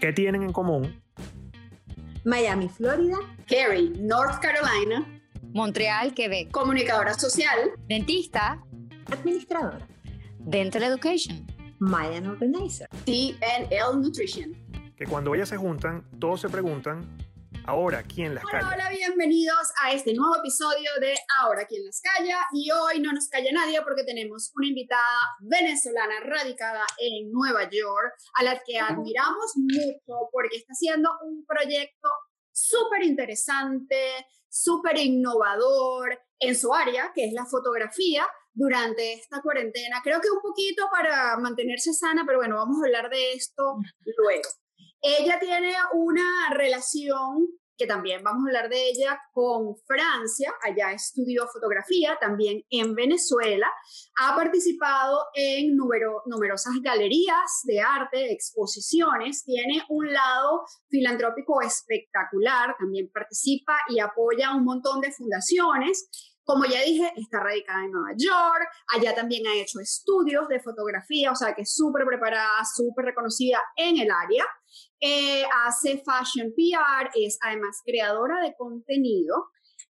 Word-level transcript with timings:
¿Qué 0.00 0.12
tienen 0.12 0.42
en 0.42 0.52
común? 0.52 1.02
Miami, 2.24 2.68
Florida. 2.68 3.16
Cary, 3.46 3.92
North 4.00 4.40
Carolina. 4.40 5.06
Montreal, 5.52 6.12
Quebec. 6.12 6.50
Comunicadora 6.50 7.14
social. 7.14 7.70
Dentista. 7.88 8.62
Administradora. 9.10 9.78
Dental 10.40 10.82
Education. 10.82 11.46
Mayan 11.78 12.26
Organizer. 12.26 12.88
TNL 13.04 14.00
Nutrition. 14.00 14.54
Que 14.96 15.06
cuando 15.06 15.34
ellas 15.34 15.48
se 15.48 15.56
juntan, 15.56 16.04
todos 16.18 16.40
se 16.40 16.48
preguntan, 16.48 17.06
ahora, 17.66 18.02
¿quién 18.02 18.34
las 18.34 18.44
Hola, 18.44 18.60
calla? 18.60 18.74
hola, 18.74 18.90
bienvenidos 18.90 19.72
a 19.82 19.92
este 19.92 20.14
nuevo 20.14 20.36
episodio 20.36 20.88
de 21.00 21.14
Ahora 21.40 21.66
quién 21.66 21.84
las 21.84 22.00
calla. 22.00 22.46
Y 22.52 22.70
hoy 22.70 23.00
no 23.00 23.12
nos 23.12 23.28
calla 23.28 23.50
nadie 23.52 23.80
porque 23.82 24.04
tenemos 24.04 24.52
una 24.54 24.68
invitada 24.68 25.36
venezolana 25.40 26.20
radicada 26.20 26.86
en 26.98 27.30
Nueva 27.30 27.64
York, 27.64 28.14
a 28.34 28.44
la 28.44 28.60
que 28.64 28.78
admiramos 28.78 29.52
mucho 29.56 30.28
porque 30.32 30.56
está 30.56 30.72
haciendo 30.72 31.10
un 31.24 31.44
proyecto 31.44 32.08
súper 32.52 33.02
interesante, 33.02 34.26
súper 34.48 34.98
innovador 34.98 36.18
en 36.38 36.54
su 36.54 36.72
área, 36.72 37.12
que 37.14 37.26
es 37.26 37.32
la 37.32 37.46
fotografía, 37.46 38.26
durante 38.54 39.12
esta 39.12 39.42
cuarentena. 39.42 40.00
Creo 40.02 40.20
que 40.20 40.30
un 40.30 40.40
poquito 40.40 40.88
para 40.90 41.36
mantenerse 41.36 41.92
sana, 41.92 42.24
pero 42.26 42.38
bueno, 42.38 42.56
vamos 42.56 42.78
a 42.80 42.86
hablar 42.86 43.10
de 43.10 43.32
esto 43.32 43.76
luego. 44.16 44.48
Ella 45.02 45.38
tiene 45.38 45.74
una 45.92 46.50
relación 46.54 47.46
que 47.76 47.86
también 47.86 48.22
vamos 48.22 48.44
a 48.44 48.48
hablar 48.48 48.70
de 48.70 48.88
ella 48.88 49.18
con 49.32 49.76
Francia, 49.86 50.52
allá 50.62 50.92
estudió 50.92 51.46
fotografía, 51.46 52.16
también 52.20 52.62
en 52.70 52.94
Venezuela, 52.94 53.70
ha 54.20 54.34
participado 54.34 55.24
en 55.34 55.76
numero, 55.76 56.22
numerosas 56.26 56.74
galerías 56.82 57.60
de 57.64 57.80
arte, 57.80 58.32
exposiciones, 58.32 59.44
tiene 59.44 59.82
un 59.88 60.12
lado 60.12 60.64
filantrópico 60.88 61.60
espectacular, 61.60 62.74
también 62.78 63.10
participa 63.12 63.76
y 63.88 64.00
apoya 64.00 64.54
un 64.54 64.64
montón 64.64 65.00
de 65.00 65.12
fundaciones. 65.12 66.08
Como 66.44 66.64
ya 66.64 66.80
dije, 66.82 67.12
está 67.16 67.40
radicada 67.40 67.84
en 67.84 67.90
Nueva 67.90 68.14
York, 68.16 68.68
allá 68.94 69.16
también 69.16 69.44
ha 69.48 69.56
hecho 69.56 69.80
estudios 69.80 70.46
de 70.46 70.60
fotografía, 70.60 71.32
o 71.32 71.34
sea 71.34 71.54
que 71.54 71.62
es 71.62 71.74
súper 71.74 72.06
preparada, 72.06 72.62
súper 72.72 73.06
reconocida 73.06 73.60
en 73.74 73.98
el 73.98 74.08
área. 74.12 74.44
Eh, 75.00 75.44
hace 75.64 75.98
fashion 75.98 76.52
PR, 76.56 77.10
es 77.14 77.38
además 77.42 77.80
creadora 77.84 78.40
de 78.42 78.54
contenido. 78.56 79.50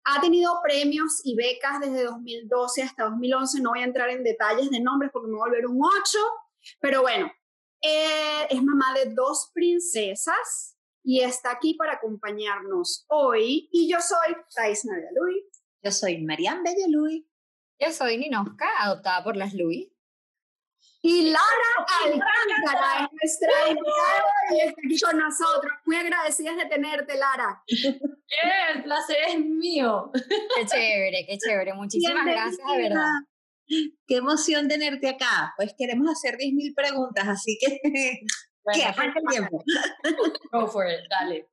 Ha 0.04 0.20
tenido 0.20 0.60
premios 0.62 1.20
y 1.24 1.36
becas 1.36 1.80
desde 1.80 2.04
2012 2.04 2.82
hasta 2.82 3.04
2011. 3.04 3.60
No 3.60 3.70
voy 3.70 3.80
a 3.80 3.84
entrar 3.84 4.10
en 4.10 4.24
detalles 4.24 4.70
de 4.70 4.80
nombres 4.80 5.10
porque 5.12 5.28
me 5.28 5.36
voy 5.36 5.48
a 5.48 5.50
volver 5.50 5.66
un 5.66 5.80
8. 5.84 6.19
Pero 6.80 7.02
bueno, 7.02 7.30
eh, 7.82 8.46
es 8.48 8.62
mamá 8.62 8.94
de 8.94 9.14
dos 9.14 9.50
princesas 9.54 10.76
y 11.04 11.20
está 11.20 11.52
aquí 11.52 11.74
para 11.74 11.94
acompañarnos 11.94 13.04
hoy. 13.08 13.69
Y 13.72 13.91
yo 13.91 13.98
soy 14.00 14.34
Thais 14.54 14.84
Nadia 14.84 15.10
Luis. 15.14 15.44
Yo 15.82 15.92
soy 15.92 16.24
Marianne 16.24 16.62
Belleluy. 16.62 17.28
Yo 17.80 17.92
soy 17.92 18.19
Ninoska, 18.19 18.66
adoptada 18.80 19.22
por 19.22 19.36
las 19.36 19.54
Louis. 19.54 19.88
Y 21.00 21.30
Lara 21.30 21.42
Alcántara 22.04 23.04
es 23.04 23.08
nuestra 23.12 23.68
invitada 23.68 24.24
y 24.50 24.60
está 24.60 24.80
aquí 24.84 25.00
con 25.00 25.18
nosotros. 25.18 25.72
Muy 25.84 25.96
agradecidas 25.96 26.56
de 26.56 26.66
tenerte, 26.66 27.16
Lara. 27.16 27.62
Bien, 27.68 28.77
el 28.77 28.82
placer 28.82 29.16
es 29.28 29.38
mío. 29.38 30.10
Qué 30.12 30.66
chévere, 30.66 31.24
qué 31.26 31.38
chévere. 31.38 31.74
Muchísimas 31.74 32.26
gracias, 32.26 32.66
de 32.72 32.82
verdad. 32.82 33.14
Qué 34.06 34.16
emoción 34.16 34.66
tenerte 34.66 35.08
acá. 35.08 35.54
Pues 35.56 35.74
queremos 35.76 36.10
hacer 36.10 36.36
10.000 36.36 36.74
preguntas, 36.74 37.28
así 37.28 37.58
que 37.60 37.80
Bueno, 38.64 38.84
el 39.02 39.26
tiempo. 39.28 39.64
go 40.52 40.69
for 40.69 40.86
it, 40.86 41.00
dale. 41.08 41.48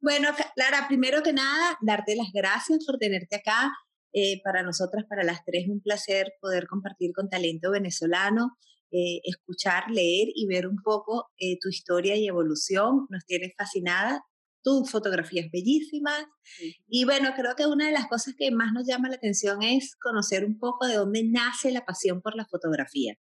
Bueno, 0.00 0.30
Clara, 0.54 0.86
primero 0.86 1.22
que 1.22 1.32
nada, 1.32 1.76
darte 1.80 2.14
las 2.14 2.30
gracias 2.32 2.84
por 2.84 2.98
tenerte 2.98 3.36
acá. 3.36 3.72
Eh, 4.16 4.40
para 4.44 4.62
nosotras, 4.62 5.04
para 5.08 5.24
las 5.24 5.44
tres, 5.44 5.66
un 5.68 5.80
placer 5.80 6.34
poder 6.40 6.68
compartir 6.68 7.12
con 7.12 7.28
talento 7.28 7.72
venezolano, 7.72 8.56
eh, 8.92 9.20
escuchar, 9.24 9.90
leer 9.90 10.28
y 10.32 10.46
ver 10.46 10.68
un 10.68 10.76
poco 10.84 11.32
eh, 11.36 11.58
tu 11.60 11.68
historia 11.68 12.14
y 12.14 12.28
evolución. 12.28 13.06
Nos 13.10 13.26
tienes 13.26 13.54
fascinadas, 13.58 14.20
tus 14.62 14.88
fotografías 14.88 15.50
bellísimas. 15.50 16.26
Y 16.86 17.04
bueno, 17.04 17.30
creo 17.36 17.56
que 17.56 17.66
una 17.66 17.86
de 17.86 17.92
las 17.92 18.06
cosas 18.06 18.34
que 18.38 18.52
más 18.52 18.72
nos 18.72 18.86
llama 18.86 19.08
la 19.08 19.16
atención 19.16 19.64
es 19.64 19.96
conocer 19.96 20.44
un 20.44 20.60
poco 20.60 20.86
de 20.86 20.94
dónde 20.94 21.24
nace 21.24 21.72
la 21.72 21.84
pasión 21.84 22.22
por 22.22 22.36
la 22.36 22.46
fotografía. 22.46 23.16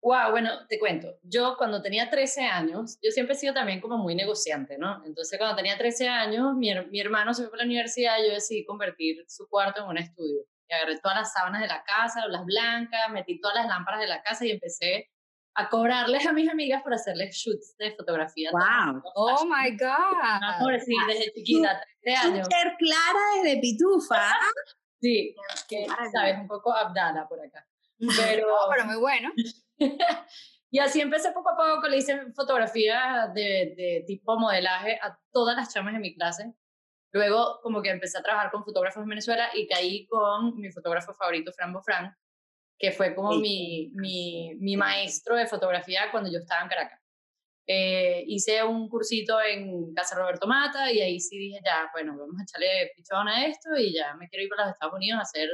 Wow, 0.00 0.30
bueno, 0.30 0.66
te 0.68 0.78
cuento. 0.78 1.18
Yo 1.22 1.56
cuando 1.58 1.82
tenía 1.82 2.08
13 2.08 2.42
años, 2.42 2.98
yo 3.02 3.10
siempre 3.10 3.34
he 3.34 3.38
sido 3.38 3.52
también 3.52 3.80
como 3.80 3.98
muy 3.98 4.14
negociante, 4.14 4.78
¿no? 4.78 5.04
Entonces 5.04 5.38
cuando 5.38 5.56
tenía 5.56 5.76
13 5.76 6.08
años, 6.08 6.54
mi, 6.54 6.72
mi 6.90 7.00
hermano 7.00 7.34
se 7.34 7.42
fue 7.42 7.50
para 7.50 7.64
la 7.64 7.66
universidad, 7.66 8.16
yo 8.24 8.32
decidí 8.32 8.64
convertir 8.64 9.24
su 9.28 9.48
cuarto 9.48 9.82
en 9.82 9.88
un 9.88 9.98
estudio. 9.98 10.42
Y 10.68 10.74
agarré 10.74 10.98
todas 11.00 11.18
las 11.18 11.32
sábanas 11.32 11.62
de 11.62 11.68
la 11.68 11.82
casa, 11.82 12.26
las 12.28 12.44
blancas, 12.44 13.10
metí 13.10 13.40
todas 13.40 13.56
las 13.56 13.66
lámparas 13.66 14.00
de 14.00 14.06
la 14.06 14.22
casa 14.22 14.46
y 14.46 14.50
empecé 14.52 15.10
a 15.54 15.68
cobrarles 15.68 16.24
a 16.24 16.32
mis 16.32 16.48
amigas 16.48 16.82
por 16.82 16.94
hacerles 16.94 17.34
shoots 17.34 17.74
de 17.78 17.90
fotografía. 17.96 18.50
Wow. 18.52 19.02
Oh 19.16 19.44
my 19.46 19.76
God. 19.76 20.62
por 20.62 20.78
sí, 20.80 20.94
desde 21.08 21.32
chiquita, 21.32 21.82
13 22.02 22.18
años. 22.20 22.46
Súper 22.46 22.76
clara 22.78 23.18
desde 23.42 23.60
Pitufa. 23.60 24.32
Sí, 25.00 25.34
que 25.68 25.86
sabes, 26.12 26.38
un 26.38 26.46
poco 26.46 26.72
Abdala 26.72 27.26
por 27.28 27.40
acá. 27.40 27.66
Pero, 27.98 28.46
No, 28.46 28.56
pero 28.70 28.84
muy 28.84 28.96
bueno. 28.96 29.32
y 30.70 30.78
así 30.78 31.00
empecé 31.00 31.32
poco 31.32 31.50
a 31.50 31.56
poco, 31.56 31.88
le 31.88 31.98
hice 31.98 32.32
fotografía 32.34 33.30
de, 33.34 33.74
de 33.76 34.04
tipo 34.06 34.38
modelaje 34.38 34.98
a 35.02 35.18
todas 35.32 35.56
las 35.56 35.72
chamas 35.72 35.94
de 35.94 36.00
mi 36.00 36.14
clase. 36.14 36.54
Luego 37.12 37.60
como 37.62 37.80
que 37.82 37.90
empecé 37.90 38.18
a 38.18 38.22
trabajar 38.22 38.50
con 38.50 38.64
fotógrafos 38.64 39.02
en 39.02 39.08
Venezuela 39.08 39.50
y 39.54 39.66
caí 39.66 40.06
con 40.08 40.56
mi 40.56 40.70
fotógrafo 40.70 41.14
favorito, 41.14 41.52
Fran 41.52 41.72
Bofran, 41.72 42.14
que 42.78 42.92
fue 42.92 43.14
como 43.14 43.32
Sí. 43.32 43.40
mi, 43.40 43.90
mi, 43.94 44.54
mi 44.60 44.76
maestro 44.76 45.36
de 45.36 45.46
fotografía 45.46 46.10
cuando 46.10 46.30
yo 46.30 46.38
estaba 46.38 46.62
en 46.62 46.68
Caracas. 46.68 47.00
Eh, 47.66 48.24
hice 48.26 48.62
un 48.64 48.88
cursito 48.88 49.40
en 49.42 49.92
Casa 49.94 50.16
Roberto 50.16 50.46
Mata 50.46 50.90
y 50.90 51.00
ahí 51.00 51.20
sí 51.20 51.38
dije, 51.38 51.60
ya, 51.64 51.90
bueno, 51.92 52.16
vamos 52.18 52.36
a 52.40 52.42
echarle 52.42 52.92
pichón 52.96 53.28
a 53.28 53.46
esto 53.46 53.76
y 53.76 53.92
ya 53.94 54.14
me 54.16 54.28
quiero 54.28 54.44
ir 54.44 54.48
para 54.50 54.64
los 54.64 54.72
Estados 54.74 54.94
Unidos 54.94 55.18
a 55.18 55.22
hacer 55.22 55.50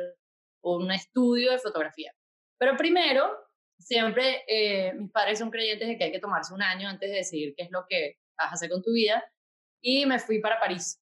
un 0.63 0.91
estudio 0.93 1.51
de 1.53 1.59
fotografía. 1.59 2.13
Pero 2.59 2.77
primero, 2.77 3.33
siempre 3.79 4.45
eh, 4.47 4.93
mis 4.95 5.11
padres 5.11 5.39
son 5.39 5.51
creyentes 5.51 5.89
de 5.89 5.99
que 5.99 6.05
hay 6.05 6.13
que 6.13 6.21
tomarse 6.21 6.55
un 6.55 6.63
año 6.63 6.89
antes 6.89 7.11
de 7.11 7.17
decidir 7.17 7.55
qué 7.57 7.65
es 7.65 7.71
lo 7.71 7.85
que 7.89 8.19
vas 8.37 8.49
a 8.51 8.55
hacer 8.55 8.71
con 8.71 8.83
tu 8.83 8.93
vida 8.93 9.25
y 9.81 10.07
me 10.07 10.19
fui 10.19 10.41
para 10.41 10.59
París. 10.59 11.01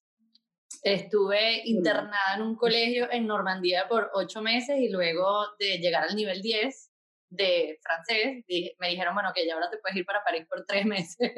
Estuve 0.81 1.61
internada 1.65 2.35
en 2.35 2.41
un 2.41 2.55
colegio 2.55 3.09
en 3.11 3.25
Normandía 3.25 3.87
por 3.87 4.09
ocho 4.13 4.41
meses 4.41 4.79
y 4.79 4.89
luego 4.89 5.47
de 5.57 5.77
llegar 5.77 6.03
al 6.03 6.15
nivel 6.15 6.41
10 6.41 6.89
de 7.29 7.79
francés, 7.81 8.43
me 8.79 8.89
dijeron, 8.89 9.13
bueno, 9.13 9.31
que 9.33 9.45
ya 9.45 9.55
ahora 9.55 9.69
te 9.69 9.77
puedes 9.77 9.97
ir 9.97 10.05
para 10.05 10.23
París 10.23 10.45
por 10.47 10.65
tres 10.65 10.85
meses. 10.85 11.31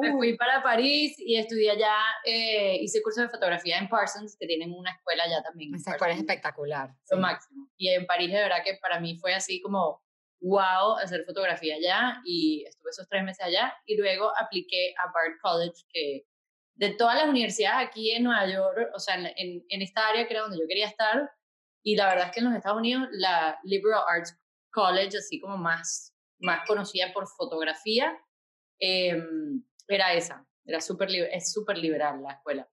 me 0.00 0.12
fui 0.12 0.36
para 0.36 0.62
París 0.62 1.16
y 1.18 1.36
estudié 1.36 1.72
allá, 1.72 1.96
eh, 2.24 2.76
hice 2.80 3.02
cursos 3.02 3.24
de 3.24 3.30
fotografía 3.30 3.78
en 3.78 3.88
Parsons, 3.88 4.36
que 4.38 4.46
tienen 4.46 4.72
una 4.72 4.90
escuela 4.92 5.24
allá 5.24 5.42
también. 5.42 5.74
Esa 5.74 5.92
escuela 5.92 6.14
es 6.14 6.20
espectacular. 6.20 6.90
lo 7.10 7.16
sí. 7.16 7.20
máximo. 7.20 7.68
Y 7.76 7.88
en 7.88 8.06
París, 8.06 8.30
de 8.30 8.40
verdad 8.40 8.62
que 8.64 8.78
para 8.80 9.00
mí 9.00 9.18
fue 9.18 9.34
así 9.34 9.60
como 9.60 10.02
wow 10.40 10.96
hacer 10.96 11.24
fotografía 11.24 11.76
allá 11.76 12.20
y 12.24 12.64
estuve 12.66 12.90
esos 12.90 13.08
tres 13.08 13.22
meses 13.24 13.44
allá 13.44 13.74
y 13.86 13.96
luego 13.96 14.32
apliqué 14.38 14.94
a 14.98 15.06
Bard 15.06 15.38
College, 15.42 15.84
que 15.92 16.26
de 16.74 16.94
todas 16.94 17.16
las 17.16 17.28
universidades 17.28 17.88
aquí 17.88 18.10
en 18.12 18.24
Nueva 18.24 18.46
York, 18.46 18.90
o 18.94 18.98
sea, 18.98 19.16
en, 19.16 19.64
en, 19.68 19.82
esta 19.82 20.08
área 20.08 20.26
que 20.26 20.32
era 20.32 20.42
donde 20.42 20.58
yo 20.58 20.66
quería 20.66 20.86
estar, 20.86 21.30
y 21.82 21.94
la 21.94 22.08
verdad 22.08 22.26
es 22.26 22.32
que 22.32 22.40
en 22.40 22.46
los 22.46 22.54
Estados 22.54 22.78
Unidos 22.78 23.08
la 23.12 23.58
Liberal 23.64 24.02
Arts 24.08 24.38
College, 24.70 25.18
así 25.18 25.40
como 25.40 25.58
más, 25.58 26.14
más 26.38 26.66
conocida 26.66 27.12
por 27.12 27.26
fotografía, 27.26 28.16
eh, 28.80 29.22
era 29.88 30.14
esa, 30.14 30.46
era 30.64 30.78
liber- 30.78 31.28
es 31.32 31.52
súper 31.52 31.76
liberal 31.76 32.22
la 32.22 32.32
escuela. 32.32 32.68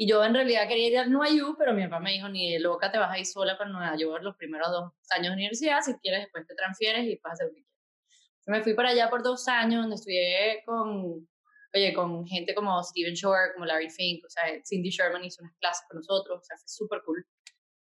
Y 0.00 0.06
yo 0.06 0.22
en 0.24 0.32
realidad 0.32 0.68
quería 0.68 0.86
ir 0.86 0.98
al 0.98 1.10
NYU, 1.10 1.56
pero 1.58 1.74
mi 1.74 1.82
papá 1.82 1.98
me 1.98 2.12
dijo, 2.12 2.28
ni 2.28 2.56
loca 2.60 2.92
te 2.92 2.98
vas 2.98 3.10
a 3.10 3.18
ir 3.18 3.26
sola 3.26 3.58
para 3.58 3.68
Nueva 3.68 3.96
York 3.96 4.22
los 4.22 4.36
primeros 4.36 4.70
dos 4.70 4.92
años 5.10 5.30
de 5.30 5.32
universidad, 5.32 5.80
si 5.80 5.92
quieres 5.94 6.20
después 6.20 6.46
te 6.46 6.54
transfieres 6.54 7.04
y 7.04 7.16
puedes 7.16 7.32
hacer 7.32 7.48
lo 7.48 7.54
que 7.54 7.64
quieras. 7.64 8.46
Me 8.46 8.62
fui 8.62 8.74
para 8.74 8.90
allá 8.90 9.10
por 9.10 9.24
dos 9.24 9.48
años, 9.48 9.80
donde 9.80 9.96
estudié 9.96 10.62
con, 10.64 11.28
oye, 11.74 11.92
con 11.94 12.24
gente 12.28 12.54
como 12.54 12.80
Steven 12.84 13.12
Shore, 13.12 13.54
como 13.54 13.66
Larry 13.66 13.90
Fink, 13.90 14.24
o 14.24 14.30
sea, 14.30 14.44
Cindy 14.64 14.90
Sherman 14.90 15.24
hizo 15.24 15.42
unas 15.42 15.56
clases 15.56 15.84
con 15.88 15.96
nosotros, 15.96 16.38
o 16.42 16.44
sea, 16.44 16.56
fue 16.56 16.68
súper 16.68 17.02
cool. 17.04 17.26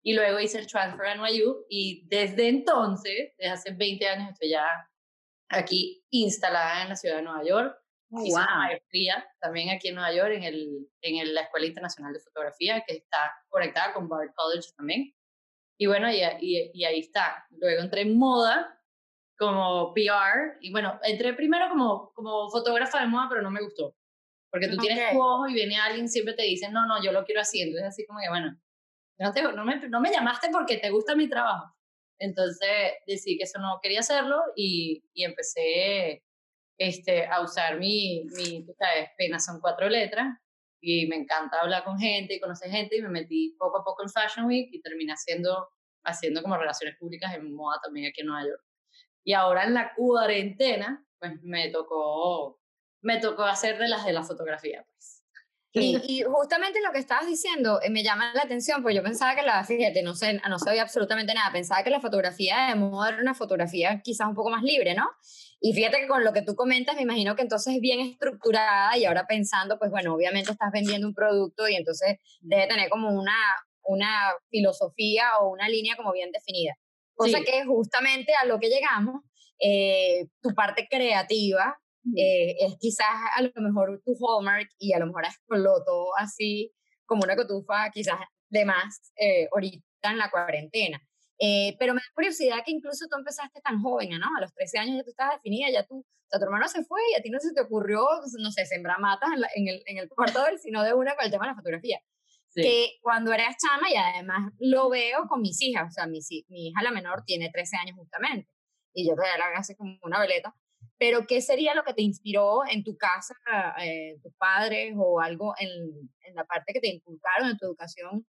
Y 0.01 0.13
luego 0.13 0.39
hice 0.39 0.59
el 0.59 0.67
transfer 0.67 1.07
a 1.07 1.15
NYU 1.15 1.65
y 1.69 2.07
desde 2.07 2.47
entonces, 2.47 3.33
desde 3.37 3.51
hace 3.51 3.71
20 3.73 4.07
años, 4.07 4.31
estoy 4.31 4.51
ya 4.51 4.65
aquí 5.49 6.01
instalada 6.11 6.83
en 6.83 6.89
la 6.89 6.95
ciudad 6.95 7.17
de 7.17 7.23
Nueva 7.23 7.43
York. 7.43 7.77
Hice 8.23 8.35
una 8.35 8.47
wow. 8.47 8.57
maestría 8.57 9.27
también 9.39 9.69
aquí 9.69 9.89
en 9.89 9.95
Nueva 9.95 10.13
York 10.13 10.31
en, 10.33 10.43
el, 10.43 10.87
en 11.01 11.17
el- 11.17 11.33
la 11.33 11.41
Escuela 11.41 11.65
Internacional 11.65 12.13
de 12.13 12.19
Fotografía, 12.19 12.83
que 12.87 12.95
está 12.97 13.33
conectada 13.49 13.93
con 13.93 14.07
Bard 14.07 14.31
College 14.35 14.69
también. 14.77 15.13
Y 15.77 15.87
bueno, 15.87 16.09
y, 16.11 16.21
y, 16.39 16.71
y 16.73 16.85
ahí 16.85 16.99
está. 16.99 17.45
Luego 17.49 17.81
entré 17.81 18.01
en 18.01 18.17
moda 18.17 18.81
como 19.37 19.93
PR. 19.93 20.57
Y 20.61 20.71
bueno, 20.71 20.99
entré 21.03 21.33
primero 21.33 21.67
como, 21.69 22.11
como 22.13 22.49
fotógrafa 22.49 23.01
de 23.01 23.07
moda, 23.07 23.27
pero 23.29 23.41
no 23.41 23.51
me 23.51 23.61
gustó. 23.61 23.95
Porque 24.51 24.69
tú 24.69 24.77
tienes 24.77 25.11
tu 25.11 25.21
ojo 25.21 25.47
y 25.47 25.53
viene 25.53 25.75
alguien 25.77 26.07
siempre 26.07 26.33
te 26.33 26.43
dice, 26.43 26.69
no, 26.71 26.85
no, 26.87 27.03
yo 27.03 27.11
lo 27.11 27.25
quiero 27.25 27.41
así. 27.41 27.61
Entonces 27.61 27.87
así 27.89 28.05
como 28.05 28.19
que, 28.21 28.29
bueno, 28.29 28.57
no, 29.19 29.31
te, 29.33 29.41
no, 29.43 29.65
me, 29.65 29.89
no 29.89 29.99
me 29.99 30.11
llamaste 30.11 30.49
porque 30.49 30.77
te 30.77 30.89
gusta 30.91 31.15
mi 31.15 31.27
trabajo. 31.27 31.73
Entonces 32.17 32.93
decidí 33.05 33.37
que 33.37 33.43
eso 33.43 33.59
no 33.59 33.79
quería 33.81 33.99
hacerlo 33.99 34.41
y, 34.55 35.03
y 35.13 35.25
empecé 35.25 36.24
este, 36.77 37.25
a 37.25 37.41
usar 37.41 37.79
mi, 37.79 38.25
mi, 38.35 38.65
sabes, 38.77 39.09
pena 39.17 39.39
son 39.39 39.59
cuatro 39.61 39.89
letras 39.89 40.37
y 40.81 41.07
me 41.07 41.15
encanta 41.15 41.59
hablar 41.61 41.83
con 41.83 41.97
gente 41.97 42.35
y 42.35 42.39
conocer 42.39 42.69
gente 42.69 42.97
y 42.97 43.01
me 43.01 43.09
metí 43.09 43.55
poco 43.57 43.79
a 43.79 43.83
poco 43.83 44.03
en 44.03 44.09
Fashion 44.09 44.45
Week 44.45 44.69
y 44.71 44.81
terminé 44.81 45.13
haciendo, 45.13 45.69
haciendo 46.03 46.41
como 46.41 46.57
relaciones 46.57 46.97
públicas 46.97 47.33
en 47.33 47.53
moda 47.53 47.79
también 47.83 48.07
aquí 48.07 48.21
en 48.21 48.27
Nueva 48.27 48.47
York. 48.47 48.61
Y 49.23 49.33
ahora 49.33 49.63
en 49.63 49.73
la 49.73 49.93
cuarentena, 49.95 51.03
pues 51.17 51.41
me 51.41 51.69
tocó, 51.69 52.59
me 53.01 53.19
tocó 53.19 53.43
hacer 53.43 53.79
de 53.79 53.87
las 53.87 54.05
de 54.05 54.13
la 54.13 54.23
fotografía, 54.23 54.85
pues. 54.91 55.23
Y, 55.77 55.97
y, 56.07 56.23
justamente 56.23 56.79
lo 56.81 56.93
que 56.93 56.99
estabas 56.99 57.27
diciendo 57.27 57.81
eh, 57.81 57.89
me 57.89 58.01
llama 58.01 58.33
la 58.33 58.43
atención, 58.43 58.81
pues 58.81 58.95
yo 58.95 59.03
pensaba 59.03 59.35
que 59.35 59.41
la, 59.41 59.61
fíjate, 59.65 60.03
no 60.03 60.13
sé, 60.13 60.39
no 60.47 60.57
sabía 60.57 60.83
absolutamente 60.83 61.33
nada, 61.33 61.51
pensaba 61.51 61.83
que 61.83 61.89
la 61.89 61.99
fotografía 61.99 62.67
de 62.69 62.75
moda 62.75 63.09
era 63.09 63.21
una 63.21 63.33
fotografía 63.33 63.99
quizás 64.01 64.25
un 64.25 64.35
poco 64.35 64.49
más 64.49 64.63
libre, 64.63 64.93
¿no? 64.95 65.05
Y 65.65 65.73
fíjate 65.73 66.01
que 66.01 66.07
con 66.07 66.23
lo 66.23 66.31
que 66.31 66.43
tú 66.43 66.53
comentas, 66.55 66.95
me 66.95 67.01
imagino 67.01 67.35
que 67.35 67.41
entonces 67.41 67.73
es 67.73 67.81
bien 67.81 67.99
estructurada 67.99 68.95
y 68.99 69.05
ahora 69.05 69.25
pensando, 69.25 69.79
pues 69.79 69.89
bueno, 69.89 70.13
obviamente 70.13 70.51
estás 70.51 70.71
vendiendo 70.71 71.07
un 71.07 71.15
producto 71.15 71.67
y 71.67 71.73
entonces 71.73 72.19
debe 72.41 72.67
tener 72.67 72.87
como 72.87 73.09
una, 73.09 73.33
una 73.81 74.31
filosofía 74.51 75.39
o 75.39 75.49
una 75.49 75.67
línea 75.67 75.95
como 75.95 76.11
bien 76.11 76.31
definida. 76.31 76.75
Cosa 77.15 77.39
que 77.41 77.65
justamente 77.65 78.31
a 78.39 78.45
lo 78.45 78.59
que 78.59 78.69
llegamos, 78.69 79.23
eh, 79.59 80.27
tu 80.39 80.53
parte 80.53 80.87
creativa 80.87 81.75
eh, 82.15 82.57
es 82.59 82.75
quizás 82.79 83.07
a 83.35 83.41
lo 83.41 83.51
mejor 83.55 84.03
tu 84.05 84.15
hallmark 84.19 84.69
y 84.77 84.93
a 84.93 84.99
lo 84.99 85.07
mejor 85.07 85.25
explotó 85.25 86.15
así 86.15 86.71
como 87.07 87.23
una 87.23 87.35
cotufa 87.35 87.89
quizás 87.91 88.19
de 88.49 88.65
más 88.65 89.11
eh, 89.15 89.47
ahorita 89.51 90.11
en 90.11 90.19
la 90.19 90.29
cuarentena. 90.29 91.01
Eh, 91.39 91.75
pero 91.79 91.93
me 91.93 91.99
da 91.99 92.13
curiosidad 92.13 92.63
que 92.65 92.71
incluso 92.71 93.07
tú 93.09 93.17
empezaste 93.17 93.59
tan 93.61 93.81
joven, 93.81 94.09
¿no? 94.11 94.27
A 94.37 94.41
los 94.41 94.53
13 94.53 94.79
años 94.79 94.97
ya 94.97 95.03
tú 95.03 95.09
estabas 95.09 95.35
definida, 95.35 95.69
ya 95.69 95.85
tú, 95.85 95.99
o 95.99 96.27
sea, 96.29 96.39
tu 96.39 96.45
hermano 96.45 96.67
se 96.67 96.83
fue 96.83 97.01
y 97.11 97.19
a 97.19 97.21
ti 97.21 97.29
no 97.29 97.39
se 97.39 97.53
te 97.53 97.61
ocurrió, 97.61 98.07
no 98.39 98.51
sé, 98.51 98.65
sembrar 98.65 98.99
matas 98.99 99.29
en, 99.55 99.67
el, 99.67 99.83
en 99.85 99.97
el 99.97 100.07
cuarto 100.09 100.43
del, 100.43 100.59
sino 100.59 100.83
de 100.83 100.93
una 100.93 101.15
con 101.15 101.25
el 101.25 101.31
tema 101.31 101.45
de 101.45 101.51
la 101.51 101.55
fotografía. 101.55 101.99
Que 102.53 102.99
cuando 103.01 103.33
eras 103.33 103.57
chama, 103.57 103.91
y 103.91 103.97
además 103.97 104.53
lo 104.59 104.89
veo 104.89 105.27
con 105.27 105.41
mis 105.41 105.61
hijas, 105.61 105.89
o 105.89 105.91
sea, 105.91 106.07
mi, 106.07 106.19
mi 106.47 106.69
hija 106.69 106.83
la 106.83 106.91
menor 106.91 107.25
tiene 107.25 107.49
13 107.51 107.75
años 107.75 107.97
justamente, 107.97 108.49
y 108.93 109.05
yo 109.05 109.13
todavía 109.13 109.37
la 109.37 109.57
así 109.57 109.75
como 109.75 109.97
una 110.03 110.21
veleta, 110.21 110.55
pero 110.97 111.27
¿qué 111.27 111.41
sería 111.41 111.75
lo 111.75 111.83
que 111.83 111.93
te 111.93 112.01
inspiró 112.01 112.61
en 112.65 112.85
tu 112.85 112.95
casa, 112.95 113.35
eh, 113.83 114.17
tus 114.23 114.33
padres 114.35 114.93
o 114.95 115.19
algo 115.19 115.53
en, 115.59 115.69
en 116.21 116.35
la 116.35 116.45
parte 116.45 116.71
que 116.71 116.79
te 116.79 116.87
inculcaron 116.87 117.49
en 117.49 117.57
tu 117.57 117.65
educación 117.65 118.25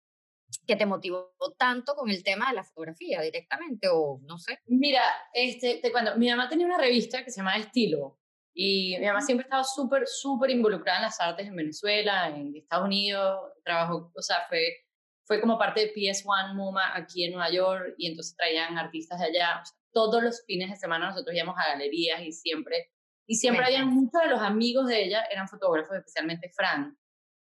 que 0.67 0.75
te 0.75 0.85
motivó 0.85 1.33
tanto 1.57 1.95
con 1.95 2.09
el 2.09 2.23
tema 2.23 2.49
de 2.49 2.55
la 2.55 2.63
fotografía 2.63 3.21
directamente 3.21 3.87
o 3.91 4.19
no 4.23 4.37
sé? 4.37 4.59
Mira, 4.65 5.01
este, 5.33 5.75
te 5.75 5.91
cuando 5.91 6.15
mi 6.15 6.29
mamá 6.29 6.49
tenía 6.49 6.65
una 6.65 6.77
revista 6.77 7.23
que 7.23 7.31
se 7.31 7.37
llama 7.37 7.57
Estilo 7.57 8.19
y 8.53 8.97
mi 8.99 9.05
mamá 9.05 9.21
siempre 9.21 9.43
estaba 9.43 9.63
súper, 9.63 10.07
súper 10.07 10.49
involucrada 10.49 10.99
en 10.99 11.05
las 11.05 11.19
artes 11.19 11.47
en 11.47 11.55
Venezuela, 11.55 12.29
en 12.29 12.55
Estados 12.55 12.85
Unidos, 12.85 13.51
trabajó, 13.63 14.11
o 14.15 14.21
sea, 14.21 14.45
fue, 14.47 14.85
fue 15.25 15.41
como 15.41 15.57
parte 15.57 15.81
de 15.81 15.93
PS1 15.93 16.55
MoMA 16.55 16.95
aquí 16.95 17.25
en 17.25 17.33
Nueva 17.33 17.51
York 17.51 17.95
y 17.97 18.07
entonces 18.07 18.35
traían 18.35 18.77
artistas 18.77 19.19
de 19.19 19.25
allá. 19.25 19.63
todos 19.91 20.23
los 20.23 20.43
fines 20.45 20.69
de 20.69 20.77
semana 20.77 21.09
nosotros 21.09 21.35
íbamos 21.35 21.55
a 21.57 21.71
galerías 21.71 22.21
y 22.21 22.31
siempre, 22.31 22.91
y 23.27 23.35
siempre 23.35 23.65
había 23.65 23.85
muchos 23.85 24.21
de 24.21 24.29
los 24.29 24.41
amigos 24.41 24.87
de 24.87 25.03
ella 25.03 25.25
eran 25.29 25.47
fotógrafos, 25.47 25.97
especialmente 25.97 26.49
Fran. 26.55 26.97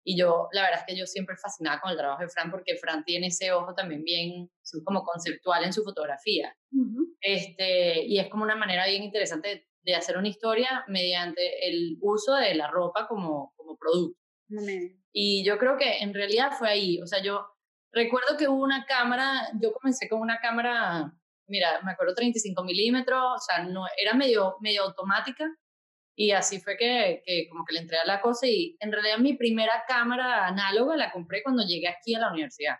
Y 0.04 0.18
yo, 0.18 0.48
la 0.52 0.62
verdad 0.62 0.80
es 0.80 0.86
que 0.86 0.98
yo 0.98 1.06
siempre 1.06 1.36
fascinada 1.36 1.80
con 1.80 1.90
el 1.90 1.96
trabajo 1.96 2.22
de 2.22 2.28
Fran 2.28 2.50
porque 2.50 2.76
Fran 2.76 3.04
tiene 3.04 3.28
ese 3.28 3.52
ojo 3.52 3.74
también 3.74 4.02
bien 4.02 4.50
como 4.84 5.02
conceptual 5.04 5.64
en 5.64 5.72
su 5.72 5.84
fotografía. 5.84 6.54
este, 7.20 8.04
y 8.04 8.18
es 8.18 8.28
como 8.28 8.42
una 8.42 8.56
manera 8.56 8.86
bien 8.86 9.02
interesante 9.02 9.68
de, 9.82 9.94
hacer 9.94 10.16
una 10.16 10.28
historia 10.28 10.84
mediante 10.88 11.68
el 11.68 11.98
uso 12.00 12.34
de 12.34 12.54
la 12.54 12.68
ropa 12.68 13.06
como, 13.06 13.52
como 13.56 13.76
producto. 13.76 14.18
Y 15.12 15.44
yo 15.44 15.58
creo 15.58 15.76
que 15.76 15.98
en 15.98 16.14
realidad 16.14 16.52
fue 16.58 16.68
ahí. 16.68 17.00
O 17.00 17.06
sea, 17.06 17.22
yo 17.22 17.46
recuerdo 17.92 18.36
que 18.36 18.48
hubo 18.48 18.62
una 18.62 18.84
cámara, 18.86 19.50
yo 19.60 19.72
comencé 19.72 20.08
con 20.08 20.20
una 20.20 20.38
cámara, 20.40 21.12
mira, 21.46 21.80
me 21.82 21.92
acuerdo 21.92 22.14
35 22.14 22.64
milímetros, 22.64 23.22
o 23.22 23.38
sea, 23.38 23.64
no, 23.64 23.86
era 23.96 24.14
medio, 24.14 24.56
medio 24.60 24.82
automática 24.84 25.48
y 26.14 26.32
así 26.32 26.60
fue 26.60 26.76
que, 26.76 27.22
que, 27.24 27.48
como 27.48 27.64
que 27.64 27.74
le 27.74 27.80
entré 27.80 27.98
a 27.98 28.04
la 28.04 28.20
cosa 28.20 28.46
y 28.46 28.76
en 28.80 28.92
realidad 28.92 29.18
mi 29.18 29.34
primera 29.34 29.84
cámara 29.88 30.46
análoga 30.46 30.96
la 30.96 31.10
compré 31.10 31.42
cuando 31.42 31.64
llegué 31.64 31.88
aquí 31.88 32.14
a 32.14 32.20
la 32.20 32.30
universidad. 32.30 32.76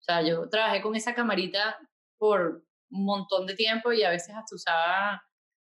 O 0.00 0.02
sea, 0.02 0.22
yo 0.22 0.48
trabajé 0.48 0.80
con 0.80 0.94
esa 0.94 1.14
camarita 1.14 1.76
por 2.18 2.64
un 2.90 3.04
montón 3.04 3.46
de 3.46 3.54
tiempo 3.54 3.92
y 3.92 4.02
a 4.04 4.10
veces 4.10 4.34
hasta 4.34 4.54
usaba, 4.54 5.22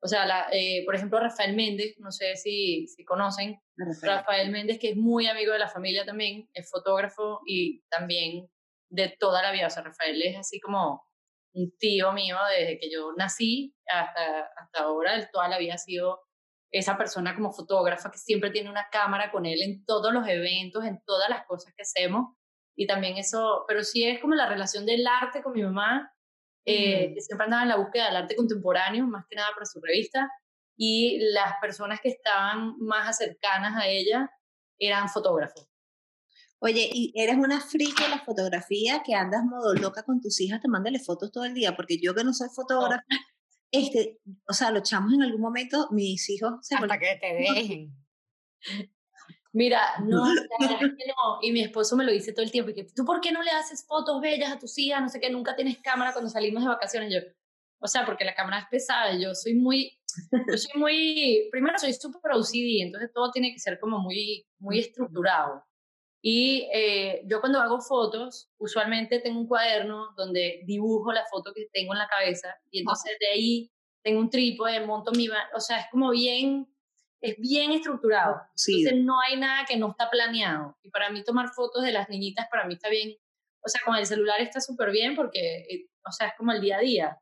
o 0.02 0.08
sea, 0.08 0.26
la, 0.26 0.48
eh, 0.52 0.84
por 0.86 0.96
ejemplo, 0.96 1.20
Rafael 1.20 1.56
Méndez, 1.56 1.96
no 1.98 2.12
sé 2.12 2.36
si, 2.36 2.88
si 2.88 3.04
conocen, 3.04 3.60
Rafael. 4.02 4.52
Méndez, 4.52 4.80
que 4.80 4.92
es 4.92 4.96
muy 4.96 5.28
amigo 5.28 5.54
de 5.54 5.60
la 5.60 5.70
familia 5.70 6.06
también, 6.06 6.50
es 6.54 6.70
fotógrafo 6.70 7.42
y 7.46 7.82
también 7.90 8.48
de 8.90 9.16
toda 9.20 9.42
la 9.42 9.52
vida. 9.52 9.68
O 9.68 9.70
sea, 9.70 9.84
Rafael 9.84 10.22
es 10.22 10.38
así 10.38 10.60
como 10.60 11.04
un 11.54 11.76
tío 11.78 12.14
mío 12.14 12.38
desde 12.58 12.80
que 12.80 12.92
yo 12.92 13.12
nací 13.18 13.76
hasta, 13.88 14.50
hasta 14.56 14.84
ahora, 14.84 15.16
él 15.16 15.28
toda 15.32 15.50
la 15.50 15.58
vida 15.58 15.74
ha 15.74 15.80
sido 15.80 16.22
esa 16.72 16.98
persona 16.98 17.36
como 17.36 17.52
fotógrafa 17.52 18.12
que 18.12 18.18
siempre 18.18 18.50
tiene 18.50 18.70
una 18.70 18.88
cámara 18.92 19.32
con 19.32 19.46
él 19.46 19.62
en 19.62 19.86
todos 19.86 20.14
los 20.14 20.28
eventos, 20.28 20.86
en 20.86 21.02
todas 21.06 21.30
las 21.30 21.46
cosas 21.46 21.74
que 21.76 21.82
hacemos. 21.82 22.36
Y 22.76 22.88
también 22.88 23.18
eso, 23.18 23.66
pero 23.68 23.84
sí 23.84 24.06
es 24.06 24.22
como 24.22 24.34
la 24.36 24.48
relación 24.48 24.86
del 24.86 25.06
arte 25.06 25.44
con 25.44 25.54
mi 25.54 25.64
mamá, 25.64 26.14
eh, 26.66 27.14
que 27.14 27.22
siempre 27.22 27.46
andaba 27.46 27.64
en 27.64 27.70
la 27.70 27.78
búsqueda 27.78 28.06
del 28.06 28.16
arte 28.16 28.36
contemporáneo, 28.36 29.06
más 29.06 29.26
que 29.30 29.36
nada 29.36 29.50
para 29.54 29.66
su 29.66 29.82
revista, 29.82 30.30
y 30.78 31.20
las 31.34 31.56
personas 31.60 32.00
que 32.02 32.10
estaban 32.10 32.78
más 32.80 33.18
cercanas 33.18 33.76
a 33.76 33.88
ella 33.88 34.32
eran 34.80 35.10
fotógrafos. 35.10 35.68
Oye, 36.60 36.90
¿y 36.94 37.12
eres 37.16 37.38
una 37.38 37.60
friki 37.60 38.04
de 38.04 38.10
la 38.10 38.20
fotografía 38.20 39.02
que 39.04 39.16
andas 39.16 39.44
modo 39.44 39.74
loca 39.74 40.04
con 40.04 40.22
tus 40.22 40.40
hijas, 40.40 40.62
te 40.62 40.68
mándale 40.68 41.00
fotos 41.00 41.32
todo 41.32 41.44
el 41.44 41.56
día? 41.56 41.76
Porque 41.76 42.00
yo 42.00 42.14
que 42.14 42.24
no 42.24 42.34
soy 42.34 42.50
fotógrafa, 42.50 43.04
este, 43.72 44.20
o 44.48 44.54
sea, 44.54 44.72
lo 44.72 44.80
echamos 44.80 45.14
en 45.14 45.24
algún 45.24 45.42
momento, 45.42 45.88
mis 45.92 46.30
hijos 46.30 46.56
se 46.62 46.76
Hasta 46.76 47.00
que 47.00 47.18
te 47.20 47.34
dejen. 47.34 47.96
Mira, 49.54 49.82
no, 50.00 50.26
no, 50.26 51.40
y 51.42 51.52
mi 51.52 51.62
esposo 51.62 51.98
me 51.98 52.06
lo 52.06 52.12
dice 52.12 52.32
todo 52.32 52.44
el 52.44 52.52
tiempo, 52.52 52.72
y 52.72 52.74
que 52.74 52.86
tú 52.86 53.04
por 53.04 53.20
qué 53.20 53.34
no 53.34 53.44
le 53.44 53.52
haces 53.52 53.86
fotos 53.86 54.22
bellas 54.22 54.52
a 54.52 54.60
tus 54.60 54.78
hijas, 54.78 55.02
no 55.02 55.10
sé 55.10 55.20
qué, 55.20 55.30
nunca 55.30 55.56
tienes 55.56 55.78
cámara 55.80 56.14
cuando 56.14 56.30
salimos 56.30 56.64
de 56.64 56.70
vacaciones, 56.70 57.14
yo, 57.14 57.20
o 57.80 57.88
sea, 57.88 58.06
porque 58.06 58.24
la 58.24 58.34
cámara 58.34 58.60
es 58.60 58.66
pesada, 58.70 59.14
yo 59.20 59.36
soy 59.36 59.56
muy, 59.56 60.00
yo 60.48 60.58
soy 60.58 60.80
muy, 60.80 61.50
primero 61.52 61.78
soy 61.78 61.94
súper 61.94 62.32
OCD, 62.32 62.82
entonces 62.82 63.12
todo 63.14 63.30
tiene 63.32 63.52
que 63.52 63.60
ser 63.60 63.78
como 63.80 64.00
muy, 64.00 64.48
muy 64.60 64.80
estructurado, 65.20 65.66
y 66.22 66.70
eh, 66.72 67.24
yo 67.26 67.40
cuando 67.40 67.60
hago 67.60 67.82
fotos, 67.82 68.50
usualmente 68.60 69.20
tengo 69.20 69.40
un 69.40 69.48
cuaderno 69.48 70.14
donde 70.16 70.62
dibujo 70.66 71.12
la 71.12 71.26
foto 71.26 71.52
que 71.54 71.68
tengo 71.74 71.94
en 71.94 72.00
la 72.00 72.08
cabeza 72.08 72.56
y 72.70 72.80
entonces 72.80 73.18
de 73.20 73.28
ahí 73.28 73.72
tengo 74.04 74.20
un 74.20 74.30
trípode, 74.30 74.86
monto 74.86 75.12
mi... 75.12 75.28
O 75.56 75.60
sea, 75.60 75.80
es 75.80 75.86
como 75.92 76.12
bien, 76.12 76.68
es 77.22 77.38
bien 77.38 77.72
estructurado. 77.72 78.42
Sí. 78.56 78.82
Entonces 78.82 79.04
no 79.04 79.20
hay 79.20 79.38
nada 79.40 79.66
que 79.66 79.78
no 79.78 79.92
está 79.92 80.10
planeado. 80.10 80.78
Y 80.84 80.90
para 80.90 81.10
mí 81.10 81.24
tomar 81.24 81.50
fotos 81.50 81.84
de 81.84 81.92
las 81.92 82.10
niñitas, 82.10 82.48
para 82.50 82.66
mí 82.66 82.76
está 82.76 82.90
bien. 82.90 83.16
O 83.64 83.70
sea, 83.70 83.82
con 83.86 83.96
el 83.96 84.06
celular 84.06 84.42
está 84.42 84.60
súper 84.60 84.92
bien 84.92 85.16
porque, 85.16 85.66
eh, 85.70 85.90
o 86.08 86.12
sea, 86.12 86.28
es 86.28 86.34
como 86.38 86.52
el 86.52 86.62
día 86.62 86.78
a 86.78 86.82
día. 86.82 87.18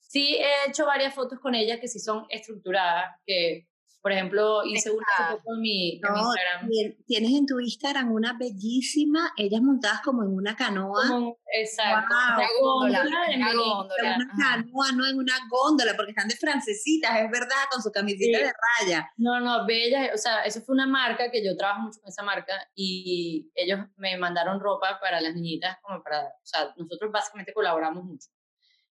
Sí 0.00 0.36
he 0.36 0.68
hecho 0.68 0.84
varias 0.84 1.14
fotos 1.14 1.38
con 1.38 1.54
ella 1.54 1.80
que 1.80 1.88
sí 1.88 1.98
son 1.98 2.26
estructuradas, 2.28 3.16
que 3.26 3.68
por 4.02 4.10
ejemplo, 4.10 4.64
hice 4.64 4.90
una 4.90 5.38
en 5.46 5.60
mi, 5.60 5.92
Instagram. 5.94 6.68
Tienes 7.06 7.30
en 7.30 7.46
tu 7.46 7.60
Instagram 7.60 8.10
una 8.10 8.36
bellísima, 8.36 9.32
ellas 9.36 9.62
montadas 9.62 10.00
como 10.02 10.24
en 10.24 10.34
una 10.34 10.56
canoa. 10.56 11.04
exacto. 11.46 12.12
una 12.12 12.48
góndola. 12.60 13.04
una 13.36 13.54
góndola. 13.54 14.16
Una 14.16 14.28
canoa, 14.36 14.92
no 14.96 15.06
en 15.06 15.18
una 15.18 15.34
góndola, 15.48 15.94
porque 15.94 16.10
están 16.10 16.26
de 16.26 16.34
francesitas, 16.34 17.16
es 17.20 17.30
verdad, 17.30 17.62
con 17.70 17.80
su 17.80 17.92
camiseta 17.92 18.38
de 18.38 18.52
raya. 18.80 19.08
No, 19.16 19.38
no, 19.38 19.64
bellas. 19.66 20.10
O 20.14 20.18
sea, 20.18 20.42
eso 20.42 20.60
fue 20.62 20.74
una 20.74 20.88
marca 20.88 21.30
que 21.30 21.44
yo 21.44 21.56
trabajo 21.56 21.82
mucho 21.82 22.00
con 22.00 22.08
esa 22.08 22.24
marca 22.24 22.54
y 22.74 23.52
ellos 23.54 23.78
me 23.96 24.16
mandaron 24.18 24.58
ropa 24.58 24.98
para 25.00 25.20
las 25.20 25.32
niñitas, 25.32 25.78
como 25.80 26.02
para, 26.02 26.24
o 26.24 26.44
sea, 26.44 26.74
nosotros 26.76 27.12
básicamente 27.12 27.52
colaboramos 27.52 28.02
mucho. 28.02 28.30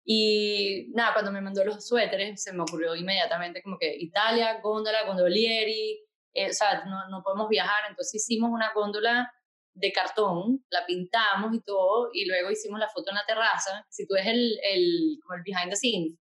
Y 0.05 0.91
nada, 0.93 1.13
cuando 1.13 1.31
me 1.31 1.41
mandó 1.41 1.63
los 1.63 1.87
suéteres, 1.87 2.43
se 2.43 2.51
me 2.53 2.63
ocurrió 2.63 2.95
inmediatamente 2.95 3.61
como 3.63 3.77
que 3.77 3.95
Italia, 3.95 4.59
góndola, 4.61 5.05
gondolieri, 5.05 6.01
eh, 6.33 6.49
o 6.49 6.53
sea, 6.53 6.83
no, 6.85 7.07
no 7.09 7.23
podemos 7.23 7.47
viajar, 7.47 7.89
entonces 7.89 8.21
hicimos 8.21 8.49
una 8.51 8.73
góndola 8.73 9.31
de 9.75 9.91
cartón, 9.91 10.63
la 10.69 10.85
pintamos 10.85 11.53
y 11.53 11.61
todo, 11.61 12.09
y 12.13 12.25
luego 12.25 12.51
hicimos 12.51 12.79
la 12.79 12.89
foto 12.89 13.09
en 13.09 13.15
la 13.15 13.25
terraza. 13.25 13.85
Si 13.89 14.05
tú 14.05 14.15
ves 14.15 14.27
el, 14.27 14.59
el, 14.63 15.19
como 15.23 15.35
el 15.35 15.43
behind 15.43 15.69
the 15.69 15.75
scenes, 15.75 16.17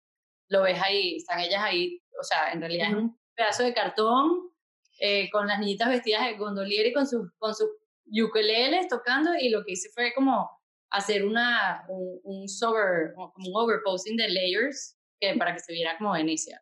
lo 0.47 0.61
ves 0.61 0.79
ahí, 0.81 1.15
están 1.15 1.39
ellas 1.39 1.63
ahí, 1.63 2.01
o 2.19 2.23
sea, 2.23 2.51
en 2.51 2.59
realidad 2.59 2.89
es 2.89 2.95
un 2.95 3.17
pedazo 3.35 3.63
de 3.63 3.73
cartón 3.73 4.51
eh, 4.99 5.29
con 5.31 5.47
las 5.47 5.59
niñitas 5.59 5.89
vestidas 5.89 6.25
de 6.25 6.37
gondolier 6.37 6.87
y 6.87 6.93
con 6.93 7.07
sus, 7.07 7.31
con 7.37 7.55
sus 7.55 7.69
ukuleles 8.05 8.87
tocando 8.87 9.33
y 9.35 9.49
lo 9.49 9.63
que 9.63 9.73
hice 9.73 9.89
fue 9.93 10.13
como 10.13 10.49
hacer 10.91 11.25
una, 11.25 11.85
un, 11.89 12.19
un, 12.23 12.47
sober, 12.47 13.13
como 13.15 13.31
un 13.37 13.55
overposting 13.55 14.17
de 14.17 14.29
layers 14.29 14.97
que, 15.19 15.35
para 15.35 15.53
que 15.53 15.59
se 15.59 15.73
viera 15.73 15.97
como 15.97 16.11
Venecia. 16.11 16.61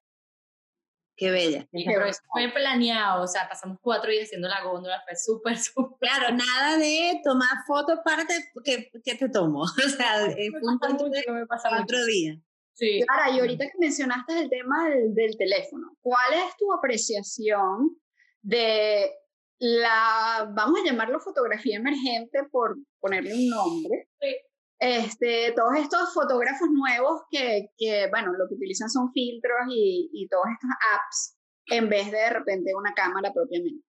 Qué 1.20 1.32
bella. 1.32 1.68
pero 1.72 2.06
eso 2.06 2.22
fue 2.32 2.50
planeado, 2.50 3.24
o 3.24 3.28
sea, 3.28 3.50
pasamos 3.50 3.78
cuatro 3.82 4.10
días 4.10 4.26
haciendo 4.28 4.48
la 4.48 4.64
góndola, 4.64 5.04
fue 5.06 5.18
súper, 5.18 5.58
súper. 5.58 6.10
Claro, 6.10 6.34
nada 6.34 6.78
de 6.78 7.20
tomar 7.26 7.50
fotos 7.68 8.00
para 8.06 8.26
que, 8.64 8.90
que 9.04 9.16
te 9.16 9.30
tomo. 9.30 9.64
O 9.86 9.90
sea, 9.90 10.26
fue 10.34 10.62
un 10.62 10.78
cuatro 10.80 12.06
días. 12.06 12.38
Sí. 12.74 13.02
Clara, 13.06 13.32
y 13.32 13.40
ahorita 13.40 13.66
que 13.66 13.78
mencionaste 13.78 14.40
el 14.40 14.50
tema 14.50 14.88
del, 14.90 15.14
del 15.14 15.36
teléfono, 15.38 15.98
¿cuál 16.00 16.34
es 16.36 16.56
tu 16.56 16.72
apreciación 16.72 17.98
de 18.42 19.12
la, 19.60 20.50
vamos 20.56 20.80
a 20.80 20.86
llamarlo 20.86 21.20
fotografía 21.20 21.78
emergente 21.78 22.44
por 22.52 22.78
ponerle 23.00 23.34
un 23.34 23.50
nombre? 23.50 24.10
Sí. 24.20 24.36
Este, 24.80 25.52
todos 25.52 25.76
estos 25.76 26.14
fotógrafos 26.14 26.70
nuevos 26.72 27.24
que, 27.30 27.70
que, 27.78 28.08
bueno, 28.10 28.32
lo 28.32 28.48
que 28.48 28.56
utilizan 28.56 28.90
son 28.90 29.12
filtros 29.12 29.68
y, 29.70 30.10
y 30.14 30.28
todas 30.30 30.54
estas 30.54 30.72
apps 30.96 31.38
en 31.66 31.90
vez 31.90 32.10
de 32.12 32.18
de 32.18 32.30
repente 32.30 32.74
una 32.74 32.94
cámara 32.94 33.34
propiamente. 33.34 33.86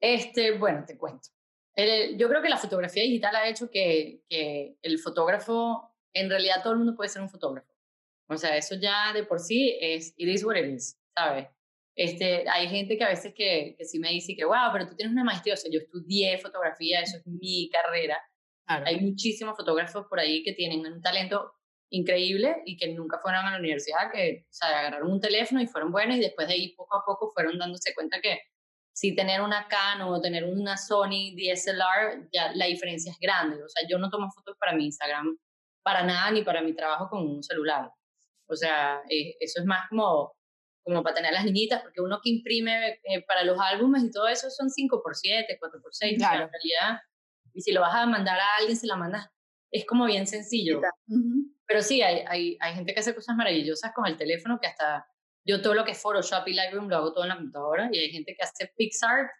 Este, 0.00 0.58
bueno, 0.58 0.84
te 0.86 0.98
cuento. 0.98 1.30
yo 2.16 2.28
creo 2.28 2.42
que 2.42 2.50
la 2.50 2.58
fotografía 2.58 3.02
digital 3.02 3.34
ha 3.36 3.48
hecho 3.48 3.70
que, 3.70 4.22
que 4.28 4.76
el 4.82 4.98
fotógrafo, 4.98 5.96
en 6.12 6.28
realidad 6.28 6.62
todo 6.62 6.74
el 6.74 6.80
mundo 6.80 6.94
puede 6.94 7.08
ser 7.08 7.22
un 7.22 7.30
fotógrafo. 7.30 7.72
O 8.28 8.36
sea, 8.36 8.56
eso 8.56 8.74
ya 8.74 9.12
de 9.14 9.24
por 9.24 9.40
sí 9.40 9.76
es, 9.80 10.12
it 10.16 10.28
is 10.28 10.44
what 10.44 10.56
it 10.56 10.66
is, 10.66 11.00
¿sabes? 11.14 11.48
Este, 11.96 12.48
hay 12.48 12.68
gente 12.68 12.98
que 12.98 13.04
a 13.04 13.08
veces 13.08 13.32
que, 13.34 13.74
que 13.78 13.84
sí 13.84 13.98
me 13.98 14.10
dice 14.10 14.34
que, 14.34 14.44
wow, 14.44 14.72
pero 14.72 14.86
tú 14.86 14.96
tienes 14.96 15.12
una 15.12 15.24
maestría, 15.24 15.54
o 15.54 15.56
sea, 15.56 15.70
yo 15.70 15.80
estudié 15.80 16.38
fotografía, 16.38 17.00
eso 17.00 17.18
es 17.18 17.26
mi 17.26 17.70
carrera, 17.70 18.20
hay 18.66 19.00
muchísimos 19.00 19.56
fotógrafos 19.56 20.06
por 20.08 20.18
ahí 20.18 20.42
que 20.42 20.54
tienen 20.54 20.80
un 20.86 21.00
talento 21.00 21.52
increíble 21.90 22.62
y 22.64 22.76
que 22.76 22.88
nunca 22.94 23.18
fueron 23.20 23.44
a 23.46 23.52
la 23.52 23.58
universidad, 23.58 24.10
que 24.12 24.46
o 24.48 24.52
sea, 24.52 24.80
agarraron 24.80 25.12
un 25.12 25.20
teléfono 25.20 25.60
y 25.60 25.66
fueron 25.66 25.92
buenos 25.92 26.16
y 26.16 26.20
después 26.20 26.48
de 26.48 26.54
ahí 26.54 26.74
poco 26.74 26.96
a 26.96 27.04
poco 27.04 27.30
fueron 27.32 27.58
dándose 27.58 27.94
cuenta 27.94 28.20
que 28.20 28.40
si 28.92 29.14
tener 29.14 29.40
una 29.40 29.66
Canon 29.68 30.14
o 30.14 30.20
tener 30.20 30.44
una 30.44 30.76
Sony 30.76 31.34
DSLR, 31.36 32.28
ya 32.32 32.52
la 32.54 32.66
diferencia 32.66 33.10
es 33.10 33.18
grande. 33.18 33.62
O 33.62 33.68
sea, 33.68 33.86
yo 33.88 33.98
no 33.98 34.08
tomo 34.08 34.30
fotos 34.30 34.56
para 34.58 34.72
mi 34.72 34.86
Instagram 34.86 35.36
para 35.82 36.04
nada 36.04 36.30
ni 36.30 36.42
para 36.42 36.62
mi 36.62 36.74
trabajo 36.74 37.08
con 37.10 37.26
un 37.28 37.42
celular. 37.42 37.90
O 38.48 38.54
sea, 38.54 39.02
eh, 39.10 39.34
eso 39.40 39.60
es 39.60 39.66
más 39.66 39.88
como, 39.88 40.34
como 40.84 41.02
para 41.02 41.16
tener 41.16 41.32
las 41.32 41.44
niñitas, 41.44 41.82
porque 41.82 42.00
uno 42.00 42.20
que 42.22 42.30
imprime 42.30 43.00
eh, 43.04 43.22
para 43.26 43.42
los 43.42 43.58
álbumes 43.58 44.04
y 44.04 44.10
todo 44.10 44.28
eso 44.28 44.50
son 44.50 44.68
5x7, 44.68 45.58
4x6. 45.58 46.16
Claro. 46.18 46.44
en 46.44 46.50
realidad 46.50 47.00
y 47.54 47.62
si 47.62 47.72
lo 47.72 47.80
vas 47.80 47.94
a 47.94 48.04
mandar 48.04 48.38
a 48.38 48.56
alguien, 48.58 48.76
se 48.76 48.86
la 48.86 48.96
mandas. 48.96 49.28
Es 49.70 49.86
como 49.86 50.04
bien 50.06 50.26
sencillo. 50.26 50.80
Pero 51.66 51.82
sí, 51.82 52.02
hay, 52.02 52.24
hay, 52.26 52.58
hay 52.60 52.74
gente 52.74 52.92
que 52.92 53.00
hace 53.00 53.14
cosas 53.14 53.36
maravillosas 53.36 53.92
con 53.94 54.06
el 54.06 54.16
teléfono 54.16 54.58
que 54.60 54.66
hasta 54.66 55.06
yo 55.46 55.62
todo 55.62 55.74
lo 55.74 55.84
que 55.84 55.92
es 55.92 56.02
Photoshop 56.02 56.46
y 56.48 56.54
Lightroom 56.54 56.88
lo 56.88 56.96
hago 56.96 57.12
todo 57.12 57.24
en 57.24 57.28
la 57.28 57.36
computadora 57.36 57.88
y 57.92 57.98
hay 57.98 58.10
gente 58.10 58.34
que 58.34 58.42
hace 58.42 58.72
PixArt 58.76 59.30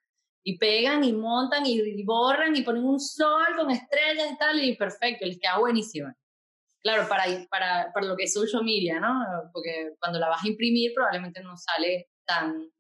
y 0.44 0.58
pegan 0.58 1.02
y 1.02 1.12
montan 1.12 1.64
y, 1.66 2.02
borran 2.04 2.54
y 2.54 2.62
ponen 2.62 2.84
un 2.84 3.00
sol 3.00 3.56
con 3.56 3.70
estrellas 3.70 4.32
y 4.32 4.38
tal 4.38 4.62
y 4.62 4.76
perfecto, 4.76 5.24
les 5.24 5.38
queda 5.38 5.58
buenísimo. 5.58 6.12
Claro, 6.84 7.08
para, 7.08 7.24
para, 7.48 7.90
para 7.94 8.06
lo 8.06 8.14
que 8.14 8.24
es 8.24 8.34
social 8.34 8.62
media, 8.62 9.00
¿no? 9.00 9.14
Porque 9.54 9.92
cuando 9.98 10.18
la 10.18 10.28
vas 10.28 10.44
a 10.44 10.48
imprimir 10.48 10.92
probablemente 10.94 11.42
no 11.42 11.56
sale 11.56 12.10
tan... 12.26 12.70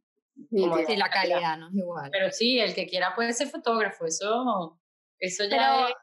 Sí, 0.50 0.96
la 0.96 1.08
calidad 1.08 1.56
no 1.56 1.68
es 1.68 1.74
igual. 1.74 2.10
Pero 2.12 2.30
sí, 2.30 2.60
el 2.60 2.74
que 2.74 2.86
quiera 2.86 3.14
puede 3.14 3.32
ser 3.32 3.48
fotógrafo, 3.48 4.04
eso 4.04 4.78
eso 5.18 5.44
ya 5.44 5.86
pero, 5.86 5.96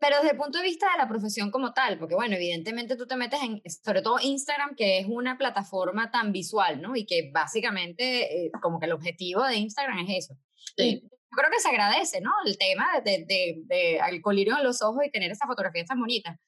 pero 0.00 0.16
desde 0.16 0.30
el 0.30 0.36
punto 0.38 0.58
de 0.58 0.64
vista 0.64 0.90
de 0.92 0.96
la 0.96 1.08
profesión 1.08 1.50
como 1.50 1.74
tal, 1.74 1.98
porque 1.98 2.14
bueno, 2.14 2.36
evidentemente 2.36 2.96
tú 2.96 3.06
te 3.06 3.16
metes 3.16 3.42
en, 3.42 3.60
sobre 3.84 4.00
todo 4.00 4.18
Instagram, 4.18 4.74
que 4.74 5.00
es 5.00 5.06
una 5.06 5.36
plataforma 5.36 6.10
tan 6.10 6.32
visual, 6.32 6.80
¿no? 6.80 6.96
Y 6.96 7.04
que 7.04 7.30
básicamente 7.34 8.46
eh, 8.46 8.50
como 8.62 8.80
que 8.80 8.86
el 8.86 8.92
objetivo 8.92 9.44
de 9.44 9.56
Instagram 9.56 9.98
es 10.08 10.24
eso. 10.24 10.34
Sí. 10.74 11.02
yo 11.02 11.36
creo 11.36 11.50
que 11.50 11.60
se 11.60 11.68
agradece, 11.68 12.22
¿no? 12.22 12.30
El 12.46 12.56
tema 12.56 12.86
de, 13.04 13.26
de, 13.26 13.62
de, 13.66 14.00
al 14.00 14.22
colirio 14.22 14.56
en 14.56 14.64
los 14.64 14.80
ojos 14.80 15.04
y 15.04 15.10
tener 15.10 15.30
esa 15.30 15.46
fotografía 15.46 15.84
tan 15.84 16.00
bonita. 16.00 16.38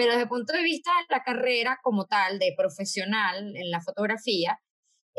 Pero 0.00 0.12
desde 0.12 0.22
el 0.22 0.28
punto 0.30 0.54
de 0.54 0.62
vista 0.62 0.90
de 0.92 1.14
la 1.14 1.22
carrera 1.22 1.78
como 1.82 2.06
tal, 2.06 2.38
de 2.38 2.54
profesional 2.56 3.54
en 3.54 3.70
la 3.70 3.82
fotografía, 3.82 4.58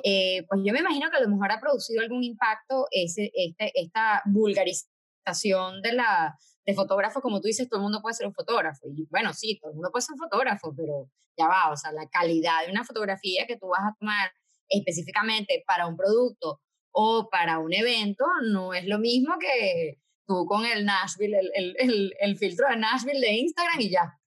eh, 0.04 0.44
pues 0.50 0.62
yo 0.66 0.74
me 0.74 0.80
imagino 0.80 1.12
que 1.12 1.18
a 1.18 1.22
lo 1.22 1.30
mejor 1.30 1.52
ha 1.52 1.60
producido 1.60 2.02
algún 2.02 2.24
impacto 2.24 2.88
ese, 2.90 3.30
este, 3.36 3.72
esta 3.76 4.24
vulgarización 4.26 5.84
de 5.84 5.94
la 5.94 6.36
de 6.66 6.74
fotógrafo, 6.74 7.22
como 7.22 7.42
tú 7.42 7.48
dices, 7.48 7.70
todo 7.70 7.80
el 7.80 7.84
mundo 7.84 8.02
puede 8.02 8.16
ser 8.16 8.26
un 8.26 8.34
fotógrafo. 8.34 8.88
Y 8.88 9.06
bueno, 9.12 9.36
sí, 9.36 9.60
todo 9.62 9.70
el 9.70 9.76
mundo 9.76 9.92
puede 9.92 10.02
ser 10.02 10.14
un 10.14 10.20
fotógrafo, 10.20 10.74
pero 10.76 11.12
ya 11.38 11.48
va, 11.48 11.72
o 11.72 11.78
sea, 11.78 11.92
la 11.92 12.10
calidad 12.10 12.66
de 12.66 12.72
una 12.72 12.84
fotografía 12.84 13.46
que 13.46 13.58
tú 13.58 13.68
vas 13.68 13.82
a 13.84 13.96
tomar 14.00 14.32
específicamente 14.68 15.64
para 15.68 15.86
un 15.86 15.96
producto 15.96 16.60
o 16.92 17.30
para 17.30 17.60
un 17.60 17.72
evento 17.72 18.26
no 18.50 18.74
es 18.74 18.88
lo 18.88 18.98
mismo 18.98 19.36
que 19.40 20.00
tú 20.26 20.48
con 20.48 20.66
el 20.66 20.86
Nashville, 20.86 21.38
el, 21.38 21.76
el, 21.78 22.16
el, 22.20 22.36
filtro 22.36 22.68
de 22.68 22.78
Nashville 22.78 23.20
de 23.20 23.34
Instagram 23.34 23.80
y 23.80 23.92
ya. 23.92 24.18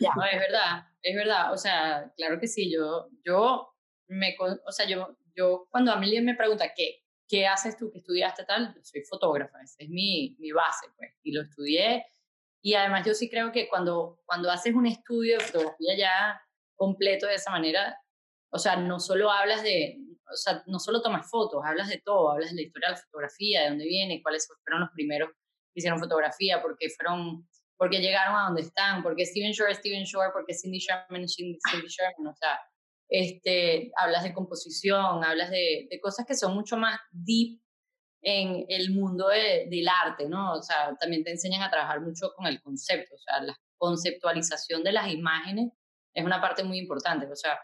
Ya. 0.00 0.10
No, 0.16 0.24
es 0.24 0.38
verdad, 0.38 0.84
es 1.02 1.16
verdad. 1.16 1.52
O 1.52 1.56
sea, 1.56 2.12
claro 2.16 2.38
que 2.40 2.46
sí, 2.46 2.72
yo, 2.72 3.08
yo 3.24 3.74
me, 4.08 4.36
o 4.38 4.72
sea, 4.72 4.86
yo, 4.86 5.16
yo 5.34 5.68
cuando 5.70 5.92
a 5.92 5.96
mí 5.96 6.20
me 6.20 6.34
pregunta 6.34 6.72
qué, 6.74 7.02
¿qué 7.28 7.46
haces 7.46 7.76
tú 7.76 7.90
que 7.90 7.98
estudiaste 7.98 8.44
tal? 8.44 8.74
Yo 8.74 8.80
soy 8.82 9.02
fotógrafa, 9.02 9.60
esa 9.62 9.76
es 9.78 9.88
mi, 9.88 10.36
mi 10.38 10.52
base, 10.52 10.86
pues, 10.96 11.12
y 11.22 11.32
lo 11.32 11.42
estudié. 11.42 12.06
Y 12.62 12.74
además 12.74 13.06
yo 13.06 13.14
sí 13.14 13.30
creo 13.30 13.52
que 13.52 13.68
cuando, 13.68 14.20
cuando 14.24 14.50
haces 14.50 14.74
un 14.74 14.86
estudio 14.86 15.38
de 15.38 15.44
fotografía 15.44 15.96
ya 15.96 16.42
completo 16.74 17.26
de 17.26 17.34
esa 17.34 17.50
manera, 17.50 17.96
o 18.50 18.58
sea, 18.58 18.76
no 18.76 18.98
solo 18.98 19.30
hablas 19.30 19.62
de, 19.62 19.98
o 20.32 20.36
sea, 20.36 20.62
no 20.66 20.78
solo 20.78 21.02
tomas 21.02 21.28
fotos, 21.30 21.62
hablas 21.64 21.88
de 21.88 22.00
todo, 22.04 22.30
hablas 22.30 22.50
de 22.50 22.56
la 22.56 22.62
historia 22.62 22.88
de 22.88 22.94
la 22.94 23.00
fotografía, 23.00 23.62
de 23.62 23.68
dónde 23.68 23.84
viene, 23.84 24.22
cuáles 24.22 24.48
fueron 24.64 24.80
los 24.80 24.90
primeros 24.90 25.30
que 25.30 25.80
hicieron 25.80 25.98
fotografía, 25.98 26.62
por 26.62 26.76
qué 26.78 26.88
fueron, 26.90 27.48
por 27.78 27.88
qué 27.90 28.00
llegaron 28.00 28.36
a 28.36 28.44
donde 28.46 28.62
están, 28.62 29.02
por 29.02 29.14
qué 29.14 29.24
Steven 29.24 29.52
Shore, 29.52 29.74
Steven 29.74 30.04
Shore, 30.04 30.30
por 30.32 30.44
qué 30.44 30.52
Cindy 30.52 30.78
Sherman, 30.78 31.28
Cindy 31.28 31.58
Sherman, 31.62 32.26
o 32.26 32.34
sea, 32.34 32.60
este, 33.08 33.90
hablas 33.96 34.24
de 34.24 34.34
composición, 34.34 35.24
hablas 35.24 35.50
de, 35.50 35.88
cosas 36.02 36.26
que 36.26 36.34
son 36.34 36.54
mucho 36.54 36.76
más 36.76 36.98
deep 37.10 37.60
en 38.20 38.66
el 38.68 38.90
mundo 38.90 39.28
del 39.28 39.88
arte, 39.88 40.28
¿no? 40.28 40.54
O 40.54 40.62
sea, 40.62 40.96
también 41.00 41.22
te 41.22 41.30
enseñan 41.30 41.62
a 41.62 41.70
trabajar 41.70 42.00
mucho 42.00 42.32
con 42.36 42.46
el 42.46 42.60
concepto, 42.60 43.14
o 43.14 43.18
sea, 43.18 43.40
la 43.42 43.56
conceptualización 43.78 44.82
de 44.82 44.92
las 44.92 45.08
imágenes 45.08 45.72
es 46.12 46.24
una 46.24 46.40
parte 46.40 46.64
muy 46.64 46.78
importante, 46.78 47.26
o 47.30 47.36
sea, 47.36 47.58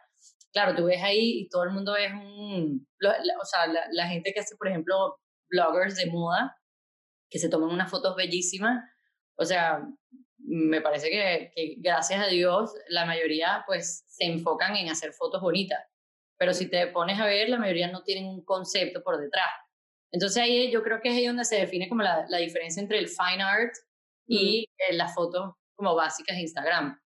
claro, 0.52 0.76
tú 0.76 0.84
ves 0.84 1.02
ahí 1.02 1.40
y 1.40 1.48
todo 1.48 1.64
el 1.64 1.70
mundo 1.70 1.96
es 1.96 2.12
un, 2.12 2.86
o 3.02 3.44
sea, 3.44 3.66
la, 3.66 4.06
gente 4.06 4.32
que 4.32 4.40
hace, 4.40 4.56
por 4.56 4.68
ejemplo, 4.68 5.18
bloggers 5.50 5.96
de 5.96 6.06
moda, 6.06 6.56
que 7.28 7.40
se 7.40 7.48
toman 7.48 7.70
unas 7.70 7.90
fotos 7.90 8.14
bellísimas, 8.14 8.80
o 9.36 9.44
sea, 9.44 9.86
me 10.38 10.80
parece 10.80 11.10
que, 11.10 11.52
que, 11.54 11.74
gracias 11.78 12.20
a 12.20 12.28
Dios 12.28 12.74
la 12.88 13.06
mayoría 13.06 13.64
pues 13.66 14.04
se 14.06 14.24
enfocan 14.24 14.76
en 14.76 14.88
hacer 14.88 15.12
fotos 15.12 15.40
bonitas, 15.40 15.80
pero 16.38 16.52
si 16.52 16.68
te 16.68 16.86
pones 16.88 17.18
a 17.20 17.26
ver 17.26 17.48
la 17.48 17.58
mayoría 17.58 17.90
no 17.90 18.02
tienen 18.02 18.26
un 18.26 18.44
concepto 18.44 19.02
por 19.02 19.20
detrás. 19.20 19.50
Entonces 20.12 20.42
ahí 20.42 20.70
yo 20.70 20.82
creo 20.82 21.00
que 21.00 21.08
es 21.08 21.16
ahí 21.16 21.26
donde 21.26 21.44
se 21.44 21.56
define 21.56 21.88
como 21.88 22.02
la, 22.02 22.24
la 22.28 22.38
diferencia 22.38 22.80
entre 22.80 22.98
el 22.98 23.08
fine 23.08 23.42
art 23.42 23.72
y 24.26 24.68
mm. 24.90 24.96
las 24.96 25.14
fotos 25.14 25.54
como 25.74 25.94
básicas 25.94 26.36
de 26.36 26.42
Instagram. 26.42 27.00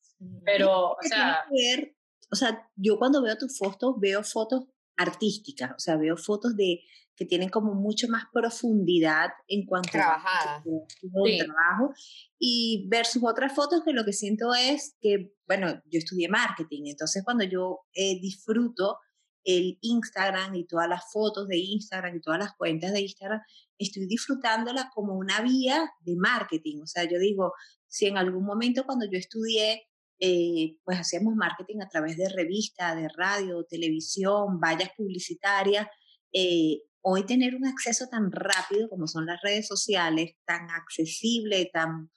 Pero, 0.44 0.92
o 0.92 1.02
sea... 1.02 1.44
Ver, 1.50 1.94
o 2.30 2.36
sea, 2.36 2.68
yo 2.76 2.98
cuando 2.98 3.22
veo 3.22 3.36
tus 3.36 3.58
fotos 3.58 3.94
veo 3.98 4.22
fotos 4.22 4.64
artísticas, 4.96 5.72
o 5.72 5.78
sea, 5.78 5.96
veo 5.96 6.16
fotos 6.16 6.56
de 6.56 6.80
que 7.16 7.24
tienen 7.24 7.48
como 7.48 7.74
mucho 7.74 8.08
más 8.08 8.24
profundidad 8.32 9.30
en 9.46 9.66
cuanto 9.66 9.98
a 9.98 10.20
trabajo 10.62 11.94
y 12.38 12.86
versus 12.88 13.22
otras 13.24 13.54
fotos 13.54 13.82
que 13.84 13.92
lo 13.92 14.04
que 14.04 14.12
siento 14.12 14.54
es 14.54 14.96
que, 15.00 15.32
bueno, 15.46 15.80
yo 15.84 15.98
estudié 15.98 16.28
marketing, 16.28 16.84
entonces 16.86 17.22
cuando 17.24 17.44
yo 17.44 17.80
eh, 17.94 18.18
disfruto 18.20 18.98
el 19.44 19.78
Instagram 19.82 20.54
y 20.54 20.66
todas 20.66 20.88
las 20.88 21.04
fotos 21.12 21.46
de 21.48 21.58
Instagram 21.58 22.16
y 22.16 22.20
todas 22.20 22.38
las 22.38 22.54
cuentas 22.56 22.92
de 22.92 23.02
Instagram, 23.02 23.40
estoy 23.78 24.06
disfrutándolas 24.06 24.86
como 24.94 25.14
una 25.14 25.42
vía 25.42 25.90
de 26.00 26.16
marketing. 26.16 26.80
O 26.82 26.86
sea, 26.86 27.04
yo 27.04 27.18
digo, 27.18 27.52
si 27.86 28.06
en 28.06 28.16
algún 28.16 28.44
momento 28.44 28.84
cuando 28.84 29.04
yo 29.04 29.18
estudié, 29.18 29.86
eh, 30.18 30.78
pues 30.84 30.98
hacíamos 30.98 31.34
marketing 31.34 31.80
a 31.82 31.88
través 31.88 32.16
de 32.16 32.28
revistas, 32.28 32.96
de 32.96 33.08
radio, 33.08 33.64
televisión, 33.64 34.58
vallas 34.58 34.90
publicitarias, 34.96 35.88
eh, 36.32 36.80
hoy 37.06 37.26
tener 37.26 37.54
un 37.54 37.66
acceso 37.66 38.06
tan 38.08 38.32
rápido 38.32 38.88
como 38.88 39.06
son 39.06 39.26
las 39.26 39.40
redes 39.42 39.66
sociales, 39.68 40.36
tan 40.46 40.70
accesible, 40.70 41.70
tan, 41.70 42.10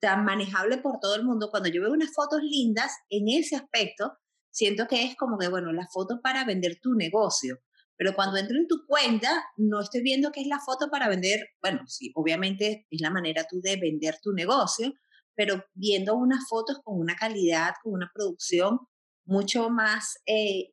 tan 0.00 0.24
manejable 0.24 0.78
por 0.78 1.00
todo 1.00 1.16
el 1.16 1.24
mundo, 1.24 1.50
cuando 1.50 1.68
yo 1.68 1.82
veo 1.82 1.92
unas 1.92 2.14
fotos 2.14 2.40
lindas 2.42 2.92
en 3.08 3.28
ese 3.28 3.56
aspecto, 3.56 4.12
siento 4.50 4.86
que 4.86 5.04
es 5.04 5.16
como 5.16 5.38
que, 5.38 5.48
bueno, 5.48 5.72
la 5.72 5.88
foto 5.92 6.20
para 6.22 6.44
vender 6.44 6.78
tu 6.80 6.94
negocio. 6.94 7.58
Pero 7.96 8.14
cuando 8.14 8.36
entro 8.36 8.56
en 8.56 8.68
tu 8.68 8.86
cuenta, 8.86 9.44
no 9.56 9.80
estoy 9.80 10.02
viendo 10.02 10.30
que 10.30 10.40
es 10.40 10.46
la 10.46 10.60
foto 10.60 10.88
para 10.88 11.08
vender, 11.08 11.40
bueno, 11.60 11.80
sí, 11.86 12.12
obviamente 12.14 12.86
es 12.90 13.00
la 13.00 13.10
manera 13.10 13.44
tú 13.50 13.60
de 13.60 13.76
vender 13.76 14.18
tu 14.22 14.32
negocio, 14.32 14.92
pero 15.34 15.64
viendo 15.74 16.14
unas 16.14 16.46
fotos 16.48 16.78
con 16.84 16.98
una 16.98 17.16
calidad, 17.16 17.74
con 17.82 17.94
una 17.94 18.10
producción 18.14 18.78
mucho 19.24 19.68
más 19.68 20.18
eh, 20.26 20.72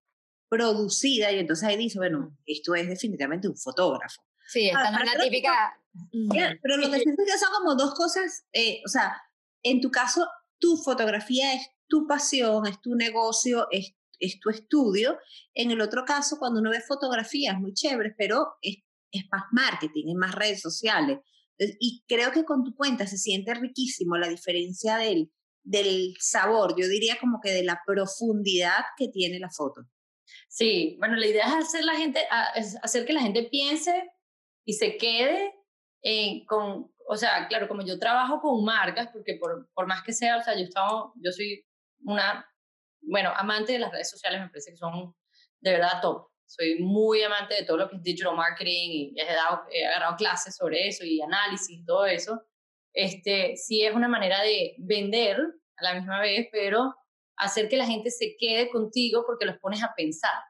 producida, 0.49 1.31
y 1.31 1.39
entonces 1.39 1.67
ahí 1.67 1.77
dice, 1.77 1.99
bueno, 1.99 2.35
esto 2.45 2.75
es 2.75 2.87
definitivamente 2.87 3.47
un 3.47 3.57
fotógrafo. 3.57 4.21
Sí, 4.47 4.67
esta 4.67 4.91
no 4.91 4.97
es 4.99 5.13
la 5.13 5.23
típica... 5.23 5.79
pero 6.61 6.77
lo 6.77 6.89
que 6.89 6.99
siento 6.99 7.23
que 7.23 7.37
son 7.37 7.49
como 7.53 7.75
dos 7.75 7.93
cosas, 7.93 8.45
eh, 8.51 8.81
o 8.85 8.89
sea, 8.89 9.21
en 9.63 9.79
tu 9.79 9.91
caso, 9.91 10.27
tu 10.57 10.77
fotografía 10.77 11.53
es 11.53 11.69
tu 11.87 12.07
pasión, 12.07 12.65
es 12.65 12.81
tu 12.81 12.95
negocio, 12.95 13.67
es, 13.71 13.93
es 14.19 14.39
tu 14.39 14.49
estudio. 14.49 15.17
En 15.53 15.71
el 15.71 15.81
otro 15.81 16.03
caso, 16.03 16.37
cuando 16.39 16.59
uno 16.59 16.71
ve 16.71 16.81
fotografías 16.81 17.59
muy 17.59 17.73
chéveres, 17.73 18.13
pero 18.17 18.57
es, 18.61 18.77
es 19.11 19.23
más 19.31 19.43
marketing, 19.51 20.09
es 20.09 20.15
más 20.15 20.33
redes 20.33 20.61
sociales. 20.61 21.19
Y 21.79 22.03
creo 22.07 22.31
que 22.31 22.45
con 22.45 22.63
tu 22.63 22.73
cuenta 22.73 23.05
se 23.05 23.17
siente 23.17 23.53
riquísimo 23.53 24.17
la 24.17 24.29
diferencia 24.29 24.97
del, 24.97 25.31
del 25.63 26.15
sabor, 26.19 26.73
yo 26.77 26.87
diría 26.87 27.17
como 27.19 27.39
que 27.41 27.51
de 27.51 27.63
la 27.63 27.81
profundidad 27.85 28.85
que 28.97 29.09
tiene 29.09 29.39
la 29.39 29.49
foto. 29.49 29.81
Sí, 30.49 30.95
bueno, 30.97 31.15
la 31.15 31.27
idea 31.27 31.45
es 31.45 31.53
hacer, 31.53 31.85
la 31.85 31.95
gente, 31.95 32.27
hacer 32.81 33.05
que 33.05 33.13
la 33.13 33.21
gente 33.21 33.43
piense 33.43 34.11
y 34.65 34.73
se 34.73 34.97
quede 34.97 35.53
con, 36.47 36.91
o 37.07 37.15
sea, 37.15 37.47
claro, 37.47 37.67
como 37.67 37.85
yo 37.85 37.99
trabajo 37.99 38.41
con 38.41 38.65
marcas, 38.65 39.09
porque 39.13 39.35
por, 39.39 39.69
por 39.73 39.85
más 39.85 40.01
que 40.01 40.11
sea, 40.11 40.37
o 40.37 40.43
sea, 40.43 40.55
yo, 40.55 40.63
estaba, 40.63 41.11
yo 41.23 41.31
soy 41.31 41.63
una, 42.01 42.43
bueno, 43.01 43.31
amante 43.35 43.73
de 43.73 43.79
las 43.79 43.91
redes 43.91 44.09
sociales, 44.09 44.41
me 44.41 44.49
parece 44.49 44.71
que 44.71 44.77
son 44.77 45.13
de 45.59 45.71
verdad 45.71 46.01
top. 46.01 46.27
Soy 46.47 46.79
muy 46.79 47.21
amante 47.21 47.53
de 47.53 47.63
todo 47.63 47.77
lo 47.77 47.87
que 47.87 47.97
es 47.97 48.01
digital 48.01 48.35
marketing 48.35 48.89
y 48.89 49.13
he, 49.21 49.25
dado, 49.25 49.61
he 49.71 49.85
agarrado 49.85 50.15
clases 50.15 50.55
sobre 50.55 50.87
eso 50.87 51.05
y 51.05 51.21
análisis 51.21 51.85
todo 51.85 52.07
eso. 52.07 52.41
Este, 52.91 53.55
sí 53.55 53.83
es 53.83 53.93
una 53.93 54.07
manera 54.07 54.41
de 54.41 54.73
vender 54.79 55.37
a 55.77 55.83
la 55.83 55.93
misma 55.93 56.19
vez, 56.19 56.47
pero 56.51 56.95
hacer 57.39 57.69
que 57.69 57.77
la 57.77 57.85
gente 57.85 58.11
se 58.11 58.35
quede 58.37 58.69
contigo 58.69 59.23
porque 59.25 59.45
los 59.45 59.57
pones 59.57 59.83
a 59.83 59.93
pensar. 59.95 60.43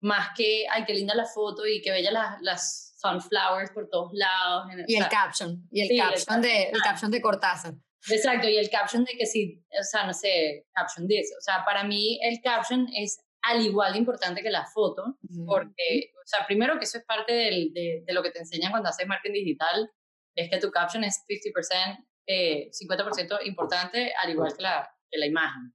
Más 0.00 0.30
que, 0.36 0.66
ay, 0.68 0.84
qué 0.84 0.94
linda 0.94 1.14
la 1.14 1.26
foto 1.26 1.66
y 1.66 1.80
qué 1.80 1.92
bella 1.92 2.10
las, 2.10 2.42
las 2.42 2.96
sunflowers 2.98 3.70
por 3.70 3.88
todos 3.88 4.10
lados. 4.12 4.66
Y 4.88 4.96
el 4.96 5.08
caption, 5.08 5.68
y 5.70 5.82
el, 5.82 6.00
caption, 6.00 6.40
de, 6.40 6.64
el 6.64 6.82
caption 6.82 7.10
de 7.10 7.20
Cortázar. 7.20 7.74
Exacto, 8.10 8.48
y 8.48 8.56
el 8.56 8.68
caption 8.68 9.04
de 9.04 9.12
que 9.16 9.26
sí, 9.26 9.64
o 9.78 9.84
sea, 9.84 10.04
no 10.04 10.12
sé, 10.12 10.66
caption 10.72 11.06
de 11.06 11.20
eso. 11.20 11.34
O 11.38 11.40
sea, 11.40 11.64
para 11.64 11.84
mí 11.84 12.18
el 12.22 12.40
caption 12.42 12.88
es 12.96 13.20
al 13.42 13.60
igual 13.64 13.92
de 13.92 13.98
importante 13.98 14.42
que 14.42 14.50
la 14.50 14.66
foto, 14.66 15.18
porque, 15.46 16.12
o 16.16 16.26
sea, 16.26 16.46
primero 16.46 16.78
que 16.78 16.84
eso 16.84 16.98
es 16.98 17.04
parte 17.04 17.32
del, 17.32 17.72
de, 17.72 18.02
de, 18.04 18.12
lo 18.12 18.22
que 18.22 18.30
te 18.30 18.38
enseñan 18.38 18.70
cuando 18.70 18.88
haces 18.88 19.06
marketing 19.06 19.44
digital, 19.44 19.90
es 20.34 20.48
que 20.50 20.58
tu 20.58 20.70
caption 20.70 21.04
es 21.04 21.22
50%, 21.28 22.06
eh, 22.26 22.70
50% 22.70 23.46
importante, 23.46 24.12
al 24.20 24.30
igual 24.30 24.54
que 24.56 24.62
la, 24.62 24.88
que 25.10 25.18
la 25.18 25.26
imagen. 25.26 25.74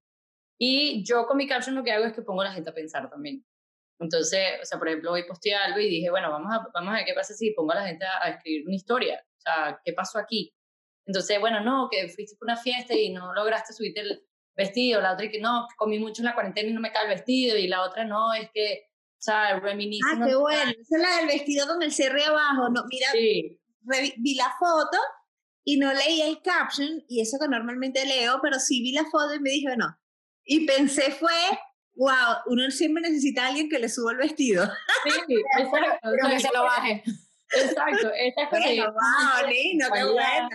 Y 0.57 1.03
yo 1.03 1.25
con 1.27 1.37
mi 1.37 1.47
caption 1.47 1.75
lo 1.75 1.83
que 1.83 1.91
hago 1.91 2.05
es 2.05 2.13
que 2.13 2.21
pongo 2.21 2.41
a 2.41 2.45
la 2.45 2.51
gente 2.51 2.69
a 2.69 2.73
pensar 2.73 3.09
también. 3.09 3.45
Entonces, 3.99 4.59
o 4.61 4.65
sea, 4.65 4.77
por 4.77 4.87
ejemplo, 4.87 5.11
hoy 5.11 5.23
posteé 5.27 5.55
algo 5.55 5.79
y 5.79 5.89
dije, 5.89 6.09
bueno, 6.09 6.31
vamos 6.31 6.51
a, 6.53 6.67
vamos 6.73 6.93
a 6.93 6.97
ver 6.97 7.05
qué 7.05 7.13
pasa 7.13 7.33
si 7.33 7.51
pongo 7.51 7.71
a 7.71 7.75
la 7.75 7.87
gente 7.87 8.05
a, 8.05 8.29
escribir 8.29 8.65
una 8.67 8.75
historia. 8.75 9.23
O 9.37 9.41
sea, 9.41 9.81
¿qué 9.83 9.93
pasó 9.93 10.19
aquí? 10.19 10.53
Entonces, 11.05 11.39
bueno, 11.39 11.61
no, 11.61 11.87
que 11.89 12.07
fuiste 12.09 12.35
por 12.37 12.47
una 12.47 12.57
fiesta 12.57 12.93
y 12.93 13.11
no 13.11 13.33
lograste 13.33 13.73
subirte 13.73 14.01
el 14.01 14.23
vestido. 14.55 15.01
La 15.01 15.13
otra 15.13 15.25
y 15.25 15.31
que 15.31 15.39
no, 15.39 15.67
comí 15.77 15.99
mucho 15.99 16.21
en 16.21 16.25
la 16.25 16.33
cuarentena 16.33 16.69
y 16.69 16.73
no 16.73 16.81
me 16.81 16.91
cae 16.91 17.03
el 17.03 17.09
vestido. 17.09 17.57
Y 17.57 17.67
la 17.67 17.83
otra 17.83 18.03
no, 18.03 18.33
es 18.33 18.49
que, 18.53 18.87
o 18.89 19.21
sea, 19.21 19.59
reminisce. 19.59 20.07
Ah, 20.11 20.25
qué 20.25 20.35
bueno. 20.35 20.71
Esa 20.71 20.97
es 20.97 21.01
la 21.01 21.17
del 21.17 21.27
vestido 21.27 21.67
con 21.67 21.81
el 21.81 21.91
cierre 21.91 22.23
abajo. 22.23 22.69
No, 22.69 22.83
mira, 22.89 23.07
sí. 23.11 23.59
vi 24.17 24.35
la 24.35 24.53
foto 24.59 24.97
y 25.67 25.77
no 25.77 25.93
leí 25.93 26.21
el 26.21 26.41
caption, 26.41 27.03
y 27.09 27.19
eso 27.19 27.37
que 27.37 27.49
normalmente 27.49 28.05
leo, 28.05 28.39
pero 28.41 28.57
sí 28.57 28.81
vi 28.81 28.93
la 28.93 29.03
foto 29.03 29.35
y 29.35 29.41
me 29.41 29.49
dije, 29.49 29.67
bueno, 29.67 29.97
y 30.47 30.65
pensé 30.65 31.11
fue, 31.11 31.31
wow, 31.95 32.37
uno 32.47 32.71
siempre 32.71 33.01
necesita 33.01 33.43
a 33.43 33.47
alguien 33.49 33.69
que 33.69 33.79
le 33.79 33.89
suba 33.89 34.13
el 34.13 34.17
vestido. 34.17 34.65
Sí, 35.03 35.11
exacto. 35.59 35.99
Pero 36.01 36.29
que 36.29 36.39
se 36.39 36.49
lo 36.53 36.63
baje. 36.63 37.03
Exacto. 37.51 38.11
Esta 38.15 38.43
es 38.43 38.49
bueno, 38.49 38.93
wow, 38.93 39.49
lindo, 39.49 39.87
qué 39.93 40.03
buena. 40.03 40.49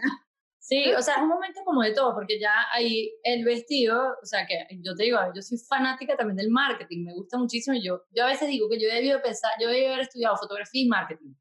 Sí, 0.58 0.92
o 0.92 1.02
sea, 1.02 1.16
es 1.16 1.22
un 1.22 1.28
momento 1.28 1.60
como 1.64 1.82
de 1.82 1.92
todo, 1.92 2.14
porque 2.14 2.38
ya 2.40 2.52
ahí 2.72 3.12
el 3.24 3.44
vestido, 3.44 4.16
o 4.22 4.24
sea, 4.24 4.46
que 4.46 4.64
yo 4.80 4.94
te 4.94 5.04
digo, 5.04 5.18
yo 5.34 5.42
soy 5.42 5.58
fanática 5.58 6.16
también 6.16 6.36
del 6.36 6.50
marketing, 6.50 7.04
me 7.04 7.14
gusta 7.14 7.36
muchísimo. 7.36 7.76
Yo, 7.82 8.02
yo 8.10 8.24
a 8.24 8.28
veces 8.28 8.48
digo 8.48 8.68
que 8.70 8.80
yo 8.80 8.88
he 8.88 8.94
debido 8.94 9.20
pensar, 9.20 9.50
yo 9.60 9.68
debido 9.68 9.88
haber 9.88 10.02
estudiado 10.02 10.36
fotografía 10.36 10.82
y 10.82 10.88
marketing. 10.88 11.34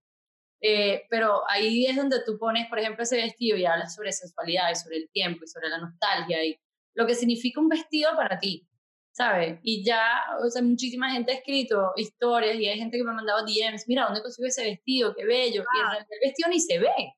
Eh, 0.60 1.06
pero 1.10 1.44
ahí 1.50 1.86
es 1.86 1.96
donde 1.96 2.24
tú 2.26 2.38
pones, 2.38 2.68
por 2.68 2.80
ejemplo, 2.80 3.04
ese 3.04 3.16
vestido 3.16 3.58
y 3.58 3.66
hablas 3.66 3.96
sobre 3.96 4.12
sensualidad 4.12 4.72
y 4.72 4.76
sobre 4.76 4.98
el 4.98 5.10
tiempo 5.12 5.44
y 5.44 5.48
sobre 5.48 5.70
la 5.70 5.78
nostalgia 5.78 6.44
y 6.44 6.60
lo 6.94 7.06
que 7.06 7.16
significa 7.16 7.60
un 7.60 7.70
vestido 7.70 8.12
para 8.16 8.40
ti, 8.40 8.68
¿sabes? 9.12 9.60
Y 9.64 9.84
ya, 9.84 10.24
o 10.44 10.50
sea, 10.50 10.62
muchísima 10.62 11.12
gente 11.12 11.32
ha 11.32 11.36
escrito 11.36 11.92
historias 11.96 12.56
y 12.56 12.68
hay 12.68 12.78
gente 12.78 12.98
que 12.98 13.04
me 13.04 13.12
ha 13.12 13.16
mandado 13.16 13.46
DMs, 13.46 13.88
mira, 13.88 14.06
¿dónde 14.06 14.22
consigo 14.22 14.48
ese 14.48 14.64
vestido? 14.64 15.14
Qué 15.16 15.26
bello. 15.26 15.64
Y 15.64 15.98
el 16.14 16.20
vestido 16.22 16.50
ni 16.50 16.60
se 16.60 16.80
ve, 16.80 17.14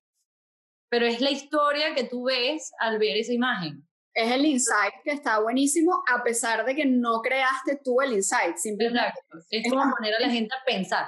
pero 0.89 1.05
es 1.05 1.21
la 1.21 1.31
historia 1.31 1.95
que 1.95 2.03
tú 2.03 2.25
ves 2.25 2.71
al 2.79 2.99
ver 2.99 3.17
esa 3.17 3.33
imagen. 3.33 3.87
Es 4.15 4.31
el 4.31 4.45
insight 4.45 4.93
que 5.03 5.11
está 5.11 5.39
buenísimo, 5.39 6.03
a 6.07 6.21
pesar 6.23 6.65
de 6.65 6.75
que 6.75 6.85
no 6.85 7.19
creaste 7.21 7.79
tú 7.83 7.99
el 7.99 8.13
insight. 8.13 8.57
Simplemente 8.57 9.19
es 9.49 9.67
como 9.67 9.91
poner 9.91 10.13
a 10.13 10.19
la 10.19 10.29
gente 10.29 10.53
a 10.53 10.63
pensar. 10.63 11.07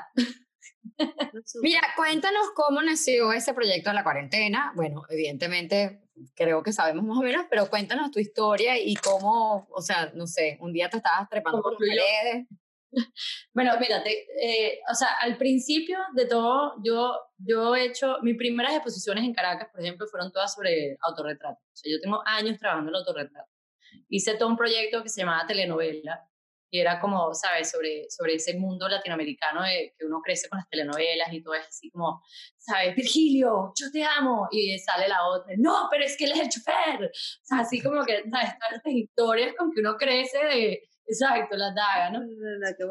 Mira, 1.61 1.81
cuéntanos 1.95 2.47
cómo 2.55 2.81
nació 2.81 3.31
ese 3.31 3.53
proyecto 3.53 3.91
en 3.91 3.95
la 3.95 4.03
cuarentena. 4.03 4.73
Bueno, 4.75 5.03
evidentemente 5.09 6.04
creo 6.35 6.63
que 6.63 6.73
sabemos 6.73 7.05
más 7.05 7.17
o 7.17 7.21
menos, 7.21 7.45
pero 7.49 7.69
cuéntanos 7.69 8.11
tu 8.11 8.19
historia 8.19 8.77
y 8.79 8.95
cómo, 8.95 9.67
o 9.69 9.81
sea, 9.81 10.11
no 10.13 10.27
sé, 10.27 10.57
un 10.61 10.73
día 10.73 10.89
te 10.89 10.97
estabas 10.97 11.29
trepando 11.29 11.61
por 11.61 11.77
paredes. 11.77 12.47
Bueno, 13.53 13.77
mírate, 13.77 14.25
eh, 14.41 14.79
o 14.89 14.95
sea, 14.95 15.09
al 15.21 15.37
principio 15.37 15.99
de 16.13 16.27
todo, 16.27 16.75
yo, 16.81 17.13
yo 17.37 17.75
he 17.75 17.87
hecho, 17.87 18.19
mis 18.21 18.37
primeras 18.37 18.73
exposiciones 18.73 19.25
en 19.25 19.33
Caracas, 19.33 19.67
por 19.69 19.81
ejemplo, 19.81 20.07
fueron 20.07 20.31
todas 20.31 20.53
sobre 20.53 20.95
autorretrato. 21.01 21.59
O 21.59 21.75
sea, 21.75 21.91
yo 21.91 21.99
tengo 21.99 22.21
años 22.25 22.57
trabajando 22.57 22.91
en 22.91 22.95
autorretrato. 22.95 23.49
Hice 24.07 24.35
todo 24.35 24.47
un 24.47 24.55
proyecto 24.55 25.03
que 25.03 25.09
se 25.09 25.21
llamaba 25.21 25.45
Telenovela, 25.45 26.25
y 26.69 26.79
era 26.79 26.99
como, 26.99 27.33
¿sabes?, 27.33 27.71
sobre, 27.71 28.09
sobre 28.09 28.35
ese 28.35 28.57
mundo 28.57 28.87
latinoamericano 28.89 29.63
de 29.63 29.93
que 29.97 30.05
uno 30.05 30.21
crece 30.23 30.49
con 30.49 30.57
las 30.57 30.69
telenovelas 30.69 31.31
y 31.31 31.41
todo 31.41 31.53
es 31.53 31.67
así 31.67 31.89
como, 31.91 32.21
¿sabes?, 32.57 32.95
Virgilio, 32.95 33.73
yo 33.79 33.91
te 33.91 34.03
amo, 34.03 34.47
y 34.51 34.77
sale 34.79 35.07
la 35.07 35.27
otra, 35.27 35.53
no, 35.57 35.87
pero 35.89 36.03
es 36.03 36.17
que 36.17 36.25
él 36.25 36.31
es 36.31 36.39
el 36.39 36.49
chofer, 36.49 37.05
o 37.05 37.45
sea, 37.45 37.59
así 37.59 37.81
como 37.81 38.03
que, 38.03 38.23
¿sabes?, 38.29 38.55
estas 38.73 38.93
historias 38.93 39.53
con 39.57 39.71
que 39.71 39.81
uno 39.81 39.95
crece 39.97 40.37
de, 40.45 40.89
exacto, 41.05 41.55
las 41.55 41.73
dagas, 41.75 42.11
¿no? 42.11 42.21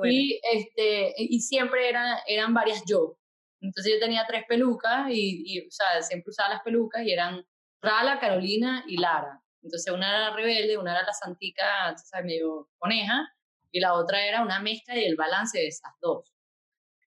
Y, 0.05 0.41
este, 0.53 1.15
y 1.17 1.41
siempre 1.41 1.89
eran, 1.89 2.19
eran 2.27 2.55
varias 2.55 2.83
yo, 2.87 3.19
entonces 3.61 3.95
yo 3.95 3.99
tenía 3.99 4.25
tres 4.27 4.45
pelucas 4.47 5.09
y, 5.11 5.43
y, 5.47 5.67
o 5.67 5.71
sea, 5.71 6.03
siempre 6.03 6.31
usaba 6.31 6.51
las 6.51 6.63
pelucas 6.63 7.03
y 7.03 7.13
eran 7.13 7.45
Rala, 7.81 8.19
Carolina 8.19 8.85
y 8.87 8.99
Lara. 8.99 9.41
Entonces 9.63 9.93
una 9.93 10.09
era 10.09 10.37
rebelde, 10.37 10.77
una 10.77 10.93
era 10.93 11.07
la 11.07 11.13
santica, 11.13 11.97
¿sabes? 11.97 12.27
medio 12.27 12.69
coneja, 12.79 13.27
y 13.75 13.81
la 13.81 13.95
otra 13.95 14.25
era 14.25 14.41
una 14.41 14.61
mezcla 14.61 14.97
y 14.97 15.05
el 15.05 15.17
balance 15.17 15.59
de 15.59 15.67
esas 15.67 15.93
dos. 16.01 16.33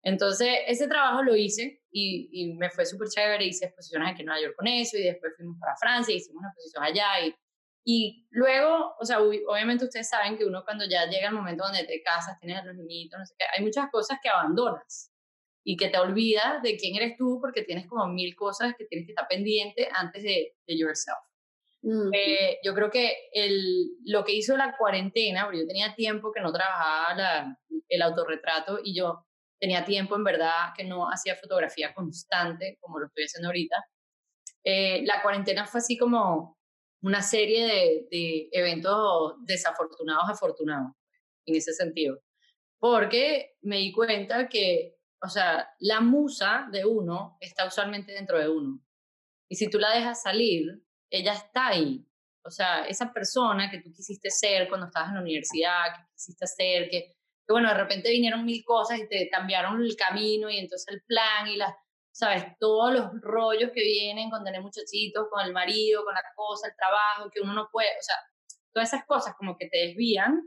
Entonces, 0.04 0.50
ese 0.68 0.88
trabajo 0.88 1.24
lo 1.24 1.34
hice 1.34 1.82
y, 1.90 2.30
y 2.30 2.54
me 2.56 2.70
fue 2.70 2.86
súper 2.86 3.08
chévere, 3.08 3.46
hice 3.46 3.68
exposiciones 3.68 4.12
aquí 4.12 4.22
en 4.22 4.26
Nueva 4.28 4.42
York 4.42 4.56
con 4.58 4.68
eso 4.68 4.98
y 4.98 5.04
después 5.04 5.32
fuimos 5.38 5.58
para 5.62 5.78
Francia, 5.78 6.14
hicimos 6.14 6.42
una 6.42 6.50
exposición 6.50 6.84
allá 6.84 7.26
y, 7.26 7.36
y 7.86 8.28
luego, 8.32 8.96
o 9.00 9.06
sea, 9.06 9.22
obviamente 9.22 9.86
ustedes 9.86 10.10
saben 10.10 10.38
que 10.38 10.44
uno 10.44 10.66
cuando 10.66 10.84
ya 10.90 11.06
llega 11.06 11.30
el 11.30 11.36
momento 11.36 11.64
donde 11.64 11.86
te 11.86 12.02
casas, 12.02 12.38
tienes 12.42 12.60
a 12.60 12.66
los 12.66 12.76
niñitos, 12.76 13.18
no 13.18 13.26
sé 13.26 13.34
qué, 13.40 13.46
hay 13.56 13.64
muchas 13.64 13.90
cosas 13.90 14.20
que 14.22 14.28
abandonas 14.28 15.14
y 15.64 15.78
que 15.78 15.88
te 15.88 15.98
olvidas 15.98 16.62
de 16.64 16.76
quién 16.76 16.98
eres 16.98 17.16
tú 17.16 17.40
porque 17.40 17.64
tienes 17.64 17.88
como 17.88 18.08
mil 18.08 18.36
cosas 18.36 18.76
que 18.78 18.86
tienes 18.86 19.06
que 19.08 19.14
estar 19.14 19.28
pendiente 19.30 19.88
antes 19.94 20.22
de, 20.22 20.54
de 20.68 20.78
yourself. 20.78 21.27
Eh, 22.14 22.60
yo 22.64 22.74
creo 22.74 22.90
que 22.90 23.30
el, 23.32 23.92
lo 24.04 24.26
que 24.26 24.34
hizo 24.34 24.58
la 24.58 24.76
cuarentena, 24.78 25.46
porque 25.46 25.60
yo 25.60 25.68
tenía 25.68 25.96
tiempo 25.96 26.32
que 26.34 26.42
no 26.42 26.52
trabajaba 26.52 27.16
la, 27.16 27.60
el 27.88 28.02
autorretrato 28.02 28.80
y 28.84 28.94
yo 28.94 29.26
tenía 29.60 29.86
tiempo 29.86 30.16
en 30.16 30.24
verdad 30.24 30.74
que 30.76 30.84
no 30.84 31.10
hacía 31.10 31.36
fotografía 31.36 31.94
constante 31.94 32.78
como 32.82 33.00
lo 33.00 33.08
estoy 33.08 33.24
haciendo 33.24 33.48
ahorita. 33.48 33.86
Eh, 34.64 35.04
la 35.06 35.22
cuarentena 35.22 35.66
fue 35.66 35.80
así 35.80 35.98
como 35.98 36.58
una 37.02 37.22
serie 37.22 37.66
de, 37.66 38.08
de 38.12 38.50
eventos 38.52 39.36
desafortunados, 39.46 40.30
afortunados, 40.30 40.92
en 41.46 41.56
ese 41.56 41.74
sentido. 41.74 42.20
Porque 42.80 43.56
me 43.62 43.78
di 43.78 43.94
cuenta 43.94 44.50
que, 44.50 44.98
o 45.24 45.30
sea, 45.30 45.70
la 45.80 46.02
musa 46.02 46.68
de 46.72 46.86
uno 46.86 47.38
está 47.40 47.66
usualmente 47.66 48.12
dentro 48.12 48.38
de 48.40 48.50
uno. 48.50 48.82
Y 49.50 49.56
si 49.56 49.70
tú 49.70 49.80
la 49.80 49.92
dejas 49.92 50.22
salir, 50.22 50.84
ella 51.10 51.34
está 51.34 51.68
ahí. 51.68 52.06
o 52.44 52.50
sea, 52.50 52.86
esa 52.86 53.12
persona 53.12 53.70
que 53.70 53.82
tú 53.82 53.92
quisiste 53.92 54.30
ser 54.30 54.70
cuando 54.70 54.88
estabas 54.88 55.10
en 55.10 55.16
la 55.16 55.22
universidad, 55.22 55.96
que 55.96 56.04
quisiste 56.14 56.48
ser, 56.48 56.90
que, 56.90 57.16
que 57.46 57.54
bueno, 57.54 57.70
de 57.70 57.76
repente 57.76 58.10
vinieron 58.10 58.46
mil 58.46 58.64
cosas 58.64 59.00
y 59.00 59.08
te 59.08 59.30
cambiaron 59.30 59.82
el 59.82 59.96
camino 59.98 60.50
y 60.50 60.58
entonces 60.58 60.88
el 60.94 61.02
plan 61.04 61.48
y 61.48 61.58
las, 61.58 61.74
sabes, 62.12 62.46
todos 62.60 62.94
los 62.94 63.12
rollos 63.22 63.72
que 63.74 63.82
vienen 63.84 64.30
con 64.30 64.44
tener 64.46 64.62
muchachitos, 64.62 65.28
con 65.30 65.46
el 65.46 65.54
marido, 65.54 66.06
con 66.06 66.14
la 66.14 66.24
cosa, 66.36 66.68
el 66.68 66.76
trabajo, 66.76 67.30
que 67.30 67.42
uno 67.42 67.54
no 67.54 67.70
puede, 67.72 67.90
o 67.90 68.02
sea, 68.02 68.16
todas 68.74 68.94
esas 68.94 69.06
cosas 69.06 69.36
como 69.38 69.58
que 69.58 69.68
te 69.70 69.88
desvían. 69.88 70.42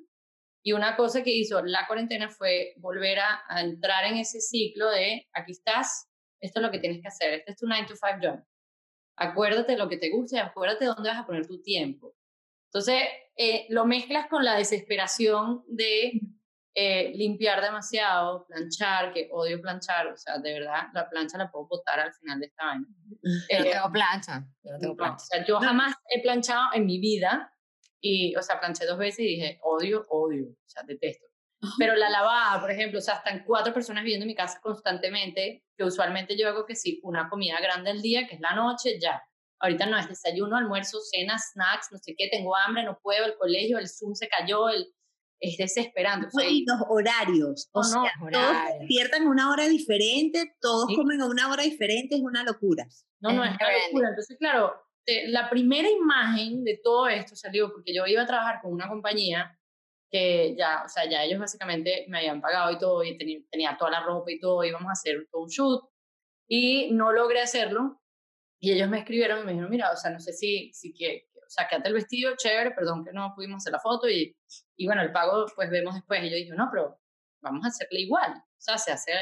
Y 0.62 0.72
una 0.72 0.96
cosa 0.96 1.22
que 1.22 1.30
hizo 1.30 1.62
la 1.62 1.86
cuarentena 1.86 2.28
fue 2.28 2.74
volver 2.76 3.18
a, 3.20 3.42
a 3.48 3.62
entrar 3.62 4.04
en 4.04 4.16
ese 4.16 4.40
ciclo 4.40 4.90
de, 4.90 5.26
aquí 5.32 5.52
estás, 5.52 6.08
esto 6.40 6.60
es 6.60 6.66
lo 6.66 6.70
que 6.70 6.78
tienes 6.78 7.00
que 7.02 7.08
hacer, 7.08 7.32
este 7.34 7.52
es 7.52 7.56
tu 7.58 7.66
9 7.66 7.86
to 7.88 7.96
5 7.96 8.18
job 8.22 8.49
acuérdate 9.20 9.72
de 9.72 9.78
lo 9.78 9.88
que 9.88 9.98
te 9.98 10.10
gusta 10.10 10.36
y 10.36 10.40
acuérdate 10.40 10.84
de 10.84 10.92
dónde 10.94 11.10
vas 11.10 11.18
a 11.18 11.26
poner 11.26 11.46
tu 11.46 11.62
tiempo. 11.62 12.14
Entonces, 12.68 13.02
eh, 13.36 13.66
lo 13.68 13.84
mezclas 13.84 14.28
con 14.28 14.44
la 14.44 14.56
desesperación 14.56 15.62
de 15.68 16.20
eh, 16.74 17.12
limpiar 17.14 17.60
demasiado, 17.60 18.46
planchar, 18.46 19.12
que 19.12 19.28
odio 19.32 19.60
planchar, 19.60 20.06
o 20.06 20.16
sea, 20.16 20.38
de 20.38 20.54
verdad, 20.54 20.88
la 20.94 21.08
plancha 21.08 21.36
la 21.36 21.50
puedo 21.50 21.66
botar 21.66 22.00
al 22.00 22.14
final 22.14 22.40
de 22.40 22.46
esta 22.46 22.64
vaina. 22.64 22.86
Yo 23.50 23.58
no 23.58 23.70
tengo 23.70 23.92
plancha, 23.92 24.46
yo 24.64 24.72
no 24.72 24.78
tengo 24.78 24.96
plancha. 24.96 25.24
o 25.24 25.26
sea, 25.26 25.44
yo 25.44 25.58
jamás 25.58 25.94
he 26.08 26.22
planchado 26.22 26.68
en 26.72 26.86
mi 26.86 26.98
vida 26.98 27.52
y, 28.00 28.34
o 28.36 28.42
sea, 28.42 28.58
planché 28.58 28.86
dos 28.86 28.98
veces 28.98 29.20
y 29.20 29.28
dije, 29.34 29.60
odio, 29.62 30.06
odio, 30.08 30.48
o 30.48 30.68
sea, 30.68 30.82
detesto. 30.84 31.26
Pero 31.78 31.94
la 31.94 32.08
lavada, 32.08 32.60
por 32.60 32.70
ejemplo, 32.70 32.98
o 32.98 33.02
sea, 33.02 33.16
están 33.16 33.44
cuatro 33.44 33.72
personas 33.74 34.02
viviendo 34.02 34.24
en 34.24 34.28
mi 34.28 34.34
casa 34.34 34.58
constantemente, 34.62 35.64
que 35.76 35.84
usualmente 35.84 36.36
yo 36.38 36.48
hago 36.48 36.64
que 36.66 36.74
sí, 36.74 37.00
una 37.02 37.28
comida 37.28 37.58
grande 37.60 37.90
al 37.90 38.00
día, 38.02 38.26
que 38.26 38.34
es 38.36 38.40
la 38.40 38.54
noche, 38.54 38.98
ya. 39.00 39.22
Ahorita 39.60 39.84
no 39.86 39.98
es 39.98 40.08
desayuno, 40.08 40.56
almuerzo, 40.56 40.98
cena, 41.00 41.36
snacks, 41.38 41.88
no 41.92 41.98
sé 41.98 42.14
qué, 42.16 42.28
tengo 42.30 42.56
hambre, 42.56 42.84
no 42.84 42.98
puedo, 43.02 43.26
el 43.26 43.36
colegio, 43.36 43.78
el 43.78 43.88
Zoom 43.88 44.14
se 44.14 44.26
cayó, 44.28 44.70
el, 44.70 44.86
es 45.38 45.58
desesperante. 45.58 46.28
O 46.28 46.30
sea, 46.30 46.48
y 46.48 46.64
los 46.66 46.78
horarios, 46.88 47.68
o 47.72 47.82
No, 47.82 48.04
todos 48.32 48.56
despiertan 48.78 49.24
a 49.26 49.30
una 49.30 49.50
hora 49.50 49.68
diferente, 49.68 50.54
todos 50.62 50.86
Sí. 50.88 50.96
comen 50.96 51.20
a 51.20 51.26
una 51.26 51.50
hora 51.50 51.62
diferente, 51.62 52.14
es 52.14 52.22
una 52.22 52.42
locura. 52.42 52.86
No, 53.20 53.32
no, 53.32 53.44
Es 53.44 53.50
es 53.50 53.56
una 53.60 53.86
locura. 53.86 54.08
Entonces, 54.08 54.36
claro, 54.38 54.72
te- 55.04 55.28
la 55.28 55.50
primera 55.50 55.90
imagen 55.90 56.64
de 56.64 56.80
todo 56.82 57.06
esto 57.08 57.36
salió 57.36 57.70
porque 57.70 57.94
yo 57.94 58.06
iba 58.06 58.22
a 58.22 58.26
trabajar 58.26 58.60
con 58.62 58.72
una 58.72 58.88
compañía 58.88 59.58
que 60.10 60.56
ya, 60.56 60.82
o 60.84 60.88
sea, 60.88 61.08
ya 61.08 61.22
ellos 61.22 61.38
básicamente 61.38 62.06
me 62.08 62.18
habían 62.18 62.40
pagado 62.40 62.70
y 62.72 62.78
todo, 62.78 63.04
y 63.04 63.16
tenía, 63.16 63.40
tenía 63.50 63.76
toda 63.78 63.92
la 63.92 64.00
ropa 64.00 64.30
y 64.30 64.40
todo, 64.40 64.64
íbamos 64.64 64.88
a 64.88 64.92
hacer 64.92 65.26
todo 65.30 65.42
un 65.42 65.48
shoot, 65.48 65.84
y 66.48 66.90
no 66.92 67.12
logré 67.12 67.40
hacerlo, 67.40 68.00
y 68.60 68.72
ellos 68.72 68.88
me 68.88 68.98
escribieron 68.98 69.40
y 69.40 69.44
me 69.44 69.52
dijeron, 69.52 69.70
mira, 69.70 69.92
o 69.92 69.96
sea, 69.96 70.10
no 70.10 70.20
sé 70.20 70.32
si, 70.32 70.72
si 70.72 70.92
que, 70.92 71.28
o 71.34 71.48
sea, 71.48 71.68
quédate 71.68 71.88
el 71.88 71.94
vestido, 71.94 72.34
chévere, 72.36 72.72
perdón 72.72 73.04
que 73.04 73.12
no 73.12 73.32
pudimos 73.34 73.58
hacer 73.58 73.72
la 73.72 73.80
foto, 73.80 74.08
y, 74.08 74.36
y 74.76 74.86
bueno, 74.86 75.02
el 75.02 75.12
pago, 75.12 75.46
pues 75.54 75.70
vemos 75.70 75.94
después, 75.94 76.22
y 76.24 76.30
yo 76.30 76.36
dije, 76.36 76.52
no, 76.54 76.68
pero 76.70 76.98
vamos 77.42 77.64
a 77.64 77.68
hacerle 77.68 78.00
igual, 78.00 78.32
o 78.32 78.60
sea, 78.60 78.78
se 78.78 78.92
hace 78.92 79.12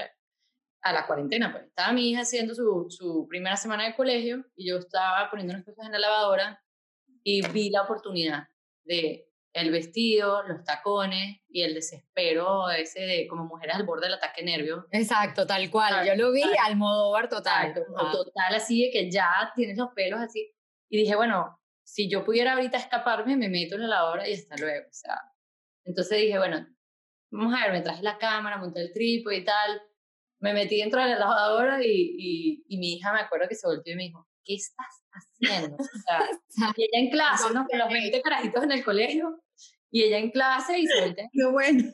a 0.83 0.93
la 0.93 1.07
cuarentena, 1.07 1.53
pues. 1.53 1.65
Estaba 1.67 1.93
mi 1.93 2.11
hija 2.11 2.23
haciendo 2.23 2.55
su, 2.55 2.87
su 2.89 3.27
primera 3.29 3.57
semana 3.57 3.85
de 3.85 3.97
colegio 3.97 4.45
y 4.57 4.69
yo 4.69 4.79
estaba 4.79 5.29
poniendo 5.31 5.55
unas 5.55 5.65
cosas 5.65 5.87
en 5.87 5.93
la 5.93 5.99
lavadora 5.99 6.63
y 7.23 7.47
vi 7.49 7.71
la 7.71 7.83
oportunidad 7.83 8.45
de 8.85 9.28
el 9.59 9.71
vestido, 9.71 10.43
los 10.45 10.65
tacones 10.65 11.41
y 11.49 11.63
el 11.63 11.75
desespero 11.75 12.71
ese 12.71 13.01
de 13.01 13.27
como 13.29 13.45
mujeres 13.45 13.77
al 13.77 13.85
borde 13.85 14.07
del 14.07 14.15
ataque 14.15 14.43
nervio. 14.43 14.87
Exacto, 14.91 15.47
tal 15.47 15.71
cual. 15.71 15.95
Ay, 15.95 16.09
Yo 16.09 16.15
lo 16.17 16.33
vi 16.33 16.43
ay. 16.43 16.55
Almodóvar 16.67 17.29
total. 17.29 17.69
Exacto, 17.69 17.93
Ajá. 17.97 18.13
total 18.13 18.55
así 18.55 18.85
de 18.87 18.91
que 18.91 19.11
ya 19.11 19.53
tienes 19.55 19.77
los 19.77 19.91
pelos 19.95 20.21
así. 20.21 20.53
Y 20.89 20.99
dije, 20.99 21.17
bueno, 21.17 21.59
si 21.85 22.09
yo 22.09 22.25
pudiera 22.25 22.55
ahorita 22.55 22.79
escaparme, 22.79 23.37
me 23.37 23.49
meto 23.49 23.75
en 23.75 23.83
la 23.83 23.89
lavadora 23.89 24.29
y 24.29 24.35
hasta 24.35 24.57
luego. 24.57 24.87
O 24.89 24.93
sea, 24.93 25.21
entonces 25.85 26.19
dije, 26.19 26.39
bueno, 26.39 26.67
vamos 27.31 27.55
a 27.55 27.65
ver, 27.65 27.73
me 27.73 27.81
traje 27.83 28.03
la 28.03 28.19
cámara, 28.19 28.59
monté 28.59 28.81
el 28.81 28.93
trípode 28.93 29.37
y 29.37 29.45
tal. 29.45 29.83
Me 30.41 30.53
metí 30.53 30.79
dentro 30.79 31.03
de 31.03 31.09
la 31.09 31.19
lavadora 31.19 31.83
y, 31.85 31.89
y, 31.91 32.65
y 32.69 32.79
mi 32.79 32.95
hija 32.95 33.13
me 33.13 33.21
acuerdo 33.21 33.49
que 33.49 33.55
se 33.55 33.67
volteó 33.67 33.93
y 33.93 33.97
me 33.97 34.05
dijo, 34.05 34.29
¿qué 34.45 34.55
estás 34.55 35.05
haciendo? 35.11 35.77
O 35.77 35.99
sea, 36.07 36.21
y 36.77 36.83
ella 36.85 37.05
en 37.05 37.11
clase, 37.11 37.53
¿no? 37.53 37.67
Con 37.67 37.79
los 37.79 37.89
20 37.89 38.23
carajitos 38.23 38.63
en 38.65 38.73
el 38.73 38.85
colegio. 38.85 39.43
Y 39.91 40.03
ella 40.05 40.19
en 40.19 40.31
clase 40.31 40.79
y 40.79 40.87
se 40.87 41.01
voltea 41.01 41.29
Qué 41.33 41.45
bueno. 41.47 41.93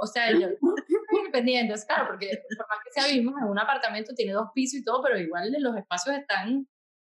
o 0.00 0.06
sea, 0.06 0.32
yo 0.32 0.48
pendiente, 1.32 1.74
es 1.74 1.84
claro, 1.84 2.06
porque 2.08 2.28
por 2.56 2.68
más 2.68 2.78
que 2.84 2.90
sea 2.92 3.06
vivimos 3.08 3.34
en 3.40 3.48
un 3.48 3.58
apartamento, 3.58 4.14
tiene 4.14 4.32
dos 4.32 4.48
pisos 4.54 4.80
y 4.80 4.84
todo, 4.84 5.02
pero 5.02 5.18
igual 5.18 5.54
los 5.58 5.76
espacios 5.76 6.16
están 6.16 6.66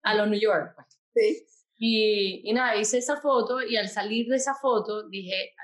a 0.03 0.15
lo 0.15 0.27
New 0.27 0.41
York. 0.41 0.75
pues. 0.75 0.87
Sí. 1.15 1.47
Y, 1.81 2.43
y 2.51 2.53
nada, 2.53 2.77
hice 2.77 2.99
esa 2.99 3.21
foto 3.21 3.63
y 3.63 3.77
al 3.77 3.89
salir 3.89 4.27
de 4.29 4.37
esa 4.37 4.55
foto 4.55 5.09
dije, 5.09 5.55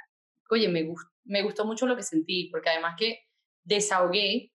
oye, 0.50 0.68
me, 0.68 0.83
gust- 0.85 1.11
me 1.24 1.42
gustó 1.42 1.64
mucho 1.64 1.87
lo 1.87 1.96
que 1.96 2.03
sentí, 2.05 2.48
porque 2.50 2.70
además 2.70 2.94
que 2.98 3.24
desahogué, 3.64 4.53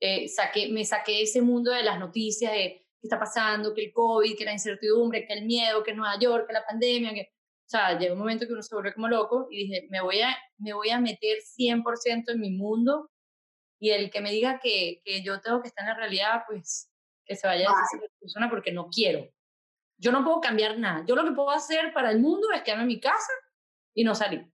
eh, 0.00 0.28
saqué, 0.28 0.68
me 0.68 0.84
saqué 0.84 1.22
ese 1.22 1.42
mundo 1.42 1.70
de 1.72 1.82
las 1.82 1.98
noticias 1.98 2.52
de 2.52 2.86
qué 3.00 3.06
está 3.06 3.18
pasando, 3.18 3.74
que 3.74 3.84
el 3.84 3.92
COVID, 3.92 4.36
que 4.36 4.44
la 4.46 4.52
incertidumbre, 4.52 5.26
que 5.26 5.34
el 5.34 5.44
miedo, 5.44 5.82
que 5.82 5.92
Nueva 5.94 6.18
York, 6.18 6.46
que 6.46 6.52
la 6.54 6.64
pandemia, 6.66 7.12
que... 7.12 7.30
O 7.66 7.68
sea, 7.68 7.98
llegó 7.98 8.14
un 8.14 8.20
momento 8.20 8.46
que 8.46 8.52
uno 8.52 8.62
se 8.62 8.74
vuelve 8.74 8.94
como 8.94 9.08
loco 9.08 9.48
y 9.50 9.64
dije, 9.64 9.88
me 9.90 10.00
voy 10.00 10.20
a, 10.20 10.36
me 10.58 10.72
voy 10.72 10.90
a 10.90 11.00
meter 11.00 11.38
100% 11.38 12.30
en 12.32 12.40
mi 12.40 12.50
mundo 12.50 13.10
y 13.80 13.90
el 13.90 14.10
que 14.10 14.20
me 14.20 14.30
diga 14.30 14.60
que, 14.60 15.02
que 15.04 15.22
yo 15.22 15.40
tengo 15.40 15.60
que 15.60 15.68
estar 15.68 15.82
en 15.82 15.90
la 15.90 15.96
realidad, 15.96 16.42
pues 16.46 16.88
que 17.24 17.34
se 17.34 17.46
vaya 17.46 17.68
a 17.68 17.72
esa 17.72 18.06
persona 18.20 18.48
porque 18.48 18.72
no 18.72 18.88
quiero. 18.88 19.28
Yo 19.98 20.12
no 20.12 20.24
puedo 20.24 20.40
cambiar 20.40 20.78
nada. 20.78 21.04
Yo 21.06 21.16
lo 21.16 21.24
que 21.24 21.32
puedo 21.32 21.50
hacer 21.50 21.92
para 21.92 22.12
el 22.12 22.20
mundo 22.20 22.52
es 22.52 22.62
quedarme 22.62 22.82
en 22.84 22.88
mi 22.88 23.00
casa 23.00 23.32
y 23.94 24.04
no 24.04 24.14
salir. 24.14 24.48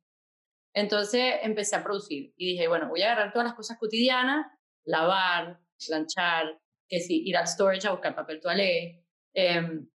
Entonces 0.74 1.34
empecé 1.42 1.76
a 1.76 1.84
producir 1.84 2.32
y 2.36 2.52
dije, 2.52 2.66
bueno, 2.66 2.88
voy 2.88 3.02
a 3.02 3.12
agarrar 3.12 3.32
todas 3.32 3.46
las 3.46 3.54
cosas 3.54 3.78
cotidianas, 3.78 4.46
lavar, 4.84 5.60
planchar, 5.86 6.58
que 6.88 7.00
si 7.00 7.28
ir 7.28 7.36
al 7.36 7.46
storage 7.46 7.86
a 7.86 7.92
buscar 7.92 8.14
papel 8.14 8.40
toalé, 8.40 9.04
em, 9.34 9.86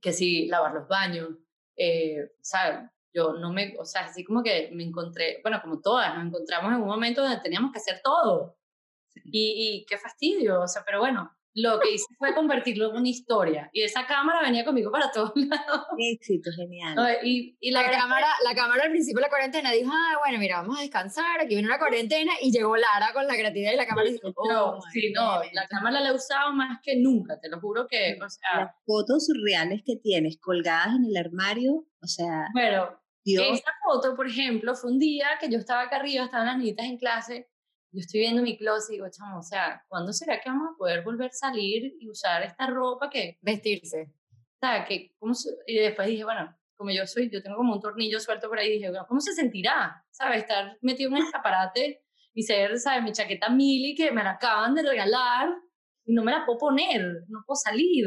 que 0.00 0.12
si 0.12 0.46
lavar 0.46 0.74
los 0.74 0.86
baños, 0.86 1.30
eh, 1.78 2.32
¿sabes? 2.42 2.90
Yo 3.14 3.32
no 3.34 3.52
me, 3.52 3.74
o 3.78 3.84
sea, 3.84 4.04
así 4.06 4.24
como 4.24 4.42
que 4.42 4.70
me 4.72 4.84
encontré, 4.84 5.40
bueno, 5.42 5.60
como 5.62 5.80
todas, 5.80 6.14
nos 6.14 6.26
encontramos 6.26 6.72
en 6.72 6.82
un 6.82 6.88
momento 6.88 7.22
donde 7.22 7.40
teníamos 7.40 7.72
que 7.72 7.78
hacer 7.78 8.00
todo. 8.02 8.56
Y, 9.24 9.82
y 9.82 9.86
qué 9.86 9.98
fastidio, 9.98 10.62
o 10.62 10.68
sea, 10.68 10.84
pero 10.84 11.00
bueno, 11.00 11.37
lo 11.62 11.80
que 11.80 11.94
hice 11.94 12.06
fue 12.18 12.34
convertirlo 12.34 12.90
en 12.90 12.96
una 12.96 13.08
historia. 13.08 13.68
Y 13.72 13.82
esa 13.82 14.06
cámara 14.06 14.42
venía 14.42 14.64
conmigo 14.64 14.90
para 14.90 15.10
todos 15.10 15.32
lados. 15.34 15.86
Éxito, 15.98 16.50
genial. 16.54 16.94
¿no? 16.94 17.04
Y, 17.22 17.56
y 17.60 17.70
la 17.70 17.82
La 17.82 17.90
cámara, 17.90 18.26
la 18.44 18.54
cámara 18.54 18.84
al 18.84 18.90
principio 18.90 19.18
de 19.18 19.22
la 19.22 19.28
cuarentena 19.28 19.72
dijo, 19.72 19.90
ah, 19.92 20.18
bueno, 20.24 20.38
mira, 20.38 20.60
vamos 20.60 20.78
a 20.78 20.82
descansar, 20.82 21.40
aquí 21.40 21.54
viene 21.54 21.68
una 21.68 21.78
cuarentena, 21.78 22.32
y 22.40 22.52
llegó 22.52 22.76
Lara 22.76 23.12
con 23.12 23.26
la 23.26 23.34
creatividad 23.34 23.72
y 23.72 23.76
la 23.76 23.86
cámara 23.86 24.08
dijo, 24.08 24.28
No, 24.48 24.76
oh, 24.76 24.80
sí, 24.92 25.08
my 25.08 25.12
no, 25.12 25.40
la 25.52 25.66
cámara 25.68 26.00
la 26.00 26.10
he 26.10 26.14
usado 26.14 26.52
más 26.52 26.78
que 26.82 26.96
nunca, 26.96 27.38
te 27.40 27.48
lo 27.48 27.60
juro 27.60 27.86
que, 27.88 28.18
o 28.24 28.28
sea, 28.28 28.60
Las 28.60 28.74
fotos 28.84 29.28
reales 29.44 29.82
que 29.84 29.96
tienes 29.96 30.38
colgadas 30.40 30.94
en 30.96 31.06
el 31.06 31.16
armario, 31.16 31.86
o 32.00 32.06
sea, 32.06 32.48
bueno, 32.52 33.00
Dios, 33.24 33.44
esta 33.52 33.72
foto, 33.84 34.14
por 34.16 34.26
ejemplo, 34.26 34.74
fue 34.74 34.90
un 34.90 34.98
día 34.98 35.26
que 35.40 35.50
yo 35.50 35.58
estaba 35.58 35.82
acá 35.82 35.96
arriba, 35.96 36.24
estaban 36.24 36.46
las 36.46 36.58
niñitas 36.58 36.86
en 36.86 36.98
clase, 36.98 37.48
yo 37.92 38.00
estoy 38.00 38.20
viendo 38.20 38.42
mi 38.42 38.56
closet 38.56 38.90
y 38.90 38.92
digo, 38.94 39.06
chamo, 39.10 39.38
o 39.38 39.42
sea, 39.42 39.84
¿cuándo 39.88 40.12
será 40.12 40.40
que 40.40 40.50
vamos 40.50 40.70
a 40.74 40.76
poder 40.76 41.02
volver 41.02 41.30
a 41.30 41.32
salir 41.32 41.94
y 41.98 42.08
usar 42.08 42.42
esta 42.42 42.66
ropa 42.66 43.08
que, 43.08 43.38
Vestirse. 43.40 44.02
o 44.02 44.58
sea, 44.60 44.84
que, 44.84 45.14
¿cómo 45.18 45.34
se-? 45.34 45.56
y 45.66 45.78
después 45.78 46.08
dije, 46.08 46.24
bueno, 46.24 46.54
como 46.76 46.90
yo 46.90 47.06
soy, 47.06 47.28
yo 47.30 47.42
tengo 47.42 47.56
como 47.56 47.74
un 47.74 47.80
tornillo 47.80 48.20
suelto 48.20 48.48
por 48.48 48.58
ahí, 48.58 48.72
dije, 48.72 48.92
¿cómo 49.08 49.20
se 49.20 49.32
sentirá? 49.32 50.04
¿Sabes? 50.10 50.42
Estar 50.42 50.78
metido 50.80 51.08
en 51.08 51.16
un 51.16 51.22
escaparate 51.24 52.04
y 52.32 52.42
ser, 52.44 52.78
¿sabes? 52.78 53.02
Mi 53.02 53.12
chaqueta 53.12 53.48
mili 53.48 53.94
que 53.96 54.12
me 54.12 54.22
la 54.22 54.32
acaban 54.32 54.74
de 54.74 54.82
regalar 54.82 55.48
y 56.04 56.14
no 56.14 56.22
me 56.22 56.30
la 56.30 56.46
puedo 56.46 56.58
poner, 56.58 57.24
no 57.28 57.42
puedo 57.44 57.56
salir. 57.56 58.06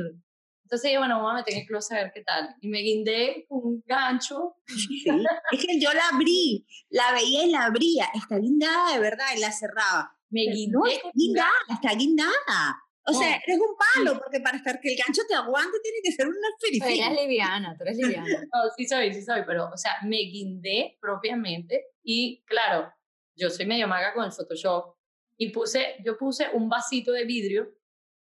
Entonces 0.72 0.88
dije, 0.88 1.00
bueno, 1.00 1.18
vamos 1.18 1.34
a 1.34 1.36
meter 1.36 1.54
en 1.54 1.60
el 1.60 1.68
closet 1.68 1.98
a 1.98 2.04
ver 2.04 2.12
qué 2.14 2.22
tal. 2.22 2.56
Y 2.62 2.70
me 2.70 2.80
guindé 2.80 3.46
con 3.50 3.60
un 3.62 3.84
gancho. 3.86 4.56
sí. 4.68 5.04
es 5.52 5.66
que 5.66 5.78
yo 5.82 5.92
la 5.92 6.08
abrí, 6.14 6.66
la 6.90 7.12
veía 7.12 7.44
y 7.44 7.52
la 7.52 7.66
abría, 7.66 8.08
está 8.16 8.38
guindada 8.38 8.94
de 8.94 9.00
verdad 9.02 9.26
y 9.36 9.42
la 9.42 9.52
cerraba. 9.52 10.18
Me 10.30 10.44
Pero 10.46 10.56
guindé 10.56 10.78
no, 10.78 10.86
está 10.86 11.12
guindada, 11.14 11.52
está 11.74 11.94
guindada. 11.94 12.84
O 13.06 13.12
sea, 13.14 13.36
eres 13.46 13.60
un 13.60 13.76
palo, 13.76 14.18
porque 14.18 14.40
para 14.40 14.56
estar 14.56 14.80
que 14.80 14.94
el 14.94 14.98
gancho 14.98 15.24
te 15.28 15.36
aguante 15.36 15.78
tiene 15.84 15.98
que 16.02 16.14
ser 16.14 16.30
una 16.30 16.38
Pero 16.62 16.72
firifina. 16.80 17.08
eres 17.08 17.22
liviana, 17.22 17.76
tú 17.78 17.84
eres 17.84 17.98
liviana. 17.98 18.24
No, 18.54 18.62
sí 18.78 18.88
soy, 18.88 19.14
sí 19.14 19.24
soy, 19.24 19.42
pero, 19.46 19.70
o 19.74 19.78
sea, 19.78 19.98
me 20.04 20.20
guindé 20.20 20.98
propiamente 21.02 21.88
y, 22.02 22.46
claro, 22.46 22.94
yo 23.36 23.50
soy 23.50 23.66
medio 23.66 23.90
maga 23.90 24.14
con 24.14 24.24
el 24.24 24.32
Photoshop 24.32 24.96
y 25.36 25.50
puse, 25.50 25.98
yo 26.06 26.18
puse 26.18 26.48
un 26.54 26.70
vasito 26.70 27.12
de 27.12 27.26
vidrio 27.26 27.76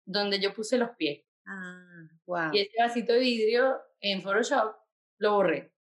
donde 0.04 0.40
yo 0.40 0.52
puse 0.52 0.80
los 0.80 0.90
pies 0.98 1.30
Ah, 1.50 2.08
wow. 2.30 2.54
y 2.54 2.60
ese 2.60 2.74
vasito 2.80 3.14
de 3.14 3.20
vidrio 3.20 3.78
en 4.00 4.22
Photoshop 4.22 4.76
lo 5.18 5.34
borré. 5.34 5.74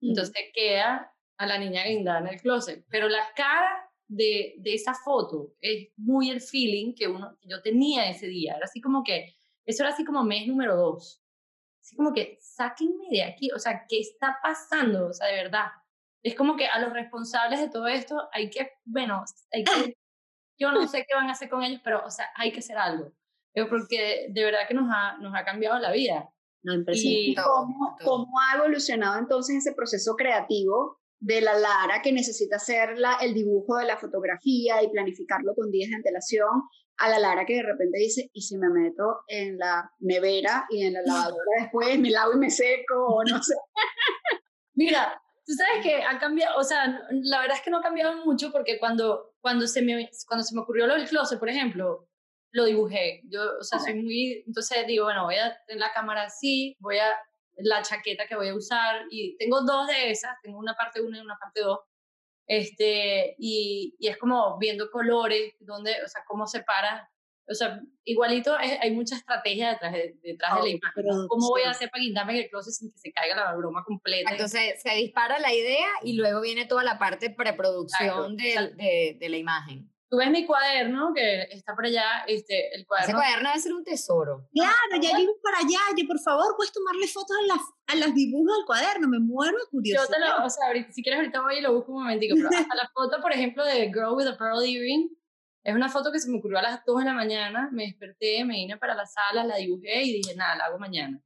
Entonces 0.00 0.34
queda 0.54 1.12
a 1.38 1.46
la 1.46 1.58
niña 1.58 1.84
guindada 1.84 2.20
en 2.20 2.28
el 2.28 2.40
closet, 2.40 2.84
pero 2.88 3.08
la 3.08 3.26
cara 3.34 3.90
de, 4.08 4.54
de 4.58 4.74
esa 4.74 4.94
foto 4.94 5.54
es 5.60 5.88
muy 5.96 6.30
el 6.30 6.40
feeling 6.40 6.94
que 6.94 7.08
uno, 7.08 7.36
que 7.40 7.48
yo 7.48 7.60
tenía 7.62 8.08
ese 8.08 8.26
día, 8.26 8.54
era 8.54 8.64
así 8.64 8.80
como 8.80 9.02
que, 9.02 9.36
eso 9.64 9.82
era 9.82 9.92
así 9.92 10.04
como 10.04 10.22
mes 10.22 10.46
número 10.46 10.76
dos. 10.76 11.22
así 11.80 11.96
como 11.96 12.12
que, 12.12 12.38
sáquenme 12.40 13.08
de 13.10 13.24
aquí, 13.24 13.50
o 13.52 13.58
sea, 13.58 13.84
¿qué 13.88 14.00
está 14.00 14.38
pasando? 14.42 15.08
O 15.08 15.12
sea, 15.12 15.26
de 15.28 15.42
verdad. 15.42 15.66
Es 16.22 16.34
como 16.34 16.56
que 16.56 16.66
a 16.66 16.80
los 16.80 16.92
responsables 16.92 17.60
de 17.60 17.68
todo 17.68 17.86
esto 17.86 18.28
hay 18.32 18.50
que, 18.50 18.72
bueno, 18.84 19.24
hay 19.52 19.64
que, 19.64 19.70
yo 20.58 20.72
no 20.72 20.86
sé 20.86 21.04
qué 21.06 21.14
van 21.14 21.28
a 21.28 21.32
hacer 21.32 21.48
con 21.48 21.62
ellos, 21.62 21.80
pero, 21.84 22.04
o 22.04 22.10
sea, 22.10 22.30
hay 22.36 22.52
que 22.52 22.60
hacer 22.60 22.78
algo. 22.78 23.12
Porque 23.68 24.26
de 24.28 24.44
verdad 24.44 24.68
que 24.68 24.74
nos 24.74 24.88
ha, 24.92 25.16
nos 25.18 25.34
ha 25.34 25.44
cambiado 25.44 25.78
la 25.78 25.92
vida. 25.92 26.28
No, 26.62 26.74
¿Y 26.88 27.34
cómo, 27.36 27.96
cómo 28.04 28.32
ha 28.40 28.56
evolucionado 28.56 29.18
entonces 29.18 29.58
ese 29.58 29.72
proceso 29.72 30.16
creativo 30.16 30.98
de 31.20 31.40
la 31.40 31.56
Lara 31.56 32.02
que 32.02 32.12
necesita 32.12 32.56
hacer 32.56 32.98
la, 32.98 33.18
el 33.20 33.34
dibujo 33.34 33.76
de 33.76 33.86
la 33.86 33.96
fotografía 33.96 34.82
y 34.82 34.88
planificarlo 34.88 35.54
con 35.54 35.70
días 35.70 35.90
de 35.90 35.96
antelación 35.96 36.62
a 36.98 37.08
la 37.08 37.18
Lara 37.18 37.46
que 37.46 37.56
de 37.56 37.62
repente 37.62 37.98
dice, 37.98 38.30
y 38.32 38.42
si 38.42 38.56
me 38.56 38.68
meto 38.68 39.20
en 39.28 39.58
la 39.58 39.90
nevera 40.00 40.66
y 40.70 40.84
en 40.84 40.94
la 40.94 41.02
lavadora 41.06 41.50
después 41.60 41.98
me 41.98 42.10
lavo 42.10 42.32
y 42.34 42.38
me 42.38 42.50
seco 42.50 43.06
o 43.06 43.24
no 43.24 43.42
sé? 43.42 43.54
Mira, 44.74 45.22
tú 45.46 45.52
sabes 45.54 45.82
que 45.82 46.02
ha 46.02 46.18
cambiado, 46.18 46.58
o 46.58 46.64
sea, 46.64 47.00
la 47.10 47.40
verdad 47.40 47.56
es 47.56 47.62
que 47.62 47.70
no 47.70 47.78
ha 47.78 47.82
cambiado 47.82 48.24
mucho 48.24 48.50
porque 48.50 48.78
cuando, 48.78 49.34
cuando, 49.40 49.66
se, 49.66 49.82
me, 49.82 50.10
cuando 50.26 50.44
se 50.44 50.54
me 50.54 50.62
ocurrió 50.62 50.86
lo 50.86 50.94
del 50.94 51.08
closet, 51.08 51.38
por 51.38 51.48
ejemplo, 51.48 52.08
lo 52.52 52.64
dibujé. 52.64 53.22
Yo, 53.24 53.40
o 53.60 53.62
sea, 53.62 53.78
soy 53.78 53.94
muy, 53.94 54.44
entonces 54.46 54.86
digo, 54.86 55.04
bueno, 55.04 55.24
voy 55.24 55.36
a 55.36 55.56
tener 55.66 55.80
la 55.80 55.92
cámara 55.92 56.24
así, 56.24 56.76
voy 56.80 56.98
a, 56.98 57.12
la 57.58 57.82
chaqueta 57.82 58.26
que 58.26 58.36
voy 58.36 58.48
a 58.48 58.54
usar, 58.54 59.02
y 59.10 59.36
tengo 59.38 59.62
dos 59.62 59.86
de 59.86 60.10
esas, 60.10 60.36
tengo 60.42 60.58
una 60.58 60.74
parte 60.74 61.00
uno 61.00 61.16
y 61.16 61.20
una 61.20 61.36
parte 61.38 61.60
dos, 61.60 61.78
este, 62.46 63.34
y, 63.38 63.96
y 63.98 64.08
es 64.08 64.16
como 64.18 64.58
viendo 64.58 64.90
colores, 64.90 65.54
donde, 65.60 65.92
o 66.04 66.08
sea, 66.08 66.22
cómo 66.26 66.46
se 66.46 66.62
para, 66.62 67.10
o 67.48 67.54
sea, 67.54 67.80
igualito 68.04 68.58
es- 68.58 68.78
hay 68.80 68.90
mucha 68.90 69.16
estrategia 69.16 69.70
detrás 69.70 69.92
de, 69.92 70.16
detrás 70.22 70.54
de 70.54 70.58
la 70.60 70.64
Oh, 70.64 70.66
imagen. 70.68 71.06
¿no? 71.06 71.28
¿Cómo 71.28 71.48
voy 71.48 71.62
a 71.62 71.70
hacer 71.70 71.90
para 71.90 72.02
guindarme 72.02 72.32
en 72.34 72.44
el 72.44 72.50
closet 72.50 72.72
sin 72.74 72.90
que 72.92 72.98
se 72.98 73.12
caiga 73.12 73.36
la 73.36 73.54
broma 73.54 73.84
completa? 73.84 74.30
Entonces 74.30 74.80
se 74.82 74.94
dispara 74.94 75.38
la 75.38 75.52
idea 75.54 75.88
y 76.02 76.14
luego 76.14 76.40
viene 76.40 76.66
toda 76.66 76.84
la 76.84 76.98
parte 76.98 77.30
preproducción 77.30 78.36
de, 78.36 79.16
de 79.18 79.28
la 79.28 79.36
imagen. 79.36 79.90
Tú 80.08 80.18
ves 80.18 80.30
mi 80.30 80.46
cuaderno, 80.46 81.12
que 81.12 81.42
está 81.50 81.74
por 81.74 81.84
allá, 81.84 82.24
este, 82.28 82.68
el 82.74 82.80
Ese 82.82 82.86
cuaderno. 82.86 83.14
cuaderno 83.18 83.48
debe 83.48 83.60
ser 83.60 83.72
un 83.74 83.82
tesoro. 83.84 84.48
Claro, 84.54 85.02
ya 85.02 85.10
yo 85.12 85.18
iba 85.18 85.32
para 85.42 85.58
allá. 85.58 85.80
Yo, 85.96 86.06
por 86.06 86.20
favor, 86.20 86.54
puedes 86.56 86.72
tomarle 86.72 87.08
fotos 87.08 87.36
a 87.42 87.46
las, 87.46 87.60
a 87.88 87.94
las 88.06 88.14
dibujos 88.14 88.56
del 88.56 88.66
cuaderno. 88.66 89.08
Me 89.08 89.18
muero 89.18 89.56
de 89.58 89.64
Yo 89.64 89.70
curiosidad. 89.70 90.06
te 90.08 90.20
lo, 90.20 90.44
o 90.46 90.48
sea, 90.50 90.68
ahorita- 90.68 90.92
si 90.92 91.02
quieres 91.02 91.18
ahorita 91.20 91.40
voy 91.42 91.58
y 91.58 91.60
lo 91.60 91.74
busco 91.74 91.92
un 91.92 92.02
momentico, 92.04 92.36
pero 92.36 92.48
hasta 92.56 92.74
la 92.76 92.88
foto, 92.94 93.20
por 93.20 93.32
ejemplo, 93.32 93.64
de 93.64 93.86
Girl 93.88 94.14
with 94.14 94.26
a 94.28 94.36
Pearl 94.38 94.62
Earring, 94.62 95.10
es 95.64 95.74
una 95.74 95.88
foto 95.88 96.12
que 96.12 96.20
se 96.20 96.30
me 96.30 96.38
ocurrió 96.38 96.58
a 96.58 96.62
las 96.62 96.84
2 96.84 97.00
de 97.00 97.04
la 97.06 97.12
mañana, 97.12 97.68
me 97.72 97.86
desperté, 97.86 98.44
me 98.44 98.54
vine 98.54 98.76
para 98.76 98.94
la 98.94 99.06
sala, 99.06 99.42
la 99.42 99.56
dibujé 99.56 100.04
y 100.04 100.12
dije, 100.22 100.36
nada, 100.36 100.54
la 100.54 100.64
hago 100.66 100.78
mañana. 100.78 101.20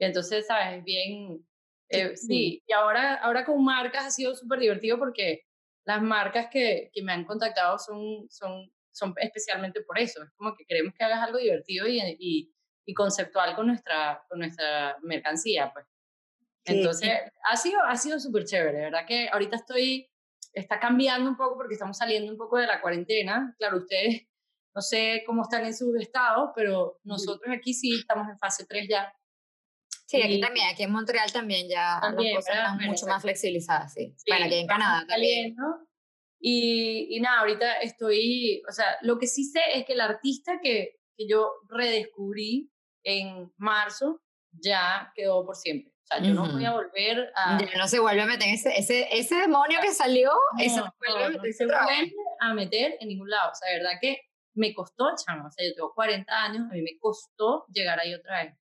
Y 0.00 0.04
entonces, 0.06 0.48
¿sabes? 0.48 0.78
Es 0.78 0.84
bien, 0.84 1.46
eh, 1.90 2.16
sí, 2.16 2.60
y 2.66 2.72
ahora, 2.72 3.14
ahora 3.22 3.44
con 3.44 3.62
marcas 3.62 4.04
ha 4.06 4.10
sido 4.10 4.34
súper 4.34 4.58
divertido 4.58 4.98
porque 4.98 5.42
las 5.84 6.02
marcas 6.02 6.48
que, 6.50 6.90
que 6.92 7.02
me 7.02 7.12
han 7.12 7.24
contactado 7.24 7.78
son, 7.78 8.26
son, 8.28 8.70
son 8.92 9.14
especialmente 9.18 9.82
por 9.82 9.98
eso, 9.98 10.22
es 10.22 10.30
como 10.36 10.54
que 10.54 10.64
queremos 10.66 10.94
que 10.94 11.04
hagas 11.04 11.22
algo 11.22 11.38
divertido 11.38 11.86
y, 11.86 12.00
y, 12.18 12.54
y 12.84 12.94
conceptual 12.94 13.54
con 13.54 13.66
nuestra, 13.66 14.22
con 14.28 14.38
nuestra 14.38 14.98
mercancía, 15.02 15.72
pues. 15.72 15.86
Sí, 16.66 16.76
Entonces, 16.76 17.10
ha 17.50 17.56
sido, 17.56 17.80
ha 17.82 17.96
sido 17.96 18.20
súper 18.20 18.44
chévere, 18.44 18.80
verdad 18.80 19.06
que 19.06 19.28
ahorita 19.30 19.56
estoy, 19.56 20.10
está 20.52 20.78
cambiando 20.78 21.30
un 21.30 21.36
poco 21.36 21.56
porque 21.56 21.74
estamos 21.74 21.96
saliendo 21.96 22.30
un 22.30 22.36
poco 22.36 22.58
de 22.58 22.66
la 22.66 22.82
cuarentena. 22.82 23.54
Claro, 23.58 23.78
ustedes 23.78 24.28
no 24.74 24.82
sé 24.82 25.22
cómo 25.26 25.42
están 25.42 25.64
en 25.64 25.74
sus 25.74 25.96
estados, 25.96 26.50
pero 26.54 27.00
nosotros 27.02 27.52
aquí 27.54 27.74
sí 27.74 27.98
estamos 27.98 28.28
en 28.28 28.38
fase 28.38 28.66
3 28.66 28.86
ya. 28.88 29.12
Sí, 30.10 30.20
aquí 30.20 30.40
también, 30.40 30.66
aquí 30.66 30.82
en 30.82 30.90
Montreal 30.90 31.30
también 31.30 31.68
ya 31.68 32.00
También, 32.00 32.34
las 32.34 32.44
cosas 32.44 32.56
¿verdad? 32.56 32.64
están 32.64 32.78
Bueno, 32.78 32.92
mucho 32.92 33.06
más 33.06 33.22
flexibilizadas, 33.22 33.94
sí. 33.94 34.12
Sí, 34.16 34.24
bueno, 34.26 34.46
aquí 34.46 34.54
en 34.56 34.66
Canadá 34.66 35.06
también. 35.06 35.56
Y, 36.40 37.16
y 37.16 37.20
nada, 37.20 37.40
ahorita 37.40 37.74
estoy, 37.74 38.60
o 38.68 38.72
sea, 38.72 38.86
lo 39.02 39.20
que 39.20 39.28
sí 39.28 39.44
sé 39.44 39.60
es 39.74 39.84
que 39.84 39.92
el 39.92 40.00
artista 40.00 40.58
que, 40.60 40.96
que 41.16 41.28
yo 41.28 41.52
redescubrí 41.68 42.72
en 43.04 43.52
marzo 43.56 44.20
ya 44.50 45.12
quedó 45.14 45.46
por 45.46 45.54
siempre. 45.54 45.92
O 45.92 46.06
sea, 46.06 46.20
yo 46.20 46.34
no 46.34 46.50
voy 46.50 46.64
a 46.64 46.72
volver 46.72 47.30
a... 47.36 47.56
Ya 47.60 47.78
no 47.78 47.86
se 47.86 48.00
vuelve 48.00 48.22
a 48.22 48.26
meter 48.26 48.48
ese, 48.48 48.76
ese, 48.76 49.06
ese 49.16 49.36
demonio 49.36 49.78
que 49.80 49.92
salió, 49.92 50.32
ese 50.58 50.78
no, 50.78 50.92
vuelve 50.98 51.24
a 51.24 51.30
no, 51.30 51.36
no 51.36 51.52
se 51.52 51.66
vuelve 51.66 52.12
a 52.40 52.54
meter 52.54 52.96
en 52.98 53.08
ningún 53.10 53.30
lado. 53.30 53.52
O 53.52 53.54
sea, 53.54 53.70
de 53.70 53.76
verdad 53.76 53.98
que 54.00 54.22
me 54.54 54.74
costó, 54.74 55.04
chamo. 55.24 55.46
O 55.46 55.50
sea, 55.52 55.64
yo 55.64 55.72
tengo 55.76 55.94
40 55.94 56.32
años, 56.32 56.66
a 56.68 56.74
mí 56.74 56.82
me 56.82 56.98
costó 56.98 57.64
llegar 57.72 58.00
ahí 58.00 58.12
otra 58.12 58.42
vez. 58.42 58.59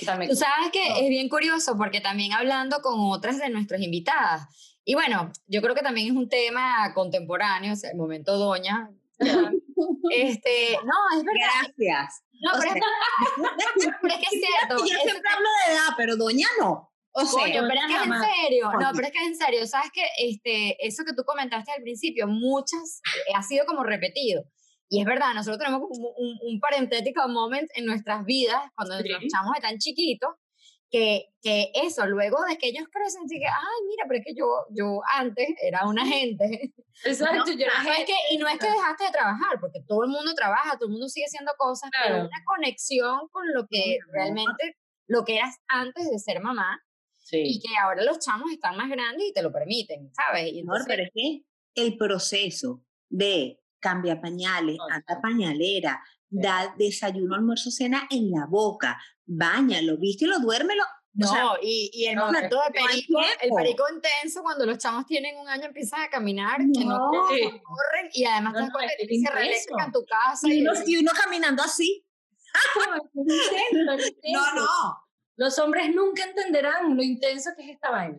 Tú 0.00 0.36
sabes 0.36 0.70
que 0.72 0.88
No. 0.88 0.96
es 0.96 1.08
bien 1.08 1.28
curioso 1.28 1.76
porque 1.76 2.00
también 2.00 2.32
hablando 2.32 2.80
con 2.80 2.94
otras 3.10 3.38
de 3.38 3.50
nuestras 3.50 3.80
invitadas, 3.80 4.48
y 4.84 4.94
bueno, 4.94 5.32
yo 5.46 5.62
creo 5.62 5.74
que 5.74 5.82
también 5.82 6.08
es 6.08 6.12
un 6.12 6.28
tema 6.28 6.92
contemporáneo, 6.94 7.72
o 7.72 7.76
sea, 7.76 7.90
el 7.90 7.96
momento 7.96 8.36
doña. 8.36 8.90
Este, 10.10 10.78
no, 10.84 11.18
es 11.18 11.24
verdad. 11.24 11.72
Gracias. 11.76 12.22
No, 12.40 12.52
pero, 12.60 12.72
sea, 12.72 12.74
es, 12.74 13.88
pero 14.02 14.14
es 14.14 14.20
que 14.20 14.36
es 14.36 14.42
cierto. 14.46 14.76
Yo 14.78 14.98
siempre 15.02 15.30
hablo 15.32 15.48
de 15.66 15.72
edad, 15.72 15.88
pero 15.96 16.16
doña 16.16 16.46
no. 16.60 16.92
O 17.12 17.24
sea, 17.24 17.42
Coño, 17.42 17.62
pero 17.68 17.80
es 17.80 17.86
que 17.86 17.94
es 17.94 18.02
en 18.02 18.34
serio. 18.34 18.70
No, 18.78 18.90
pero 18.94 19.06
es 19.06 19.12
que 19.12 19.18
es 19.18 19.26
en 19.26 19.36
serio. 19.36 19.66
Sabes 19.66 19.90
que 19.92 20.02
este, 20.18 20.76
eso 20.86 21.04
que 21.04 21.12
tú 21.12 21.24
comentaste 21.24 21.72
al 21.72 21.82
principio, 21.82 22.26
muchas 22.28 23.00
eh, 23.16 23.32
ha 23.34 23.42
sido 23.42 23.66
como 23.66 23.82
repetido. 23.82 24.44
Y 24.94 25.00
es 25.00 25.06
verdad, 25.06 25.34
nosotros 25.34 25.58
tenemos 25.58 25.80
como 25.88 26.08
un, 26.10 26.38
un 26.42 26.60
parentético 26.60 27.26
moment 27.28 27.68
en 27.74 27.84
nuestras 27.86 28.24
vidas 28.24 28.60
cuando 28.76 28.96
Sí. 28.98 29.08
nuestros 29.08 29.32
chamos 29.32 29.56
están 29.56 29.78
chiquitos. 29.78 30.30
Que, 30.90 31.26
que 31.42 31.72
eso, 31.74 32.06
luego 32.06 32.36
de 32.48 32.56
que 32.56 32.68
ellos 32.68 32.86
crecen, 32.92 33.22
que, 33.28 33.44
ay, 33.44 33.78
mira, 33.88 34.04
pero 34.06 34.20
es 34.20 34.24
que 34.24 34.34
yo, 34.36 34.46
yo 34.70 35.00
antes 35.12 35.48
era 35.60 35.88
una 35.88 36.06
gente. 36.06 36.72
Exacto, 37.04 37.50
yo 37.50 37.64
era 37.66 37.82
No 37.82 37.90
gente- 37.90 38.04
que, 38.12 38.34
y 38.34 38.38
no 38.38 38.46
es 38.46 38.58
que 38.60 38.68
dejaste 38.70 39.04
de 39.06 39.10
trabajar, 39.10 39.58
porque 39.60 39.80
todo 39.88 40.04
el 40.04 40.10
mundo 40.10 40.32
trabaja, 40.34 40.76
todo 40.78 40.86
el 40.86 40.92
mundo 40.92 41.08
sigue 41.08 41.26
haciendo 41.26 41.50
cosas, 41.58 41.90
pero 42.00 42.14
Claro. 42.14 42.28
una 42.28 42.44
conexión 42.46 43.28
con 43.32 43.42
lo 43.52 43.66
que 43.68 43.98
No, 43.98 44.06
no. 44.06 44.12
realmente, 44.12 44.76
lo 45.08 45.24
que 45.24 45.36
eras 45.38 45.56
antes 45.66 46.08
de 46.08 46.18
ser 46.20 46.40
mamá, 46.40 46.80
y 47.32 47.54
Sí. 47.54 47.60
que 47.60 47.76
ahora 47.76 48.04
los 48.04 48.20
chamos 48.20 48.52
están 48.52 48.76
más 48.76 48.88
grandes 48.88 49.26
y 49.26 49.32
te 49.32 49.42
lo 49.42 49.50
permiten, 49.50 50.12
¿sabes? 50.14 50.52
Y 50.52 50.60
entonces, 50.60 50.86
pero 50.86 51.02
es 51.02 51.10
que 51.12 51.40
el 51.74 51.96
proceso 51.96 52.84
de 53.08 53.58
cambia 53.84 54.18
pañales, 54.20 54.78
ata 54.90 55.20
pañalera, 55.20 56.02
da 56.30 56.74
desayuno, 56.78 57.34
almuerzo, 57.36 57.70
cena 57.70 58.06
en 58.10 58.30
la 58.30 58.46
boca, 58.46 58.90
báñalo, 59.26 59.98
vístelo, 59.98 60.38
duérmelo. 60.40 60.82
no, 61.12 61.26
o 61.30 61.32
sea, 61.32 61.44
y, 61.62 61.90
y 61.92 62.06
el 62.06 62.16
no, 62.16 62.26
momento 62.26 62.56
de 62.56 62.80
no 62.80 62.86
perico, 62.86 63.20
el 63.42 63.50
perico 63.56 63.84
intenso, 63.94 64.42
cuando 64.42 64.64
los 64.66 64.78
chamos 64.78 65.04
tienen 65.06 65.36
un 65.38 65.46
año 65.48 65.66
empiezan 65.66 66.00
a 66.00 66.08
caminar, 66.08 66.58
que 66.74 66.84
no 66.84 66.96
No. 67.12 67.28
Sí. 67.28 67.40
corren, 67.62 68.10
y 68.14 68.24
además 68.24 68.52
No, 68.54 68.58
te 68.60 68.66
no, 68.72 69.12
intenso. 69.14 69.38
eléctrica 69.38 69.84
en 69.84 69.92
tu 69.92 70.04
casa. 70.06 70.48
Y 70.48 70.52
Y, 70.58 70.60
uno, 70.62 70.72
y 70.86 70.96
uno 70.96 71.12
caminando 71.22 71.62
así. 71.62 72.04
No, 73.74 73.94
intenso. 73.94 74.66
Los 75.36 75.58
hombres 75.58 75.92
nunca 75.94 76.22
entenderán 76.24 76.96
lo 76.96 77.02
intenso 77.02 77.50
que 77.56 77.64
es 77.64 77.70
esta 77.70 77.90
vaina. 77.90 78.18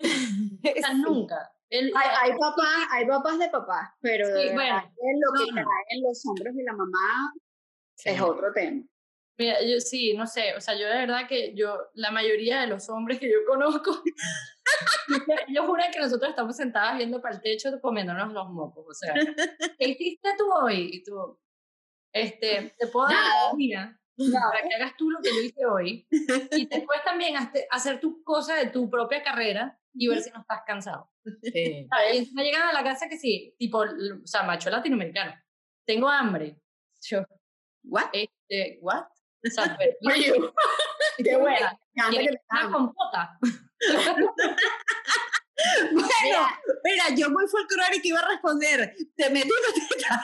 O 0.64 0.80
sea, 0.80 0.94
nunca. 0.94 1.52
El- 1.70 1.92
Hay, 1.96 2.30
hay 2.32 2.38
papás, 2.38 2.88
hay 2.92 3.06
papás 3.06 3.38
de 3.38 3.48
papás, 3.48 3.90
pero 4.00 4.28
de 4.28 4.34
Sí, 4.42 4.48
verdad 4.56 4.84
bueno. 4.84 5.20
lo 5.26 5.44
que 5.46 5.52
No, 5.62 5.68
en 5.88 6.02
los 6.02 6.22
hombros 6.26 6.54
de 6.54 6.62
la 6.64 6.72
mamá 6.72 7.32
Sí. 7.96 8.10
es 8.10 8.20
otro 8.20 8.52
tema. 8.52 8.82
Mira, 9.36 9.56
yo 9.62 9.80
sí, 9.80 10.14
no 10.16 10.26
sé, 10.28 10.54
o 10.56 10.60
sea, 10.60 10.74
yo 10.78 10.86
de 10.86 10.94
verdad 10.94 11.26
que 11.28 11.54
yo, 11.56 11.88
la 11.94 12.12
mayoría 12.12 12.60
de 12.60 12.68
los 12.68 12.88
hombres 12.88 13.18
que 13.18 13.28
yo 13.30 13.38
conozco, 13.48 14.00
ellos 15.48 15.66
juran 15.66 15.90
que 15.90 15.98
nosotros 16.00 16.30
estamos 16.30 16.56
sentadas 16.56 16.96
viendo 16.98 17.20
para 17.20 17.34
el 17.36 17.42
techo 17.42 17.80
comiéndonos 17.80 18.32
los 18.32 18.48
mocos, 18.50 18.86
o 18.88 18.94
sea, 18.94 19.14
¿qué 19.78 19.88
hiciste 19.88 20.28
tú 20.38 20.52
hoy? 20.52 20.90
Y 20.92 21.02
tú, 21.02 21.38
este, 22.12 22.74
te 22.78 22.86
puedo 22.86 23.08
dar 23.08 23.16
Nada. 23.16 23.48
la 23.48 23.54
mía 23.54 24.00
para 24.16 24.62
que 24.68 24.74
hagas 24.76 24.96
tú 24.96 25.10
lo 25.10 25.18
que 25.20 25.30
yo 25.34 25.40
hice 25.40 25.66
hoy 25.66 26.06
y 26.52 26.66
después 26.66 27.02
también 27.04 27.34
hacer 27.70 27.98
tus 27.98 28.22
cosas 28.22 28.60
de 28.60 28.66
tu 28.70 28.88
propia 28.88 29.20
carrera 29.24 29.80
y 29.94 30.06
ver 30.06 30.20
si 30.22 30.30
no 30.30 30.40
estás 30.42 30.60
cansado. 30.64 31.10
Sí. 31.42 31.86
¿sabes? 31.90 32.28
A 32.36 32.72
la 32.72 32.84
casa 32.84 33.08
que 33.08 33.18
sí, 33.18 33.54
tipo, 33.58 33.78
o 33.78 34.26
sea, 34.26 34.42
macho 34.42 34.70
latinoamericano, 34.70 35.34
tengo 35.86 36.08
hambre. 36.08 36.56
Yo, 37.02 37.24
¿What? 37.84 38.06
este, 38.12 38.78
¿what? 38.80 39.04
O 39.46 39.50
sea, 39.50 39.76
pero- 39.78 39.96
qué 41.18 41.36
buena. 41.36 41.78
Me 41.94 42.02
encanta 42.02 42.10
que 42.10 42.16
¿Quieres 42.18 42.40
te 42.48 42.66
una 42.66 42.72
compota? 42.72 43.38
Bueno, 43.40 44.32
Mira, 46.24 46.60
mira, 46.84 47.04
yo 47.16 47.30
muy 47.30 47.46
folclórica 47.46 48.00
iba 48.08 48.18
a 48.20 48.28
responder, 48.28 48.94
te 49.16 49.30
metí 49.30 49.48
una 49.48 50.20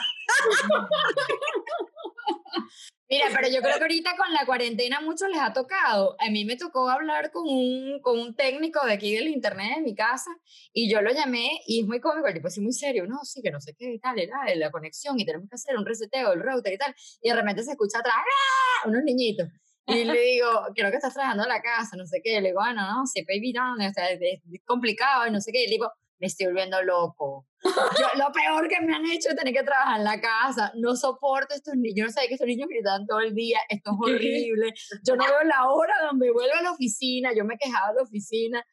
Mira, 3.11 3.25
pero 3.35 3.49
yo 3.49 3.61
creo 3.61 3.75
que 3.75 3.81
ahorita 3.81 4.15
con 4.15 4.33
la 4.33 4.45
cuarentena 4.45 4.99
a 4.99 5.01
muchos 5.01 5.27
les 5.27 5.41
ha 5.41 5.51
tocado. 5.51 6.15
A 6.17 6.29
mí 6.29 6.45
me 6.45 6.55
tocó 6.55 6.89
hablar 6.89 7.29
con 7.29 7.43
un, 7.45 7.99
con 8.01 8.17
un 8.17 8.33
técnico 8.37 8.85
de 8.85 8.93
aquí 8.93 9.13
del 9.13 9.27
internet 9.27 9.75
de 9.75 9.81
mi 9.81 9.93
casa 9.93 10.31
y 10.71 10.89
yo 10.89 11.01
lo 11.01 11.11
llamé 11.11 11.59
y 11.67 11.81
es 11.81 11.87
muy 11.87 11.99
cómico, 11.99 12.27
el 12.27 12.35
tipo 12.35 12.47
así 12.47 12.61
muy 12.61 12.71
serio, 12.71 13.05
no, 13.07 13.19
sí, 13.23 13.41
que 13.41 13.51
no 13.51 13.59
sé 13.59 13.75
qué 13.77 13.95
y 13.95 13.99
tal, 13.99 14.17
era 14.17 14.55
la 14.55 14.71
conexión 14.71 15.19
y 15.19 15.25
tenemos 15.25 15.49
que 15.49 15.55
hacer 15.55 15.75
un 15.75 15.85
reseteo 15.85 16.29
del 16.29 16.41
router 16.41 16.71
y 16.71 16.77
tal. 16.77 16.95
Y 17.21 17.27
de 17.27 17.35
repente 17.35 17.63
se 17.63 17.71
escucha 17.71 17.99
atrás, 17.99 18.15
¡ah! 18.15 18.87
unos 18.87 19.03
niñitos. 19.03 19.49
Y 19.87 20.05
le 20.05 20.21
digo, 20.21 20.47
creo 20.73 20.89
que 20.89 20.95
estás 20.95 21.13
trabajando 21.13 21.45
la 21.47 21.61
casa, 21.61 21.97
no 21.97 22.05
sé 22.05 22.21
qué. 22.23 22.39
Le 22.39 22.49
digo, 22.49 22.61
bueno, 22.61 22.81
no, 22.81 23.05
sí, 23.07 23.25
no, 23.53 23.73
o 23.73 23.93
sea, 23.93 24.09
es 24.11 24.41
complicado 24.63 25.27
y 25.27 25.31
no 25.31 25.41
sé 25.41 25.51
qué. 25.51 25.63
Y 25.63 25.67
le 25.67 25.71
digo, 25.71 25.91
me 26.21 26.27
estoy 26.27 26.45
volviendo 26.45 26.81
loco. 26.83 27.47
Yo, 27.63 28.07
lo 28.19 28.31
peor 28.31 28.67
que 28.69 28.79
me 28.81 28.95
han 28.95 29.05
hecho 29.07 29.29
es 29.29 29.35
tener 29.35 29.53
que 29.53 29.63
trabajar 29.63 29.97
en 29.97 30.03
la 30.03 30.21
casa. 30.21 30.71
No 30.75 30.95
soporto 30.95 31.55
estos 31.55 31.73
niños. 31.75 31.95
Yo 31.95 32.05
no 32.05 32.11
sé 32.11 32.27
que 32.27 32.35
estos 32.35 32.47
niños 32.47 32.69
gritan 32.69 33.07
todo 33.07 33.19
el 33.21 33.33
día. 33.33 33.59
Esto 33.67 33.91
es 33.91 33.97
horrible. 33.99 34.73
Yo 35.03 35.15
no 35.15 35.25
veo 35.25 35.43
la 35.43 35.67
hora 35.71 35.93
donde 36.05 36.31
vuelvo 36.31 36.53
a 36.59 36.61
la 36.61 36.71
oficina. 36.71 37.31
Yo 37.35 37.43
me 37.43 37.57
quejaba 37.57 37.89
de 37.89 37.95
la 37.95 38.03
oficina. 38.03 38.63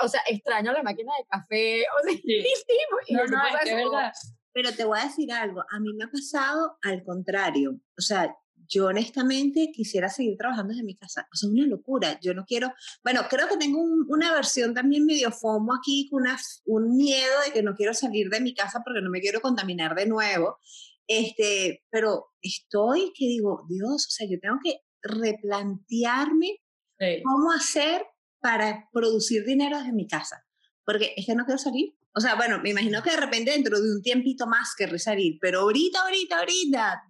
O 0.00 0.06
sea, 0.06 0.20
extraño 0.28 0.72
la 0.72 0.84
máquina 0.84 1.12
de 1.18 1.26
café. 1.28 1.84
O 1.98 2.08
sea, 2.08 2.16
Sí. 2.16 2.44
y, 3.08 3.14
No, 3.14 3.24
es 3.24 3.30
que 3.64 3.74
verdad. 3.74 4.12
Pero 4.52 4.72
te 4.72 4.84
voy 4.84 5.00
a 5.00 5.04
decir 5.04 5.32
algo, 5.32 5.62
a 5.62 5.80
mí 5.80 5.92
me 5.94 6.04
ha 6.04 6.08
pasado 6.08 6.78
al 6.82 7.02
contrario. 7.04 7.72
O 7.98 8.02
sea, 8.02 8.32
yo 8.72 8.86
honestamente 8.86 9.70
quisiera 9.72 10.08
seguir 10.08 10.36
trabajando 10.38 10.70
desde 10.72 10.84
mi 10.84 10.96
casa. 10.96 11.28
O 11.32 11.36
sea, 11.36 11.48
es 11.48 11.52
una 11.52 11.66
locura. 11.66 12.18
Yo 12.22 12.32
no 12.32 12.44
quiero, 12.46 12.72
bueno, 13.04 13.22
creo 13.28 13.48
que 13.48 13.56
tengo 13.58 13.80
un- 13.80 14.06
una 14.08 14.32
versión 14.32 14.72
también 14.74 15.04
medio 15.04 15.30
FOMO 15.30 15.74
aquí, 15.74 16.08
con 16.10 16.22
una, 16.22 16.38
un 16.64 16.96
miedo 16.96 17.34
de 17.44 17.52
que 17.52 17.62
no 17.62 17.74
quiero 17.74 17.92
salir 17.94 18.28
de 18.30 18.40
mi 18.40 18.54
casa 18.54 18.80
porque 18.84 19.00
no 19.02 19.10
me 19.10 19.20
quiero 19.20 19.40
contaminar 19.40 19.94
de 19.94 20.06
nuevo. 20.06 20.58
Este, 21.06 21.84
pero 21.90 22.28
estoy 22.40 23.12
que 23.14 23.26
digo, 23.26 23.66
Dios, 23.68 24.06
o 24.06 24.10
sea, 24.10 24.26
yo 24.30 24.38
tengo 24.40 24.58
que 24.64 24.78
replantearme 25.02 26.58
Sí. 26.98 27.22
cómo 27.24 27.50
hacer 27.52 28.06
para 28.40 28.88
producir 28.92 29.44
dinero 29.44 29.76
desde 29.78 29.92
mi 29.92 30.06
casa. 30.06 30.44
Porque 30.84 31.12
es 31.16 31.26
que 31.26 31.34
no 31.34 31.44
quiero 31.44 31.58
salir. 31.58 31.94
O 32.14 32.20
sea, 32.20 32.34
bueno, 32.36 32.60
me 32.62 32.70
imagino 32.70 33.02
que 33.02 33.10
de 33.10 33.16
repente 33.16 33.50
dentro 33.50 33.80
de 33.80 33.90
un 33.92 34.02
tiempito 34.02 34.46
más 34.46 34.74
querré 34.76 34.98
salir, 34.98 35.38
pero 35.40 35.60
ahorita, 35.60 36.00
ahorita, 36.02 36.38
ahorita, 36.38 37.02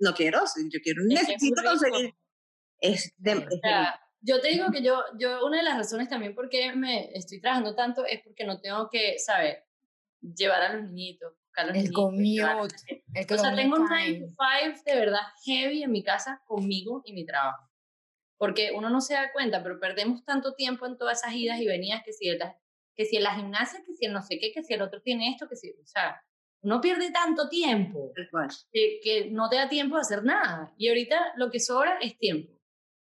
no 0.00 0.14
quiero. 0.14 0.40
Yo 0.72 0.80
quiero, 0.82 1.02
Es 1.02 1.08
necesito 1.08 1.62
conseguir. 1.62 2.14
Es 2.80 3.12
de, 3.18 3.32
es 3.32 3.38
O 3.38 3.40
de- 3.40 3.58
sea, 3.60 4.00
yo 4.20 4.40
te 4.40 4.48
digo 4.48 4.70
que 4.72 4.82
yo, 4.82 5.02
yo, 5.18 5.44
una 5.46 5.58
de 5.58 5.62
las 5.64 5.76
razones 5.76 6.08
también 6.08 6.34
por 6.34 6.48
qué 6.48 6.72
me 6.74 7.10
estoy 7.16 7.40
trabajando 7.40 7.74
tanto 7.74 8.04
es 8.04 8.20
porque 8.22 8.44
no 8.44 8.60
tengo 8.60 8.88
que, 8.90 9.18
¿sabes? 9.18 9.58
Llevar 10.20 10.62
a 10.62 10.72
los 10.74 10.84
niñitos, 10.84 11.32
buscar 11.44 11.64
a 11.64 11.68
los 11.68 11.76
El 11.76 11.82
niñitos, 11.84 12.02
commute. 12.04 13.04
El 13.14 13.24
O 13.32 13.38
sea, 13.38 13.54
tengo 13.54 13.76
un 13.76 13.88
time. 13.88 14.18
9 14.20 14.34
to 14.36 14.76
5 14.76 14.82
de 14.84 14.94
verdad 14.96 15.20
heavy 15.44 15.82
en 15.82 15.92
mi 15.92 16.02
casa 16.02 16.42
conmigo 16.46 17.02
y 17.04 17.12
mi 17.12 17.24
trabajo. 17.24 17.68
Porque 18.36 18.70
uno 18.74 18.90
no 18.90 19.00
se 19.00 19.14
da 19.14 19.32
cuenta, 19.32 19.62
pero 19.62 19.80
perdemos 19.80 20.24
tanto 20.24 20.54
tiempo 20.54 20.86
en 20.86 20.96
todas 20.96 21.18
esas 21.18 21.34
idas 21.34 21.60
y 21.60 21.66
venidas 21.66 22.02
que 22.04 22.12
si, 22.12 22.28
en 22.28 22.38
la, 22.38 22.56
que 22.96 23.04
si 23.04 23.16
en 23.16 23.24
la 23.24 23.34
gimnasia, 23.34 23.82
que 23.84 23.94
si 23.94 24.06
el 24.06 24.12
no 24.12 24.22
sé 24.22 24.38
qué, 24.38 24.52
que 24.52 24.62
si 24.62 24.74
el 24.74 24.82
otro 24.82 25.00
tiene 25.02 25.30
esto, 25.30 25.48
que 25.48 25.56
si, 25.56 25.70
o 25.70 25.86
sea, 25.86 26.20
uno 26.62 26.80
pierde 26.80 27.10
tanto 27.10 27.48
tiempo 27.48 28.12
que, 28.72 29.00
que 29.02 29.30
no 29.30 29.48
te 29.48 29.56
da 29.56 29.68
tiempo 29.68 29.96
de 29.96 30.02
hacer 30.02 30.24
nada. 30.24 30.72
Y 30.76 30.88
ahorita 30.88 31.34
lo 31.36 31.50
que 31.50 31.60
sobra 31.60 31.98
es 32.00 32.18
tiempo, 32.18 32.52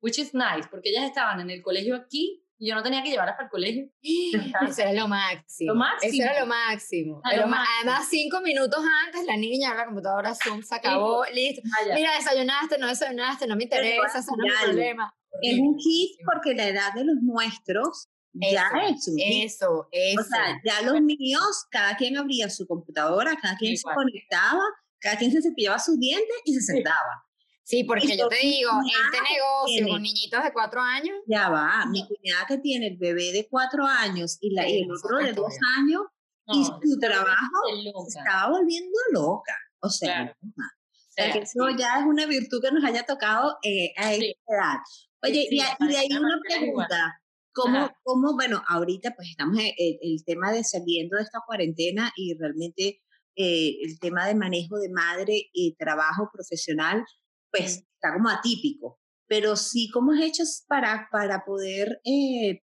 which 0.01 0.19
is 0.19 0.33
nice, 0.33 0.67
porque 0.69 0.89
ellas 0.89 1.05
estaban 1.05 1.39
en 1.39 1.49
el 1.49 1.61
colegio 1.61 1.95
aquí 1.95 2.41
y 2.57 2.69
yo 2.69 2.75
no 2.75 2.83
tenía 2.83 3.03
que 3.03 3.09
llevarlas 3.09 3.35
para 3.35 3.47
el 3.47 3.51
colegio. 3.51 3.89
Eso 4.69 4.81
era 4.81 4.93
lo 4.93 5.07
máximo. 5.07 5.73
Lo 5.73 5.79
máximo. 5.79 6.13
Eso 6.13 6.23
era 6.23 6.39
lo 6.39 6.45
máximo. 6.45 7.21
Ah, 7.23 7.33
Era 7.33 7.41
lo 7.43 7.47
máximo. 7.49 7.75
Además, 7.81 8.07
cinco 8.09 8.41
minutos 8.41 8.79
antes, 9.05 9.25
la 9.25 9.37
niña 9.37 9.73
la 9.75 9.85
computadora 9.85 10.33
Zoom 10.35 10.61
se 10.61 10.75
acabó, 10.75 11.25
listo. 11.33 11.61
Vaya. 11.79 11.95
Mira, 11.95 12.15
desayunaste, 12.15 12.77
no 12.77 12.87
desayunaste, 12.87 13.47
no 13.47 13.55
me 13.55 13.63
interesa, 13.63 14.19
ese 14.19 14.31
no 14.37 14.45
es 14.45 14.53
mi 14.53 14.65
problema. 14.65 15.13
Es 15.41 15.59
un 15.59 15.77
hit 15.77 16.17
porque 16.25 16.53
la 16.53 16.67
edad 16.67 16.93
de 16.93 17.03
los 17.03 17.17
nuestros 17.21 18.09
ya 18.41 18.69
Eso. 18.89 19.11
Eso, 19.17 19.87
eso. 19.91 20.21
O 20.21 20.23
sea, 20.23 20.61
ya 20.63 20.81
los 20.81 21.01
míos, 21.01 21.65
cada 21.71 21.95
quien 21.97 22.17
abría 22.17 22.49
su 22.49 22.65
computadora, 22.67 23.35
cada 23.41 23.55
quien 23.57 23.77
se 23.77 23.83
conectaba, 23.93 24.61
cada 24.99 25.17
quien 25.17 25.31
se 25.31 25.41
cepillaba 25.41 25.79
sus 25.79 25.99
dientes 25.99 26.35
y 26.45 26.53
se 26.55 26.61
sentaba. 26.61 27.23
sí, 27.63 27.83
porque 27.83 28.15
yo 28.17 28.27
te 28.27 28.37
digo, 28.37 28.69
este 28.85 29.21
negocio 29.33 29.65
tiene- 29.65 29.89
con 29.89 30.01
niñitos 30.03 30.43
de 30.43 30.53
cuatro 30.53 30.81
años, 30.81 31.17
Ya 31.27 31.49
va, 31.49 31.85
mi 31.87 32.05
cuñada 32.07 32.45
que 32.47 32.57
tiene 32.59 32.87
el 32.87 32.97
bebé 32.97 33.31
de 33.31 33.47
cuatro 33.49 33.85
años 33.85 34.37
y, 34.39 34.53
la, 34.53 34.67
y 34.69 34.83
el 34.83 34.91
otro 34.91 35.17
de 35.17 35.33
dos 35.33 35.53
años, 35.77 36.01
y 36.47 36.63
su 36.63 36.99
trabajo 36.99 38.05
se 38.07 38.19
estaba 38.19 38.51
volviendo 38.51 38.97
loca. 39.11 39.55
O 39.79 39.89
sea, 39.89 40.25
Claro. 40.25 40.35
O 40.45 41.13
sea, 41.15 41.31
que 41.31 41.39
eso 41.39 41.67
sí. 41.69 41.75
ya 41.77 41.99
es 41.99 42.05
una 42.05 42.25
virtud 42.25 42.61
que 42.61 42.71
nos 42.71 42.83
haya 42.83 43.03
tocado 43.03 43.57
eh, 43.63 43.93
a 43.97 44.11
esta 44.13 44.25
Sí. 44.25 44.35
edad. 44.47 44.77
Oye, 45.23 45.47
Sí, 45.49 45.59
y, 45.79 45.87
de 45.87 45.97
ahí 45.97 46.07
una 46.11 46.39
pregunta. 46.47 47.21
¿Cómo, 47.55 47.89
cómo, 48.03 48.33
bueno, 48.33 48.61
ahorita 48.67 49.15
pues 49.15 49.29
estamos 49.29 49.57
en 49.59 49.71
el, 49.77 50.25
tema 50.25 50.51
de 50.51 50.65
saliendo 50.65 51.15
de 51.15 51.23
esta 51.23 51.39
cuarentena 51.47 52.11
y 52.17 52.37
realmente 52.37 53.01
eh, 53.37 53.77
el 53.81 53.97
tema 53.97 54.27
de 54.27 54.35
manejo 54.35 54.77
de 54.77 54.89
madre 54.89 55.49
y 55.53 55.73
trabajo 55.77 56.29
profesional, 56.33 57.05
pues 57.49 57.77
está 57.77 58.13
como 58.13 58.27
atípico. 58.27 58.99
Pero 59.25 59.55
sí, 59.55 59.89
¿cómo 59.89 60.11
has 60.11 60.21
hecho 60.21 60.43
para, 60.67 61.07
para 61.09 61.45
poder 61.45 62.01
eh, 62.03 62.61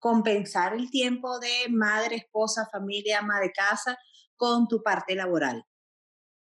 compensar 0.00 0.74
el 0.74 0.90
tiempo 0.90 1.38
de 1.38 1.68
madre, 1.70 2.16
esposa, 2.16 2.68
familia, 2.72 3.20
ama 3.20 3.38
de 3.40 3.52
casa 3.52 3.96
con 4.34 4.66
tu 4.66 4.82
parte 4.82 5.14
laboral? 5.14 5.64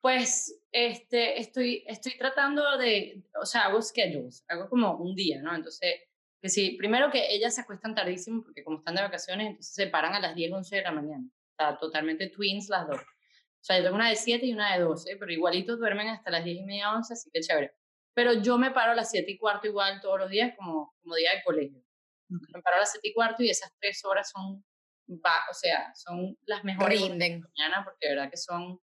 Pues 0.01 0.61
este, 0.73 1.39
estoy, 1.39 1.85
estoy 1.87 2.19
tratando 2.19 2.79
de, 2.79 3.23
o 3.41 3.47
sea, 3.47 3.67
hago 3.67 3.81
schedules, 3.81 4.45
hago 4.49 4.69
como 4.69 4.97
un 4.97 5.15
día, 5.15 5.41
¿no? 5.41 5.55
Entonces, 5.55 6.10
que 6.41 6.49
sí, 6.49 6.77
primero 6.79 7.11
que 7.11 7.35
ellas 7.35 7.55
se 7.55 7.61
acuestan 7.61 7.95
tardísimo 7.95 8.43
porque 8.43 8.65
como 8.65 8.79
están 8.79 8.95
de 8.95 9.03
vacaciones, 9.03 9.49
entonces 9.49 9.75
se 9.75 9.87
paran 9.87 10.15
a 10.15 10.21
las 10.21 10.35
10, 10.35 10.53
11 10.53 10.77
de 10.77 10.83
la 10.83 10.93
mañana. 10.93 11.25
Sea, 11.57 11.77
totalmente 11.77 12.29
twins 12.29 12.69
las 12.69 12.87
dos. 12.87 13.01
O 13.01 13.63
sea, 13.63 13.77
yo 13.77 13.85
tengo 13.85 13.97
una 13.97 14.09
de 14.09 14.17
7 14.17 14.47
y 14.47 14.53
una 14.55 14.75
de 14.75 14.81
12, 14.81 15.17
pero 15.19 15.31
igualitos 15.33 15.79
duermen 15.79 16.09
hasta 16.09 16.31
las 16.31 16.45
10 16.45 16.59
y 16.59 16.63
media, 16.63 16.95
11, 16.95 17.13
así 17.13 17.31
que 17.31 17.41
chévere. 17.41 17.75
Pero 18.15 18.33
yo 18.33 18.57
me 18.57 18.71
paro 18.71 18.93
a 18.93 18.95
las 18.95 19.11
7 19.11 19.31
y 19.31 19.39
cuarto 19.39 19.67
igual 19.67 20.01
todos 20.01 20.19
los 20.19 20.31
días 20.31 20.55
como, 20.57 20.95
como 21.03 21.15
día 21.15 21.33
de 21.35 21.43
colegio. 21.45 21.83
Me 22.29 22.63
paro 22.63 22.77
a 22.77 22.81
las 22.81 22.93
7 22.93 23.09
y 23.09 23.13
cuarto 23.13 23.43
y 23.43 23.51
esas 23.51 23.73
tres 23.79 24.03
horas 24.05 24.31
son, 24.31 24.65
va, 25.09 25.45
o 25.51 25.55
sea, 25.55 25.93
son 25.95 26.39
las 26.47 26.65
mejores 26.65 27.01
horas 27.01 27.11
rinden. 27.11 27.41
mañana 27.41 27.85
porque 27.85 28.09
de 28.09 28.15
verdad 28.15 28.31
que 28.31 28.39
son 28.39 28.81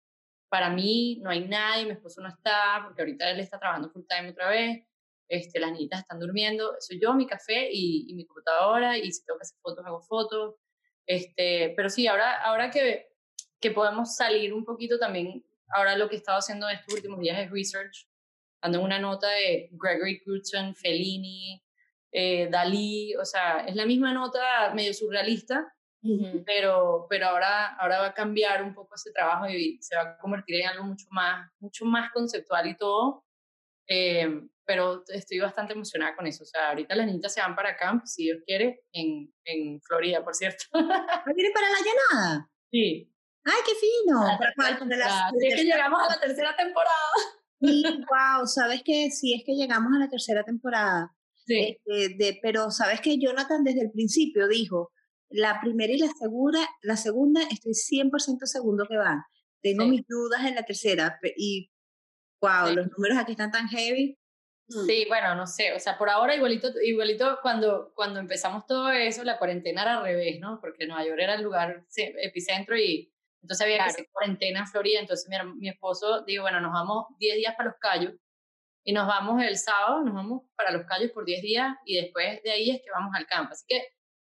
para 0.55 0.71
mí 0.71 1.19
no 1.21 1.31
hay 1.31 1.49
nadie, 1.49 1.85
mi 1.85 1.91
esposo 1.91 2.21
no 2.21 2.29
está 2.29 2.81
porque 2.85 3.03
ahorita 3.03 3.29
él 3.29 3.41
está 3.41 3.59
trabajando 3.59 3.91
full 3.91 4.05
time 4.09 4.31
otra 4.31 4.51
vez, 4.51 4.85
este, 5.29 5.59
las 5.61 5.73
niñitas 5.73 6.01
están 6.01 6.19
durmiendo, 6.21 6.73
soy 6.81 7.01
yo, 7.01 7.15
mi 7.15 7.27
café 7.27 7.69
y, 7.73 8.07
y 8.09 8.15
mi 8.15 8.27
computadora 8.27 8.99
y 8.99 9.11
si 9.13 9.25
tengo 9.25 9.39
que 9.39 9.43
hacer 9.43 9.59
fotos 9.61 9.87
hago 9.87 10.01
fotos, 10.03 10.55
este, 11.07 11.73
pero 11.77 11.91
sí, 11.91 12.07
ahora, 12.07 12.43
ahora 12.43 12.71
que, 12.71 13.09
que 13.61 13.71
podemos 13.71 14.17
salir 14.17 14.53
un 14.53 14.65
poquito 14.65 14.99
también, 14.99 15.45
ahora 15.69 15.97
lo 15.97 16.09
que 16.09 16.17
he 16.17 16.19
estado 16.19 16.39
haciendo 16.39 16.69
estos 16.69 16.95
últimos 16.95 17.21
días 17.21 17.39
es 17.39 17.51
research, 17.51 18.09
ando 18.63 18.79
en 18.79 18.85
una 18.85 18.99
nota 18.99 19.29
de 19.29 19.69
Gregory 19.73 20.21
Crewdson, 20.21 20.75
Fellini, 20.75 21.63
eh, 22.13 22.49
Dalí, 22.51 23.15
o 23.17 23.25
sea, 23.25 23.67
es 23.67 23.75
la 23.75 23.87
misma 23.87 24.13
nota 24.13 24.73
medio 24.75 24.95
surrealista, 24.95 25.75
Ujú. 26.03 26.45
pero, 26.45 27.07
pero 27.09 27.29
ahora, 27.29 27.75
ahora 27.77 28.01
va 28.01 28.07
a 28.09 28.15
cambiar 28.15 28.63
un 28.63 28.75
poco 28.75 28.95
ese 28.95 29.11
trabajo 29.11 29.49
y 29.49 29.79
se 29.83 29.97
va 29.97 30.03
a 30.03 30.19
convertir 30.19 30.61
en 30.61 30.69
algo 30.69 30.85
mucho 30.85 31.07
más, 31.11 31.51
mucho 31.59 31.85
más 31.87 32.13
conceptual 32.13 32.69
y 32.69 32.77
todo. 32.77 33.25
Eh, 33.87 34.47
pero 34.67 35.03
estoy 35.09 35.39
bastante 35.41 35.73
emocionada 35.75 36.15
con 36.17 36.27
eso. 36.27 36.43
O 36.43 36.47
sea, 36.47 36.71
ahorita 36.71 36.95
las 36.95 37.07
niñitas 37.07 37.35
se 37.35 37.41
van 37.41 37.55
para 37.55 37.77
camp, 37.77 38.05
si 38.07 38.25
Dios 38.25 38.39
quiere, 38.47 38.83
en, 38.93 39.33
en 39.45 39.81
Florida, 39.83 40.25
por 40.25 40.35
cierto. 40.35 40.65
¿Ah, 40.73 41.23
¿Viene 41.35 41.51
para 41.53 41.69
la 41.71 41.79
llanada? 41.79 42.51
sí. 42.73 43.11
¡Ay, 43.47 43.61
qué 43.67 43.73
fino! 43.75 44.25
La 44.27 44.39
¿Para 44.39 44.51
tercera 44.55 44.79
cuál? 44.79 44.89
¿De 44.89 44.97
las- 44.97 45.31
Sí, 45.39 45.47
es 45.49 45.55
que 45.55 45.65
llegamos 45.65 46.01
a 46.03 46.15
la 46.15 46.21
tercera 46.21 46.57
temporada. 46.57 47.11
Sí, 47.61 47.83
wow, 48.11 48.47
sabes 48.47 48.83
que 48.83 49.11
sí 49.11 49.35
es 49.35 49.43
que 49.45 49.53
llegamos 49.55 49.93
a 49.95 49.99
la 49.99 50.09
tercera 50.09 50.45
temporada, 50.45 51.11
Sí. 51.47 51.79
este, 51.87 52.15
de, 52.17 52.39
pero 52.43 52.71
sabes 52.71 53.03
que 53.03 53.19
Jonathan 53.19 53.63
desde 53.65 53.83
el 53.83 53.91
principio 53.91 54.49
dijo, 54.49 54.93
la 55.29 55.61
primera 55.61 55.93
y 55.93 55.99
la 55.99 56.09
segunda, 56.19 56.61
la 56.81 56.97
segunda 56.97 57.43
estoy 57.51 57.73
100% 57.75 58.47
segundo 58.47 58.87
que 58.89 58.97
van. 58.97 59.21
Tengo 59.63 59.85
Sí. 59.85 59.91
mis 59.91 60.07
dudas 60.09 60.43
en 60.47 60.55
la 60.55 60.63
tercera 60.63 61.19
y 61.37 61.71
wow, 62.41 62.69
Sí. 62.69 62.75
los 62.77 62.87
números 62.97 63.19
aquí 63.19 63.33
están 63.33 63.51
tan 63.51 63.69
heavy. 63.69 64.17
Mm. 64.69 64.87
Sí, 64.87 65.05
bueno, 65.09 65.35
no 65.35 65.47
sé, 65.47 65.75
o 65.75 65.79
sea, 65.79 65.99
por 65.99 66.09
ahora 66.09 66.35
igualito, 66.35 66.69
igualito 66.83 67.39
cuando, 67.43 67.93
cuando 67.95 68.21
empezamos 68.21 68.67
todo 68.67 68.91
eso, 68.91 69.23
la 69.23 69.39
cuarentena 69.39 69.83
era 69.83 69.99
al 69.99 70.05
revés, 70.05 70.41
¿no? 70.41 70.59
Porque 70.61 70.87
Nueva 70.87 71.05
York 71.05 71.21
era 71.21 71.35
el 71.35 71.43
lugar 71.43 71.85
epicentro 71.97 72.77
y 72.79 73.13
entonces 73.43 73.63
había 73.63 73.77
que 73.77 73.91
hacer 73.91 74.09
cuarentena 74.11 74.61
en 74.61 74.67
Florida, 74.67 75.01
entonces 75.01 75.29
mi, 75.29 75.37
mi 75.57 75.69
esposo 75.69 76.23
dijo, 76.23 76.43
bueno, 76.43 76.61
nos 76.61 76.73
vamos 76.73 77.07
10 77.19 77.37
días 77.37 77.55
para 77.57 77.69
Los 77.69 77.79
Cayos 77.79 78.15
y 78.85 78.93
nos 78.93 79.07
vamos 79.07 79.43
el 79.43 79.59
sábado, 79.59 80.03
nos 80.03 80.15
vamos 80.15 80.43
para 80.57 80.71
Los 80.71 80.87
Cayos 80.87 81.11
por 81.11 81.27
10 81.27 81.43
días 81.43 81.77
y 81.85 82.01
después 82.01 82.43
de 82.43 82.51
ahí 82.51 82.71
es 82.71 82.83
que 82.83 82.91
vamos 82.91 83.13
al 83.15 83.27
campo. 83.27 83.53
Así 83.53 83.65
que 83.69 83.83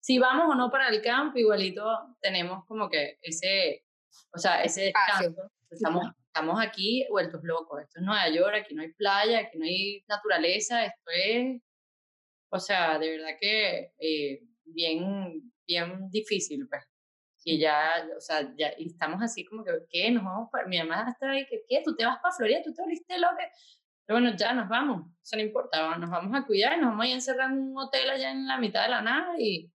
si 0.00 0.18
vamos 0.18 0.46
o 0.50 0.54
no 0.54 0.70
para 0.70 0.88
el 0.88 1.02
campo, 1.02 1.38
igualito 1.38 2.16
tenemos 2.20 2.64
como 2.66 2.88
que 2.88 3.18
ese, 3.22 3.84
o 4.32 4.38
sea, 4.38 4.62
ese 4.62 4.84
descanso. 4.84 5.50
Estamos, 5.70 6.06
estamos 6.32 6.62
aquí 6.62 7.04
vueltos 7.10 7.42
locos. 7.42 7.82
Esto 7.82 7.98
es 7.98 8.04
Nueva 8.04 8.28
York, 8.28 8.54
aquí 8.54 8.74
no 8.74 8.82
hay 8.82 8.92
playa, 8.92 9.40
aquí 9.40 9.58
no 9.58 9.64
hay 9.64 10.04
naturaleza, 10.08 10.84
esto 10.84 11.10
es, 11.12 11.60
o 12.50 12.58
sea, 12.58 12.98
de 12.98 13.10
verdad 13.10 13.36
que 13.40 13.92
eh, 13.98 14.42
bien, 14.64 15.52
bien 15.66 16.08
difícil, 16.10 16.68
pues. 16.68 16.82
Y 17.42 17.58
ya, 17.58 18.06
o 18.16 18.20
sea, 18.20 18.54
ya 18.56 18.68
estamos 18.68 19.22
así 19.22 19.44
como 19.44 19.64
que, 19.64 19.72
¿qué? 19.88 20.10
Nos 20.10 20.24
vamos 20.24 20.48
para, 20.52 20.68
mi 20.68 20.78
mamá 20.78 21.10
está 21.10 21.30
ahí, 21.30 21.46
que, 21.46 21.62
¿qué? 21.68 21.82
¿Tú 21.84 21.96
te 21.96 22.04
vas 22.04 22.18
para 22.22 22.34
Florida? 22.34 22.62
¿Tú 22.62 22.72
te 22.74 22.82
volviste 22.82 23.18
loca? 23.18 23.50
Pero 24.06 24.20
bueno, 24.20 24.36
ya 24.36 24.52
nos 24.52 24.68
vamos, 24.68 25.06
eso 25.22 25.36
no 25.36 25.42
importa, 25.42 25.96
nos 25.98 26.10
vamos 26.10 26.38
a 26.38 26.46
cuidar, 26.46 26.78
nos 26.78 26.90
vamos 26.90 27.06
a 27.06 27.08
encerrar 27.08 27.50
en 27.50 27.58
un 27.58 27.78
hotel 27.78 28.10
allá 28.10 28.30
en 28.30 28.46
la 28.46 28.58
mitad 28.58 28.82
de 28.84 28.90
la 28.90 29.02
nada 29.02 29.34
y, 29.38 29.70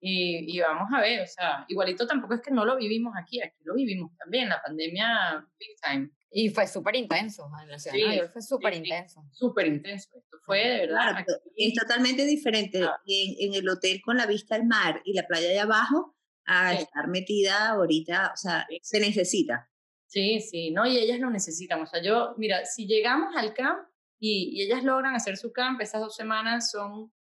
y, 0.00 0.56
y, 0.56 0.60
vamos 0.60 0.88
a 0.94 1.00
ver, 1.00 1.22
o 1.22 1.26
sea, 1.26 1.64
igualito 1.68 2.06
tampoco 2.06 2.34
es 2.34 2.42
que 2.42 2.50
no 2.50 2.64
lo 2.64 2.76
vivimos 2.76 3.14
aquí, 3.18 3.40
aquí 3.40 3.56
lo 3.64 3.74
vivimos 3.74 4.14
también, 4.18 4.48
la 4.48 4.60
pandemia 4.62 5.46
big 5.58 5.70
time. 5.82 6.10
Y 6.30 6.50
fue 6.50 6.66
súper 6.66 6.96
intenso, 6.96 7.48
sí, 7.78 8.20
fue 8.32 8.42
súper 8.42 8.74
intenso. 8.74 9.24
Súper 9.32 9.66
intenso, 9.68 10.10
esto 10.18 10.36
fue 10.44 10.58
de 10.58 10.86
verdad. 10.86 11.24
es 11.56 11.74
totalmente 11.74 12.26
diferente 12.26 12.78
en, 12.78 13.34
en, 13.38 13.54
el 13.54 13.68
hotel 13.68 14.02
con 14.04 14.18
la 14.18 14.26
vista 14.26 14.54
al 14.54 14.66
mar 14.66 15.00
y 15.04 15.14
la 15.14 15.26
playa 15.26 15.48
de 15.48 15.60
abajo 15.60 16.14
a 16.44 16.74
estar 16.74 17.08
metida 17.08 17.70
ahorita, 17.70 18.32
o 18.34 18.36
sea, 18.36 18.66
se 18.82 19.00
necesita. 19.00 19.70
Sí, 20.06 20.40
sí, 20.40 20.70
no, 20.70 20.86
y 20.86 20.98
ellas 20.98 21.20
lo 21.20 21.30
necesitan, 21.30 21.80
o 21.80 21.86
sea, 21.86 22.02
yo, 22.02 22.34
mira, 22.36 22.64
si 22.64 22.86
llegamos 22.86 23.34
al 23.34 23.54
camp 23.54 23.88
y, 24.18 24.50
y 24.52 24.62
ellas 24.62 24.84
logran 24.84 25.14
hacer 25.14 25.36
su 25.36 25.52
camp, 25.52 25.80
esas 25.80 26.00
dos 26.00 26.14
semanas 26.14 26.70
son 26.70 27.12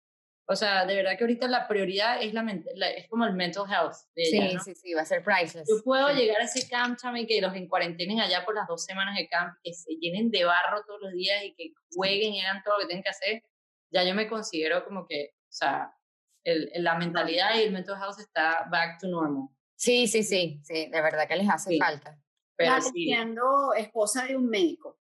o 0.47 0.57
sea, 0.57 0.85
de 0.85 0.97
verdad 0.97 1.17
que 1.17 1.25
ahorita 1.25 1.49
la 1.49 1.67
prioridad 1.67 2.23
es, 2.23 2.35
la, 2.35 2.91
es 2.91 3.09
como 3.09 3.25
el 3.25 3.33
mental 3.33 3.65
health. 3.71 3.95
De 4.15 4.25
sí, 4.25 4.39
ella, 4.39 4.61
sí, 4.61 4.75
sí, 4.75 4.93
va 4.93 5.01
a 5.01 5.07
ser 5.07 5.23
priceless. 5.23 5.67
Yo 5.69 5.83
puedo 5.83 6.11
llegar 6.11 6.41
a 6.41 6.45
ese 6.45 6.69
camp, 6.69 6.99
chame, 6.99 7.27
que 7.27 7.41
los 7.41 7.55
en 7.55 7.67
cuarentena 7.67 8.25
allá 8.25 8.45
por 8.45 8.55
las 8.55 8.69
dos 8.69 8.85
semanas 8.85 9.17
de 9.17 9.27
camp, 9.27 9.55
que 9.63 9.73
se 9.73 9.95
llenen 9.95 10.31
de 10.31 10.45
barro 10.45 10.85
todos 10.87 11.01
los 11.01 11.13
días 11.13 11.43
y 11.45 11.55
que 11.55 11.73
jueguen 11.95 12.35
y 12.35 12.41
hagan 12.43 12.63
todo 12.63 12.75
lo 12.75 12.81
que 12.81 12.89
tienen 12.89 13.03
que 13.03 13.09
hacer. 13.09 13.43
Ya 13.91 14.05
yo 14.05 14.15
me 14.15 14.29
considero 14.29 14.85
como 14.85 15.07
que, 15.07 15.31
o 15.35 15.53
sea, 15.53 15.95
el, 16.43 16.71
la 16.75 16.97
mentalidad 16.97 17.57
y 17.57 17.63
el 17.63 17.73
mental 17.73 17.97
health 17.97 18.19
está 18.19 18.67
back 18.71 19.01
to 19.01 19.09
normal. 19.09 19.49
Sí, 19.77 20.07
sí, 20.09 20.23
sí, 20.23 20.61
sí, 20.63 20.87
de 20.91 21.01
verdad 21.01 21.27
que 21.27 21.37
les 21.37 21.49
hace 21.49 21.79
falta. 21.79 22.21
Pero 22.57 22.81
siendo 22.83 23.73
esposa 23.75 24.27
de 24.27 24.37
un 24.37 24.47
médico, 24.47 25.01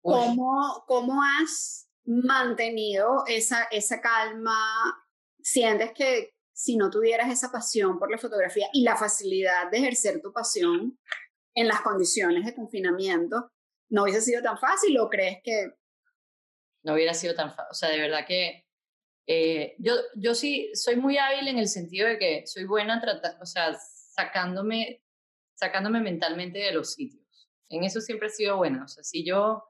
¿cómo, 0.00 0.82
¿cómo 0.86 1.20
has 1.22 1.87
mantenido 2.08 3.24
esa, 3.26 3.64
esa 3.70 4.00
calma? 4.00 4.56
¿Sientes 5.40 5.92
que 5.94 6.34
si 6.52 6.76
no 6.76 6.90
tuvieras 6.90 7.30
esa 7.30 7.52
pasión 7.52 7.98
por 7.98 8.10
la 8.10 8.18
fotografía 8.18 8.68
y 8.72 8.82
la 8.82 8.96
facilidad 8.96 9.70
de 9.70 9.78
ejercer 9.78 10.20
tu 10.20 10.32
pasión 10.32 10.98
en 11.54 11.68
las 11.68 11.82
condiciones 11.82 12.44
de 12.44 12.54
confinamiento, 12.54 13.52
no 13.90 14.02
hubiese 14.02 14.22
sido 14.22 14.42
tan 14.42 14.58
fácil 14.58 14.98
o 14.98 15.08
crees 15.08 15.38
que... 15.44 15.72
No 16.82 16.94
hubiera 16.94 17.14
sido 17.14 17.34
tan 17.34 17.50
fácil, 17.54 17.68
o 17.70 17.74
sea, 17.74 17.88
de 17.90 18.00
verdad 18.00 18.26
que 18.26 18.64
eh, 19.26 19.76
yo, 19.78 19.94
yo 20.16 20.34
sí 20.34 20.70
soy 20.74 20.96
muy 20.96 21.18
hábil 21.18 21.48
en 21.48 21.58
el 21.58 21.68
sentido 21.68 22.08
de 22.08 22.18
que 22.18 22.46
soy 22.46 22.64
buena 22.64 23.00
tratar, 23.00 23.36
o 23.40 23.46
sea, 23.46 23.76
sacándome, 23.78 25.02
sacándome 25.54 26.00
mentalmente 26.00 26.58
de 26.58 26.72
los 26.72 26.94
sitios. 26.94 27.48
En 27.68 27.84
eso 27.84 28.00
siempre 28.00 28.28
he 28.28 28.30
sido 28.30 28.56
buena. 28.56 28.84
O 28.84 28.88
sea, 28.88 29.04
si 29.04 29.24
yo 29.24 29.67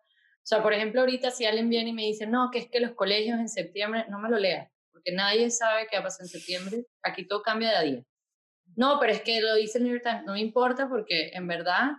sea, 0.48 0.62
por 0.62 0.72
ejemplo, 0.72 1.02
ahorita 1.02 1.30
si 1.30 1.44
alguien 1.44 1.68
viene 1.68 1.90
y 1.90 1.92
me 1.92 2.06
dice, 2.06 2.26
no, 2.26 2.48
que 2.50 2.58
es 2.58 2.70
que 2.70 2.80
los 2.80 2.92
colegios 2.92 3.38
en 3.38 3.50
septiembre, 3.50 4.06
no 4.08 4.18
me 4.18 4.30
lo 4.30 4.38
lea, 4.38 4.72
porque 4.90 5.12
nadie 5.12 5.50
sabe 5.50 5.86
qué 5.90 5.96
va 5.96 6.00
a 6.00 6.04
pasar 6.04 6.24
en 6.24 6.28
septiembre. 6.28 6.86
Aquí 7.02 7.26
todo 7.26 7.42
cambia 7.42 7.68
de 7.68 7.76
a 7.76 7.82
día. 7.82 8.02
No, 8.74 8.98
pero 8.98 9.12
es 9.12 9.20
que 9.20 9.42
lo 9.42 9.54
dice 9.56 9.76
el 9.76 9.84
New 9.84 9.92
York 9.92 10.04
Times, 10.04 10.24
no 10.24 10.32
me 10.32 10.40
importa 10.40 10.88
porque 10.88 11.30
en 11.34 11.46
verdad 11.46 11.90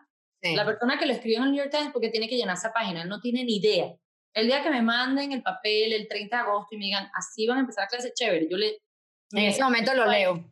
la 0.41 0.65
persona 0.65 0.97
que 0.97 1.05
lo 1.05 1.13
escribió 1.13 1.37
en 1.37 1.43
el 1.43 1.51
New 1.51 1.59
York 1.59 1.71
Times 1.71 1.91
porque 1.91 2.09
tiene 2.09 2.27
que 2.27 2.37
llenar 2.37 2.57
esa 2.57 2.73
página, 2.73 3.05
no 3.05 3.19
tiene 3.19 3.43
ni 3.43 3.57
idea. 3.57 3.93
El 4.33 4.47
día 4.47 4.63
que 4.63 4.71
me 4.71 4.81
manden 4.81 5.31
el 5.31 5.43
papel 5.43 5.93
el 5.93 6.07
30 6.07 6.35
de 6.35 6.41
agosto 6.41 6.75
y 6.75 6.77
me 6.79 6.85
digan, 6.85 7.07
así 7.13 7.45
van 7.45 7.57
a 7.57 7.61
empezar 7.61 7.87
clases 7.87 8.13
chévere, 8.15 8.47
yo 8.49 8.57
le... 8.57 8.79
En 9.31 9.43
ese 9.43 9.61
momento 9.61 9.93
lo 9.93 10.07
leo. 10.07 10.51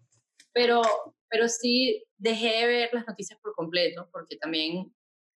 Pero, 0.53 0.83
pero 1.29 1.47
sí 1.47 2.03
dejé 2.15 2.47
de 2.47 2.67
ver 2.67 2.89
las 2.93 3.07
noticias 3.07 3.39
por 3.39 3.53
completo 3.55 4.07
porque 4.11 4.35
también 4.35 4.93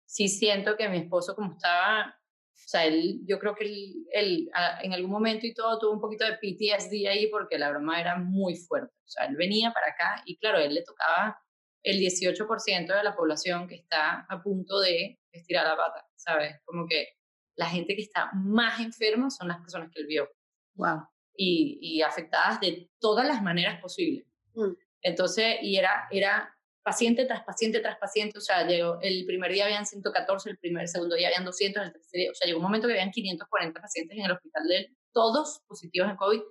sí 0.05 0.27
siento 0.27 0.75
que 0.75 0.89
mi 0.89 0.97
esposo 0.97 1.35
como 1.35 1.53
estaba 1.53 2.19
o 2.27 2.28
sea, 2.69 2.85
él, 2.85 3.21
yo 3.25 3.39
creo 3.39 3.55
que 3.55 3.65
él, 3.65 4.05
él, 4.11 4.51
en 4.83 4.93
algún 4.93 5.09
momento 5.09 5.47
y 5.47 5.53
todo 5.55 5.79
tuvo 5.79 5.93
un 5.93 5.99
poquito 5.99 6.23
de 6.23 6.33
PTSD 6.33 7.07
ahí 7.07 7.27
porque 7.27 7.57
la 7.57 7.71
broma 7.71 7.99
era 7.99 8.17
muy 8.17 8.55
fuerte. 8.55 8.93
O 8.93 9.09
sea, 9.09 9.25
él 9.25 9.35
venía 9.35 9.71
para 9.71 9.87
acá 9.87 10.21
y 10.25 10.37
claro, 10.37 10.59
él 10.59 10.75
le 10.75 10.83
tocaba 10.83 11.41
el 11.81 11.99
18% 11.99 12.95
de 12.95 13.03
la 13.03 13.15
población 13.15 13.67
que 13.67 13.75
está 13.75 14.25
a 14.29 14.43
punto 14.43 14.79
de 14.79 15.19
estirar 15.31 15.65
la 15.65 15.77
pata, 15.77 16.05
¿sabes? 16.15 16.57
Como 16.63 16.85
que 16.87 17.07
la 17.55 17.65
gente 17.65 17.95
que 17.95 18.03
está 18.03 18.29
más 18.33 18.79
enferma 18.79 19.31
son 19.31 19.47
las 19.47 19.57
personas 19.57 19.89
que 19.91 20.01
él 20.01 20.07
vio. 20.07 20.29
Wow. 20.75 21.07
Y, 21.35 21.79
y 21.81 22.01
afectadas 22.03 22.59
de 22.59 22.91
todas 22.99 23.27
las 23.27 23.41
maneras 23.41 23.81
posibles. 23.81 24.27
Mm. 24.53 24.73
Entonces, 25.01 25.57
y 25.61 25.77
era, 25.77 26.07
era 26.11 26.55
paciente 26.83 27.25
tras 27.25 27.43
paciente 27.43 27.79
tras 27.79 27.97
paciente, 27.97 28.37
o 28.37 28.41
sea, 28.41 28.65
llegó, 28.65 28.99
el 29.01 29.25
primer 29.25 29.51
día 29.51 29.65
habían 29.65 29.85
114, 29.85 30.49
el 30.49 30.57
primer, 30.57 30.87
segundo 30.87 31.15
día 31.15 31.27
habían 31.27 31.45
200, 31.45 31.83
el 31.83 31.91
tercer 31.91 32.19
día, 32.19 32.31
o 32.31 32.35
sea, 32.35 32.47
llegó 32.47 32.59
un 32.59 32.63
momento 32.63 32.87
que 32.87 32.93
habían 32.93 33.11
540 33.11 33.81
pacientes 33.81 34.17
en 34.17 34.25
el 34.25 34.31
hospital 34.31 34.67
de 34.67 34.77
él, 34.77 34.97
todos 35.11 35.61
positivos 35.67 36.09
en 36.09 36.15
COVID, 36.15 36.41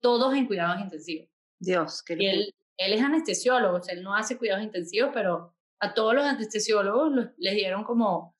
todos 0.00 0.34
en 0.34 0.46
cuidados 0.46 0.80
intensivos. 0.80 1.28
Dios, 1.58 2.02
qué 2.02 2.16
y 2.18 2.26
él, 2.26 2.54
él 2.76 2.92
es 2.92 3.02
anestesiólogo, 3.02 3.78
o 3.78 3.82
sea, 3.82 3.94
él 3.94 4.02
no 4.02 4.14
hace 4.14 4.36
cuidados 4.36 4.64
intensivos, 4.64 5.10
pero 5.12 5.54
a 5.80 5.94
todos 5.94 6.14
los 6.14 6.24
anestesiólogos 6.24 7.30
les 7.36 7.54
dieron 7.54 7.84
como, 7.84 8.36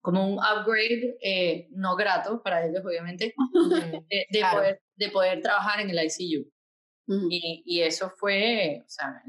como 0.00 0.26
un 0.26 0.38
upgrade 0.38 1.18
eh, 1.20 1.68
no 1.70 1.94
grato 1.96 2.42
para 2.42 2.66
ellos, 2.66 2.84
obviamente, 2.84 3.34
de, 4.30 4.42
poder, 4.50 4.82
de 4.96 5.10
poder 5.10 5.42
trabajar 5.42 5.80
en 5.80 5.90
el 5.90 5.98
ICU. 5.98 6.50
y, 7.28 7.62
y, 7.66 7.82
eso 7.82 8.08
fue, 8.08 8.82
o 8.82 8.88
sea, 8.88 9.22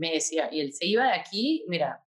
me 0.00 0.12
decía, 0.12 0.48
y 0.50 0.60
él 0.60 0.72
se 0.72 0.86
iba 0.86 1.04
de 1.04 1.12
aquí, 1.12 1.64
mira, 1.68 2.04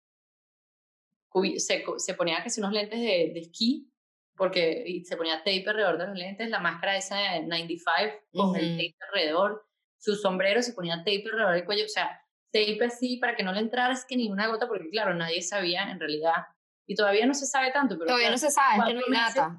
se, 1.56 1.84
se 1.96 2.14
ponía 2.14 2.42
casi 2.42 2.60
unos 2.60 2.72
lentes 2.72 3.00
de, 3.00 3.30
de 3.34 3.40
esquí, 3.40 3.90
porque 4.36 4.84
y 4.86 5.04
se 5.04 5.16
ponía 5.16 5.38
tape 5.38 5.64
alrededor 5.66 5.98
de 5.98 6.06
los 6.06 6.16
lentes, 6.16 6.50
la 6.50 6.60
máscara 6.60 6.96
esa 6.96 7.16
de 7.16 7.42
95 7.42 7.84
con 8.32 8.56
el 8.56 8.76
tape 8.76 8.96
alrededor, 9.08 9.66
su 9.98 10.14
sombrero 10.14 10.62
se 10.62 10.74
ponía 10.74 10.98
tape 10.98 11.24
alrededor 11.24 11.54
del 11.54 11.64
cuello, 11.64 11.84
o 11.84 11.88
sea, 11.88 12.20
tape 12.52 12.84
así 12.84 13.16
para 13.16 13.34
que 13.34 13.42
no 13.42 13.52
le 13.52 13.60
entrara 13.60 13.92
es 13.92 14.04
que 14.04 14.16
ni 14.16 14.30
una 14.30 14.46
gota, 14.46 14.68
porque 14.68 14.90
claro, 14.90 15.14
nadie 15.14 15.42
sabía 15.42 15.90
en 15.90 15.98
realidad, 15.98 16.44
y 16.86 16.94
todavía 16.94 17.26
no 17.26 17.34
se 17.34 17.46
sabe 17.46 17.70
tanto, 17.70 17.96
pero... 17.98 18.06
Todavía 18.06 18.30
no 18.30 18.38
se 18.38 18.50
sabe, 18.50 18.82
que 18.86 18.94
no 18.94 19.00
hay 19.00 19.12
nada. 19.12 19.58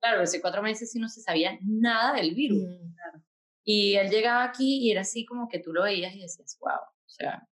Claro, 0.00 0.22
hace 0.22 0.40
cuatro 0.40 0.62
meses 0.62 0.90
sí 0.90 0.98
no 0.98 1.08
se 1.08 1.20
sabía 1.20 1.58
nada 1.60 2.14
del 2.14 2.34
virus. 2.34 2.62
Y 3.64 3.96
él 3.96 4.10
llegaba 4.10 4.44
aquí 4.44 4.78
y 4.78 4.90
era 4.90 5.02
así 5.02 5.26
como 5.26 5.48
que 5.48 5.58
tú 5.58 5.72
lo 5.72 5.82
veías 5.82 6.14
y 6.14 6.20
decías, 6.20 6.56
wow, 6.60 6.72
o 6.72 7.08
sea, 7.08 7.46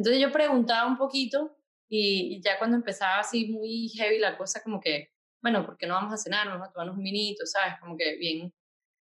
entonces 0.00 0.22
yo 0.22 0.32
preguntaba 0.32 0.88
un 0.88 0.96
poquito 0.96 1.54
y, 1.86 2.40
ya 2.42 2.56
cuando 2.58 2.78
empezaba 2.78 3.18
así 3.18 3.48
muy 3.48 3.90
heavy 3.90 4.18
la 4.18 4.38
cosa, 4.38 4.62
como 4.62 4.80
que, 4.80 5.10
bueno, 5.42 5.66
¿por 5.66 5.76
qué 5.76 5.86
no 5.86 5.92
vamos 5.92 6.14
a 6.14 6.16
cenar? 6.16 6.48
Vamos 6.48 6.68
a 6.68 6.72
tomar 6.72 6.88
unos 6.88 7.02
minitos, 7.02 7.50
¿sabes? 7.50 7.74
Como 7.80 7.98
que 7.98 8.16
bien, 8.16 8.50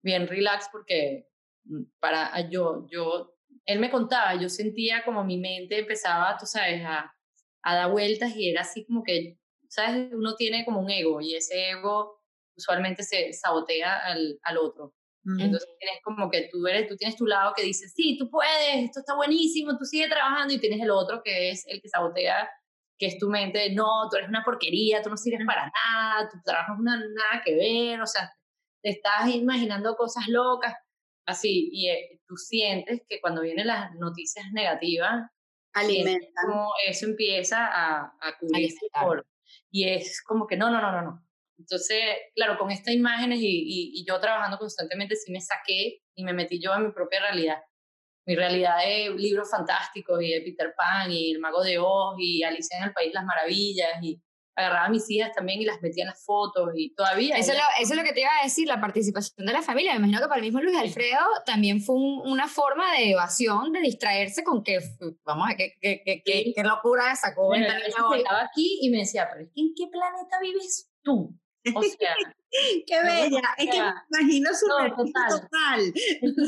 bien 0.00 0.28
relax 0.28 0.68
porque 0.70 1.26
mm, 1.64 1.82
para 1.98 2.32
ah, 2.32 2.48
yo, 2.48 2.86
yo, 2.88 3.34
él 3.64 3.80
me 3.80 3.90
contaba, 3.90 4.36
yo 4.40 4.48
sentía 4.48 5.04
como 5.04 5.24
mi 5.24 5.38
mente 5.38 5.76
empezaba, 5.80 6.36
tú 6.38 6.46
sabes, 6.46 6.84
a, 6.84 7.12
a 7.62 7.74
dar 7.74 7.90
vueltas 7.90 8.36
y 8.36 8.50
era 8.50 8.60
así 8.60 8.84
como 8.84 9.02
que, 9.02 9.40
¿sabes? 9.68 10.12
Uno 10.12 10.36
tiene 10.36 10.64
como 10.64 10.78
un 10.78 10.90
ego 10.92 11.20
y 11.20 11.34
ese 11.34 11.70
ego 11.70 12.22
usualmente 12.56 13.02
se 13.02 13.32
sabotea 13.32 13.98
al, 14.06 14.38
al 14.44 14.58
otro. 14.58 14.94
Entonces 15.38 15.68
tienes 15.80 16.00
como 16.04 16.30
que 16.30 16.48
tú 16.52 16.66
eres, 16.68 16.86
tú 16.86 16.96
tienes 16.96 17.16
tu 17.16 17.26
lado 17.26 17.52
que 17.56 17.64
dice, 17.64 17.88
sí, 17.88 18.16
tú 18.16 18.30
puedes, 18.30 18.84
esto 18.84 19.00
está 19.00 19.16
buenísimo, 19.16 19.76
tú 19.76 19.84
sigue 19.84 20.08
trabajando 20.08 20.54
y 20.54 20.60
tienes 20.60 20.80
el 20.80 20.90
otro 20.90 21.20
que 21.24 21.50
es 21.50 21.66
el 21.66 21.82
que 21.82 21.88
sabotea, 21.88 22.48
que 22.96 23.06
es 23.06 23.18
tu 23.18 23.28
mente, 23.28 23.72
no, 23.74 24.08
tú 24.08 24.16
eres 24.16 24.28
una 24.28 24.44
porquería, 24.44 25.02
tú 25.02 25.10
no 25.10 25.16
sirves 25.16 25.44
para 25.44 25.70
nada, 25.84 26.28
tu 26.28 26.38
trabajo 26.44 26.74
no 26.80 26.94
es 26.94 27.00
nada 27.00 27.42
que 27.44 27.56
ver, 27.56 28.00
o 28.00 28.06
sea, 28.06 28.32
te 28.82 28.90
estás 28.90 29.28
imaginando 29.28 29.96
cosas 29.96 30.28
locas, 30.28 30.74
así, 31.26 31.70
y 31.72 31.88
eh, 31.88 32.20
tú 32.28 32.36
sientes 32.36 33.02
que 33.08 33.20
cuando 33.20 33.42
vienen 33.42 33.66
las 33.66 33.92
noticias 33.96 34.46
negativas, 34.52 35.28
alimenta 35.74 36.42
como 36.46 36.70
eso 36.86 37.06
empieza 37.06 37.66
a, 37.66 38.16
a 38.20 38.38
cubrirse 38.38 38.86
y 39.70 39.88
es 39.88 40.22
como 40.22 40.46
que 40.46 40.56
no, 40.56 40.70
no, 40.70 40.80
no, 40.80 40.92
no, 40.92 41.02
no, 41.02 41.25
entonces, 41.58 42.00
claro, 42.34 42.58
con 42.58 42.70
estas 42.70 42.94
imágenes 42.94 43.38
y, 43.40 43.92
y, 43.94 44.04
yo 44.06 44.20
trabajando 44.20 44.58
constantemente, 44.58 45.16
sí 45.16 45.32
me 45.32 45.40
saqué 45.40 46.02
y 46.14 46.24
me 46.24 46.32
metí 46.32 46.60
yo 46.60 46.74
en 46.74 46.86
mi 46.86 46.92
propia 46.92 47.20
realidad. 47.20 47.62
Mi 48.26 48.34
realidad 48.34 48.78
de 48.78 49.10
libros 49.16 49.50
fantásticos 49.50 50.20
y 50.22 50.32
de 50.32 50.40
Peter 50.42 50.74
Pan 50.76 51.10
y 51.10 51.32
El 51.32 51.38
Mago 51.38 51.62
de 51.62 51.78
Oz 51.78 52.16
y 52.18 52.42
Alicia 52.42 52.78
en 52.78 52.84
el 52.84 52.92
País 52.92 53.12
las 53.14 53.24
Maravillas 53.24 54.02
y 54.02 54.20
agarraba 54.56 54.86
a 54.86 54.88
mis 54.88 55.08
hijas 55.10 55.32
también 55.32 55.60
y 55.60 55.64
las 55.64 55.80
metía 55.82 56.04
en 56.04 56.08
las 56.08 56.24
fotos 56.24 56.70
y 56.74 56.94
todavía. 56.94 57.36
Eso, 57.36 57.52
es 57.52 57.58
lo, 57.58 57.64
eso 57.80 57.92
es 57.92 57.98
lo 57.98 58.02
que 58.02 58.12
te 58.12 58.22
iba 58.22 58.30
a 58.40 58.44
decir, 58.44 58.66
la 58.66 58.80
participación 58.80 59.46
de 59.46 59.52
la 59.52 59.62
familia. 59.62 59.92
Me 59.92 59.98
imagino 59.98 60.20
que 60.20 60.28
para 60.28 60.38
el 60.38 60.44
mismo 60.44 60.60
Luis 60.60 60.76
Alfredo 60.76 61.24
también 61.44 61.80
fue 61.80 61.94
una 61.96 62.48
forma 62.48 62.92
de 62.92 63.12
evasión, 63.12 63.72
de 63.72 63.80
distraerse 63.80 64.42
con 64.42 64.64
que, 64.64 64.78
vamos 65.24 65.48
a 65.50 65.56
qué, 65.56 65.74
qué, 65.80 66.02
qué, 66.04 66.22
qué, 66.24 66.62
locura 66.64 67.14
sacó. 67.14 67.46
Bueno, 67.46 67.66
estaba 67.66 68.42
aquí 68.42 68.78
y 68.80 68.90
me 68.90 68.98
decía, 68.98 69.28
pero 69.30 69.48
¿en 69.54 69.74
qué 69.76 69.86
planeta 69.88 70.38
vives 70.40 70.90
tú? 71.02 71.38
O 71.74 71.82
sea, 71.82 72.14
qué 72.86 73.02
bella, 73.02 73.40
es 73.58 73.70
que 73.70 73.80
me 73.80 73.92
imagino 74.10 74.50
su 74.54 74.66
no, 74.66 74.76
total. 74.94 75.40
total. 75.40 75.92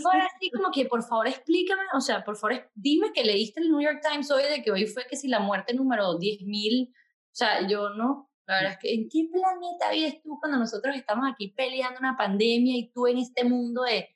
Fue 0.03 0.21
así 0.21 0.51
como 0.51 0.71
que, 0.73 0.85
por 0.87 1.03
favor, 1.03 1.27
explícame, 1.27 1.83
o 1.95 2.01
sea, 2.01 2.25
por 2.25 2.37
favor, 2.37 2.71
dime 2.75 3.13
que 3.13 3.25
leíste 3.25 3.61
el 3.61 3.71
New 3.71 3.81
York 3.81 4.01
Times 4.09 4.31
hoy 4.31 4.43
de 4.45 4.63
que 4.63 4.71
hoy 4.71 4.87
fue 4.87 5.07
que 5.07 5.17
si 5.17 5.29
la 5.29 5.41
muerte 5.41 5.75
número 5.75 6.19
10.000, 6.19 6.89
o 6.89 6.95
sea, 7.33 7.67
yo 7.67 7.91
no, 7.91 8.31
La 8.47 8.57
verdad 8.57 8.73
es 8.73 8.79
que, 8.79 8.95
¿en 8.95 9.09
qué 9.09 9.29
planeta 9.31 9.91
vives 9.93 10.23
tú 10.23 10.39
cuando 10.41 10.59
nosotros 10.59 10.97
estamos 10.97 11.31
aquí 11.31 11.49
peleando 11.57 11.99
una 12.01 12.17
pandemia 12.17 12.77
y 12.77 12.91
tú 12.93 13.07
en 13.07 13.19
este 13.19 13.45
mundo 13.45 13.83
de... 13.83 14.09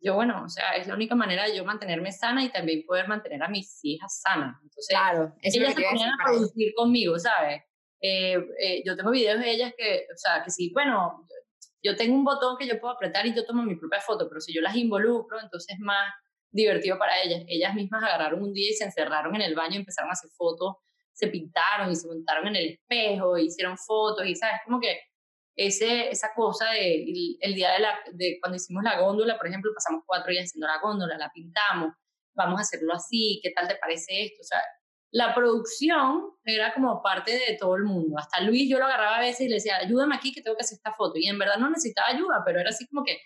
Yo, 0.00 0.14
bueno, 0.14 0.44
o 0.44 0.48
sea, 0.48 0.72
es 0.72 0.86
la 0.86 0.94
única 0.94 1.14
manera 1.14 1.44
de 1.44 1.56
yo 1.56 1.64
mantenerme 1.64 2.12
sana 2.12 2.44
y 2.44 2.50
también 2.50 2.84
poder 2.86 3.08
mantener 3.08 3.42
a 3.42 3.48
mis 3.48 3.80
hijas 3.82 4.20
sanas. 4.20 4.54
Entonces, 4.62 4.88
claro, 4.88 5.34
ellas 5.40 5.74
se 5.74 5.82
ponían 5.82 6.10
a 6.10 6.24
producir 6.24 6.72
conmigo, 6.76 7.18
¿sabes? 7.18 7.62
Eh, 8.08 8.46
eh, 8.60 8.82
yo 8.84 8.96
tengo 8.96 9.10
videos 9.10 9.40
de 9.40 9.50
ellas 9.50 9.72
que, 9.76 10.06
o 10.12 10.16
sea, 10.16 10.42
que 10.44 10.50
sí, 10.50 10.70
bueno, 10.72 11.26
yo 11.82 11.96
tengo 11.96 12.14
un 12.14 12.24
botón 12.24 12.56
que 12.56 12.66
yo 12.66 12.78
puedo 12.80 12.94
apretar 12.94 13.26
y 13.26 13.34
yo 13.34 13.44
tomo 13.44 13.62
mi 13.62 13.76
propia 13.76 14.00
foto, 14.00 14.28
pero 14.28 14.40
si 14.40 14.54
yo 14.54 14.60
las 14.60 14.76
involucro, 14.76 15.40
entonces 15.40 15.74
es 15.74 15.80
más 15.80 16.12
divertido 16.50 16.98
para 16.98 17.20
ellas. 17.22 17.42
Ellas 17.48 17.74
mismas 17.74 18.02
agarraron 18.04 18.42
un 18.42 18.52
día 18.52 18.70
y 18.70 18.74
se 18.74 18.84
encerraron 18.84 19.34
en 19.34 19.42
el 19.42 19.54
baño 19.54 19.74
y 19.74 19.78
empezaron 19.78 20.10
a 20.10 20.12
hacer 20.12 20.30
fotos, 20.30 20.76
se 21.12 21.28
pintaron 21.28 21.90
y 21.90 21.96
se 21.96 22.06
montaron 22.06 22.46
en 22.48 22.56
el 22.56 22.66
espejo, 22.70 23.38
hicieron 23.38 23.76
fotos 23.76 24.26
y, 24.26 24.34
¿sabes? 24.36 24.60
Como 24.64 24.80
que 24.80 25.00
ese, 25.56 26.10
esa 26.10 26.28
cosa 26.34 26.70
de 26.70 27.36
el, 27.40 27.54
día 27.54 27.72
de, 27.72 27.78
la, 27.80 27.98
de 28.12 28.38
cuando 28.40 28.56
hicimos 28.56 28.84
la 28.84 29.00
góndola, 29.00 29.36
por 29.38 29.46
ejemplo, 29.48 29.72
pasamos 29.74 30.02
cuatro 30.06 30.30
días 30.30 30.44
haciendo 30.44 30.66
la 30.66 30.80
góndola, 30.80 31.16
la 31.18 31.30
pintamos, 31.32 31.94
vamos 32.34 32.58
a 32.58 32.62
hacerlo 32.62 32.94
así, 32.94 33.40
¿qué 33.42 33.50
tal 33.50 33.66
te 33.66 33.76
parece 33.76 34.24
esto? 34.24 34.42
O 34.42 34.44
sea, 34.44 34.60
la 35.16 35.34
producción 35.34 36.24
era 36.44 36.74
como 36.74 37.02
parte 37.02 37.32
de 37.32 37.56
todo 37.58 37.74
el 37.76 37.84
mundo. 37.84 38.18
Hasta 38.18 38.42
Luis 38.42 38.68
yo 38.68 38.78
lo 38.78 38.84
agarraba 38.84 39.16
a 39.16 39.20
veces 39.20 39.46
y 39.46 39.48
le 39.48 39.54
decía, 39.54 39.78
ayúdame 39.78 40.14
aquí 40.14 40.30
que 40.30 40.42
tengo 40.42 40.58
que 40.58 40.62
hacer 40.62 40.76
esta 40.76 40.92
foto. 40.92 41.14
Y 41.16 41.26
en 41.26 41.38
verdad 41.38 41.56
no 41.56 41.70
necesitaba 41.70 42.08
ayuda, 42.08 42.42
pero 42.44 42.60
era 42.60 42.68
así 42.68 42.86
como 42.86 43.02
que, 43.02 43.18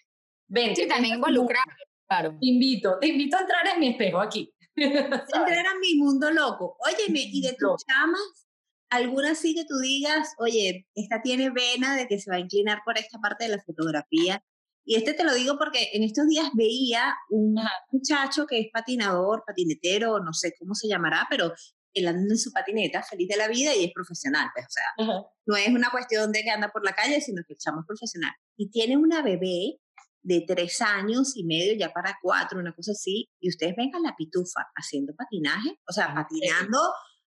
ven. 0.46 0.76
Sí, 0.76 0.86
también 0.86 1.16
involucrar, 1.16 1.64
claro. 2.08 2.30
Te 2.40 2.46
invito, 2.46 2.96
te 3.00 3.08
invito 3.08 3.36
a 3.36 3.40
entrar 3.40 3.66
en 3.74 3.80
mi 3.80 3.88
espejo 3.88 4.20
aquí. 4.20 4.54
entrar 4.76 5.66
a 5.66 5.78
mi 5.80 5.96
mundo 5.96 6.30
loco. 6.30 6.76
Óyeme, 6.78 7.22
y 7.24 7.42
de 7.42 7.56
tus 7.58 7.84
chamas, 7.84 8.46
¿alguna 8.88 9.34
sí 9.34 9.56
que 9.56 9.64
tú 9.64 9.76
digas, 9.80 10.34
oye, 10.38 10.86
esta 10.94 11.20
tiene 11.22 11.50
vena 11.50 11.96
de 11.96 12.06
que 12.06 12.20
se 12.20 12.30
va 12.30 12.36
a 12.36 12.40
inclinar 12.40 12.82
por 12.84 12.98
esta 12.98 13.18
parte 13.18 13.46
de 13.46 13.56
la 13.56 13.62
fotografía? 13.62 14.40
Y 14.84 14.94
este 14.94 15.12
te 15.12 15.24
lo 15.24 15.34
digo 15.34 15.58
porque 15.58 15.90
en 15.92 16.04
estos 16.04 16.28
días 16.28 16.50
veía 16.54 17.16
un 17.30 17.56
muchacho 17.90 18.46
que 18.46 18.60
es 18.60 18.68
patinador, 18.72 19.42
patinetero, 19.44 20.20
no 20.20 20.32
sé 20.32 20.54
cómo 20.56 20.74
se 20.74 20.88
llamará, 20.88 21.26
pero 21.28 21.52
él 21.94 22.08
anda 22.08 22.34
en 22.34 22.38
su 22.38 22.52
patineta, 22.52 23.02
feliz 23.02 23.28
de 23.28 23.36
la 23.36 23.48
vida 23.48 23.74
y 23.74 23.84
es 23.84 23.92
profesional, 23.92 24.48
pues, 24.54 24.66
o 24.66 24.70
sea, 24.70 25.24
no 25.46 25.56
es 25.56 25.68
una 25.68 25.90
cuestión 25.90 26.32
de 26.32 26.42
que 26.42 26.50
anda 26.50 26.70
por 26.70 26.84
la 26.84 26.92
calle, 26.92 27.20
sino 27.20 27.42
que 27.46 27.54
el 27.54 27.58
chamo 27.58 27.80
es 27.80 27.86
profesional. 27.86 28.32
Y 28.56 28.70
tiene 28.70 28.96
una 28.96 29.22
bebé 29.22 29.78
de 30.22 30.44
tres 30.46 30.80
años 30.82 31.36
y 31.36 31.44
medio, 31.44 31.74
ya 31.74 31.92
para 31.92 32.18
cuatro, 32.22 32.58
una 32.58 32.74
cosa 32.74 32.92
así, 32.92 33.28
y 33.40 33.48
ustedes 33.48 33.74
ven 33.76 33.94
a 33.94 34.00
la 34.00 34.14
pitufa 34.16 34.66
haciendo 34.74 35.14
patinaje, 35.14 35.78
o 35.88 35.92
sea, 35.92 36.14
patinando, 36.14 36.78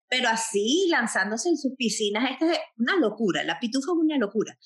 pero 0.08 0.28
así, 0.28 0.88
lanzándose 0.90 1.50
en 1.50 1.56
sus 1.56 1.74
piscinas, 1.76 2.30
esta 2.30 2.52
es 2.52 2.58
una 2.76 2.96
locura, 2.96 3.44
la 3.44 3.60
pitufa 3.60 3.92
es 3.92 3.98
una 3.98 4.18
locura. 4.18 4.58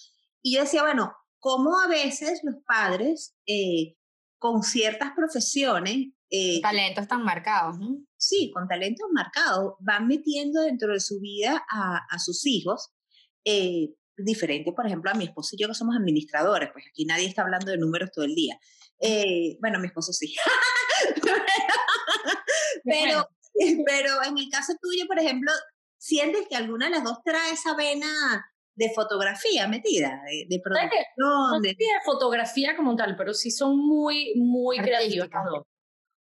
Y 0.42 0.54
yo 0.54 0.62
decía, 0.62 0.82
bueno, 0.82 1.12
¿cómo 1.38 1.78
a 1.78 1.86
veces 1.86 2.40
los 2.42 2.56
padres 2.66 3.34
eh, 3.46 3.96
con 4.38 4.62
ciertas 4.62 5.12
profesiones... 5.14 6.08
Eh, 6.30 6.60
talentos 6.62 7.06
tan 7.06 7.22
marcados, 7.22 7.78
¿no? 7.78 7.98
Sí, 8.26 8.50
con 8.52 8.66
talentos 8.68 9.06
marcados, 9.12 9.74
van 9.80 10.06
metiendo 10.06 10.62
dentro 10.62 10.92
de 10.92 11.00
su 11.00 11.20
vida 11.20 11.64
a, 11.70 12.00
a 12.10 12.18
sus 12.18 12.46
hijos. 12.46 12.90
Eh, 13.44 13.90
diferente, 14.16 14.72
por 14.72 14.86
ejemplo, 14.86 15.10
a 15.10 15.14
mi 15.14 15.24
esposo 15.24 15.50
y 15.52 15.62
yo 15.62 15.68
que 15.68 15.74
somos 15.74 15.96
administradores, 15.96 16.70
pues 16.72 16.84
aquí 16.88 17.04
nadie 17.04 17.26
está 17.26 17.42
hablando 17.42 17.70
de 17.70 17.78
números 17.78 18.10
todo 18.12 18.24
el 18.24 18.34
día. 18.34 18.58
Eh, 19.00 19.58
bueno, 19.60 19.78
mi 19.80 19.88
esposo 19.88 20.12
sí. 20.12 20.34
pero, 22.84 23.28
pero 23.86 24.22
en 24.24 24.38
el 24.38 24.48
caso 24.50 24.74
tuyo, 24.80 25.06
por 25.06 25.18
ejemplo, 25.18 25.50
¿sientes 25.98 26.46
que 26.48 26.56
alguna 26.56 26.86
de 26.86 26.92
las 26.92 27.04
dos 27.04 27.18
trae 27.24 27.52
esa 27.52 27.74
vena 27.74 28.06
de 28.76 28.92
fotografía 28.94 29.68
metida, 29.68 30.22
de, 30.26 30.46
de 30.48 30.60
producción? 30.60 30.90
No 31.16 31.60
de... 31.60 31.70
de 31.70 31.86
fotografía 32.04 32.76
como 32.76 32.94
tal, 32.96 33.16
pero 33.16 33.34
sí 33.34 33.50
son 33.50 33.76
muy, 33.76 34.34
muy 34.36 34.78
creativos 34.78 35.28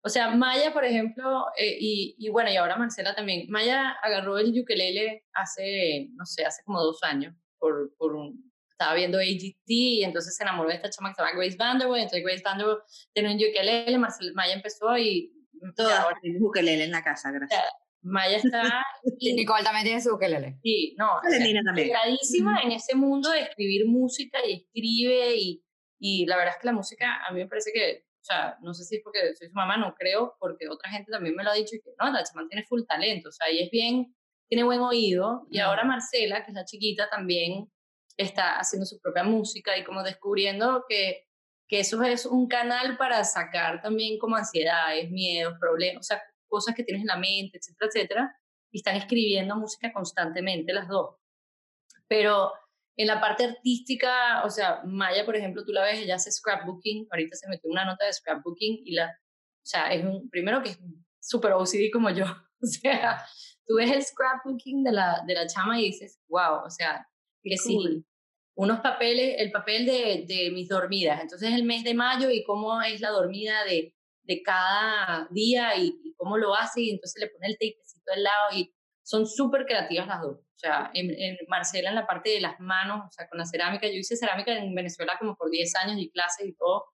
O 0.09 0.11
sea, 0.11 0.31
Maya, 0.31 0.73
por 0.73 0.87
ejemplo, 0.87 1.45
eh, 1.59 1.77
y, 1.79 2.17
y, 2.17 2.31
bueno, 2.31 2.51
y 2.51 2.57
ahora 2.57 2.79
Marcela 2.79 3.15
también. 3.15 3.45
Maya 3.51 3.91
agarró 4.03 4.39
el 4.39 4.59
ukelele 4.59 5.27
hace, 5.35 6.09
no 6.15 6.25
sé, 6.25 6.47
hace 6.47 6.63
como 6.65 6.81
dos 6.83 7.03
años 7.03 7.35
por, 7.59 7.95
por 7.99 8.15
un, 8.17 8.51
estaba 8.71 8.95
viendo 8.95 9.19
AGT 9.19 9.67
y 9.67 10.05
entonces 10.05 10.35
se 10.35 10.45
enamoró 10.45 10.71
de 10.71 10.77
esta 10.77 10.89
chama 10.89 11.11
que 11.11 11.17
se 11.17 11.21
llama 11.21 11.37
Grace 11.37 11.57
Vanderwood, 11.59 11.99
entonces 11.99 12.25
Grace 12.25 12.43
Vanderwood 12.43 12.79
tiene 13.13 13.35
un 13.35 13.37
ukelele, 13.37 13.99
Marcel, 13.99 14.33
Maya 14.33 14.55
empezó 14.55 14.97
y... 14.97 15.31
Todas 15.77 15.99
ahora 15.99 16.17
tienen 16.23 16.43
ukelele 16.43 16.85
en 16.85 16.91
la 16.91 17.05
casa, 17.05 17.31
gracias. 17.31 17.61
Maya 18.01 18.39
está... 18.39 18.83
y 19.19 19.35
Nicole 19.35 19.63
también 19.63 19.85
tiene 19.85 20.01
su 20.01 20.15
ukelele. 20.15 20.59
Sí, 20.63 20.97
no, 20.97 21.21
integradísima 21.31 22.63
en 22.63 22.73
ese 22.73 22.95
mundo 22.95 23.31
de 23.31 23.43
escribir 23.43 23.87
música 23.87 24.39
y 24.47 24.55
escribe 24.55 25.37
y, 25.37 25.63
y 25.99 26.25
la 26.25 26.39
verdad 26.39 26.55
es 26.55 26.61
que 26.63 26.67
la 26.69 26.73
música 26.73 27.27
a 27.29 27.31
mí 27.31 27.41
me 27.41 27.47
parece 27.47 27.73
que, 27.75 28.08
sea, 28.33 28.57
no 28.63 28.75
sé 28.75 28.85
si 28.85 28.97
es 28.97 29.03
porque 29.03 29.35
soy 29.35 29.49
su 29.49 29.55
mamá, 29.55 29.77
no 29.77 29.95
creo, 29.95 30.37
porque 30.39 30.69
otra 30.69 30.91
gente 30.91 31.11
también 31.11 31.35
me 31.35 31.45
lo 31.45 31.51
ha 31.51 31.55
dicho 31.55 31.77
y 31.77 31.81
que 31.81 31.91
no, 31.99 32.11
la 32.11 32.25
chama 32.25 32.47
tiene 32.49 32.65
full 32.65 32.83
talento, 32.87 33.29
o 33.31 33.33
sea, 33.33 33.51
y 33.51 33.61
es 33.61 33.71
bien 33.71 34.15
tiene 34.49 34.65
buen 34.65 34.81
oído 34.81 35.47
y 35.51 35.59
ahora 35.59 35.85
Marcela, 35.85 36.45
que 36.45 36.51
es 36.51 36.55
la 36.55 36.65
chiquita, 36.65 37.09
también 37.11 37.71
está 38.17 38.59
haciendo 38.59 38.87
su 38.87 38.99
propia 38.99 39.23
música 39.23 39.77
y 39.77 39.85
como 39.85 40.03
descubriendo 40.03 40.85
que, 40.89 41.27
que 41.69 41.81
eso 41.81 42.03
es 42.03 42.27
un 42.27 42.49
canal 42.49 42.97
para 42.97 43.23
sacar 43.25 43.81
también 43.83 44.19
como 44.19 44.37
ansiedades, 44.37 45.11
miedos, 45.11 45.55
problemas, 45.61 46.01
o 46.01 46.03
sea, 46.03 46.23
cosas 46.49 46.75
que 46.75 46.83
tienes 46.83 47.03
en 47.03 47.09
la 47.09 47.17
mente, 47.17 47.59
etcétera, 47.59 47.89
etcétera, 47.89 48.41
y 48.71 48.79
están 48.79 48.97
escribiendo 48.97 49.55
música 49.55 49.93
constantemente 49.93 50.73
las 50.73 50.89
dos. 50.89 51.17
Pero 52.09 52.53
en 52.99 53.07
la 53.07 53.21
parte 53.21 53.45
artística, 53.45 54.43
o 54.45 54.51
sea, 54.51 54.83
Maya, 54.85 55.25
por 55.25 55.37
ejemplo, 55.37 55.65
tú 55.65 55.73
la 55.73 55.85
ves, 55.85 56.01
ella 56.01 56.17
hace 56.17 56.33
scrapbooking, 56.33 57.07
ahorita 57.11 57.37
se 57.37 57.49
metió 57.49 57.71
una 57.71 57.85
nota 57.85 58.05
de 58.05 58.13
scrapbooking 58.13 58.81
y 58.85 58.93
la, 58.95 59.07
o 59.07 59.67
sea, 59.67 59.93
es 59.93 60.05
un, 60.05 60.29
primero 60.29 60.61
que 60.61 60.71
es 60.71 60.81
súper 61.21 61.53
OCD 61.53 61.93
como 61.93 62.11
yo, 62.11 62.25
o 62.61 62.67
sea, 62.67 63.25
tú 63.65 63.77
ves 63.77 63.93
el 63.93 64.03
scrapbooking 64.03 64.83
de 64.83 64.91
la, 64.91 65.23
de 65.29 65.35
la 65.35 65.47
chama 65.47 65.81
y 65.81 65.85
dices, 65.85 66.19
wow, 66.27 66.65
o 66.67 66.71
sea, 66.71 67.07
que 67.41 67.57
sí, 67.57 68.05
unos 68.57 68.81
papeles, 68.81 69.37
el 69.39 69.53
papel 69.53 69.87
de, 69.87 70.25
de, 70.27 70.51
mis 70.51 70.69
dormidas, 70.69 71.21
entonces 71.23 71.53
el 71.53 71.63
mes 71.63 71.85
de 71.85 71.95
mayo 71.95 72.31
y 72.31 72.43
cómo 72.43 72.83
es 72.83 73.01
la 73.01 73.11
dormida 73.11 73.65
de, 73.65 73.95
de 74.25 74.43
cada 74.43 75.29
día 75.31 75.77
y, 75.77 76.15
cómo 76.17 76.37
lo 76.37 76.53
hace 76.53 76.81
y 76.81 76.91
entonces 76.91 77.23
le 77.23 77.29
pone 77.29 77.47
el 77.47 77.53
tapecito 77.55 78.13
al 78.13 78.23
lado 78.25 78.57
y 78.57 78.75
son 79.05 79.25
súper 79.25 79.67
creativas 79.67 80.09
las 80.09 80.21
dos. 80.21 80.41
O 80.59 80.61
sea, 80.61 80.91
en, 80.93 81.09
en, 81.11 81.37
Marcela 81.47 81.91
en 81.91 81.95
la 81.95 82.05
parte 82.05 82.31
de 82.31 82.41
las 82.41 82.59
manos, 82.59 83.07
o 83.07 83.11
sea, 83.13 83.29
con 83.29 83.39
la 83.39 83.47
cerámica, 83.47 83.87
yo 83.87 83.93
hice 83.93 84.17
cerámica 84.17 84.53
en 84.53 84.75
Venezuela 84.75 85.15
como 85.17 85.37
por 85.37 85.51
10 85.51 85.77
años 85.77 85.99
y 86.01 86.11
clases 86.11 86.49
y 86.49 86.53
todo, 86.55 86.87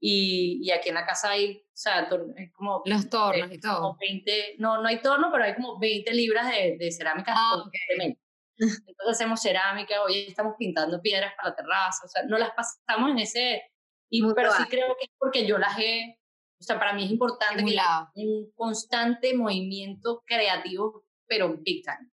y, 0.00 0.60
y, 0.62 0.70
aquí 0.70 0.88
en 0.88 0.94
la 0.94 1.04
casa 1.04 1.32
hay, 1.32 1.66
o 1.66 1.76
sea, 1.76 2.08
como... 2.54 2.80
Los 2.86 3.10
tornos 3.10 3.52
y 3.52 3.60
todo. 3.60 3.98
20, 4.00 4.56
no, 4.58 4.80
no 4.80 4.88
hay 4.88 5.02
torno, 5.02 5.30
pero 5.30 5.44
hay 5.44 5.54
como 5.54 5.78
20 5.78 6.14
libras 6.14 6.50
de, 6.50 6.76
de 6.78 6.92
cerámica 6.92 7.34
ah, 7.36 7.62
okay. 7.66 8.16
Entonces 8.56 9.06
hacemos 9.06 9.42
cerámica, 9.42 10.02
hoy 10.02 10.26
estamos 10.28 10.54
pintando 10.58 11.02
piedras 11.02 11.34
para 11.36 11.50
la 11.50 11.56
terraza, 11.56 12.06
o 12.06 12.08
sea, 12.08 12.22
no 12.24 12.38
las 12.38 12.52
pasamos 12.52 13.10
en 13.10 13.18
ese... 13.18 13.62
Y, 14.08 14.22
pero 14.34 14.50
sí 14.52 14.62
creo 14.70 14.96
que 14.98 15.04
es 15.04 15.10
porque 15.18 15.46
yo 15.46 15.58
las 15.58 15.78
he... 15.78 16.18
O 16.58 16.64
sea, 16.64 16.78
para 16.78 16.94
mí 16.94 17.04
es 17.04 17.10
importante 17.10 17.62
que 17.62 17.76
un 18.14 18.50
constante 18.54 19.34
movimiento 19.34 20.22
creativo, 20.24 21.04
pero 21.26 21.54
big 21.58 21.84
time. 21.84 22.13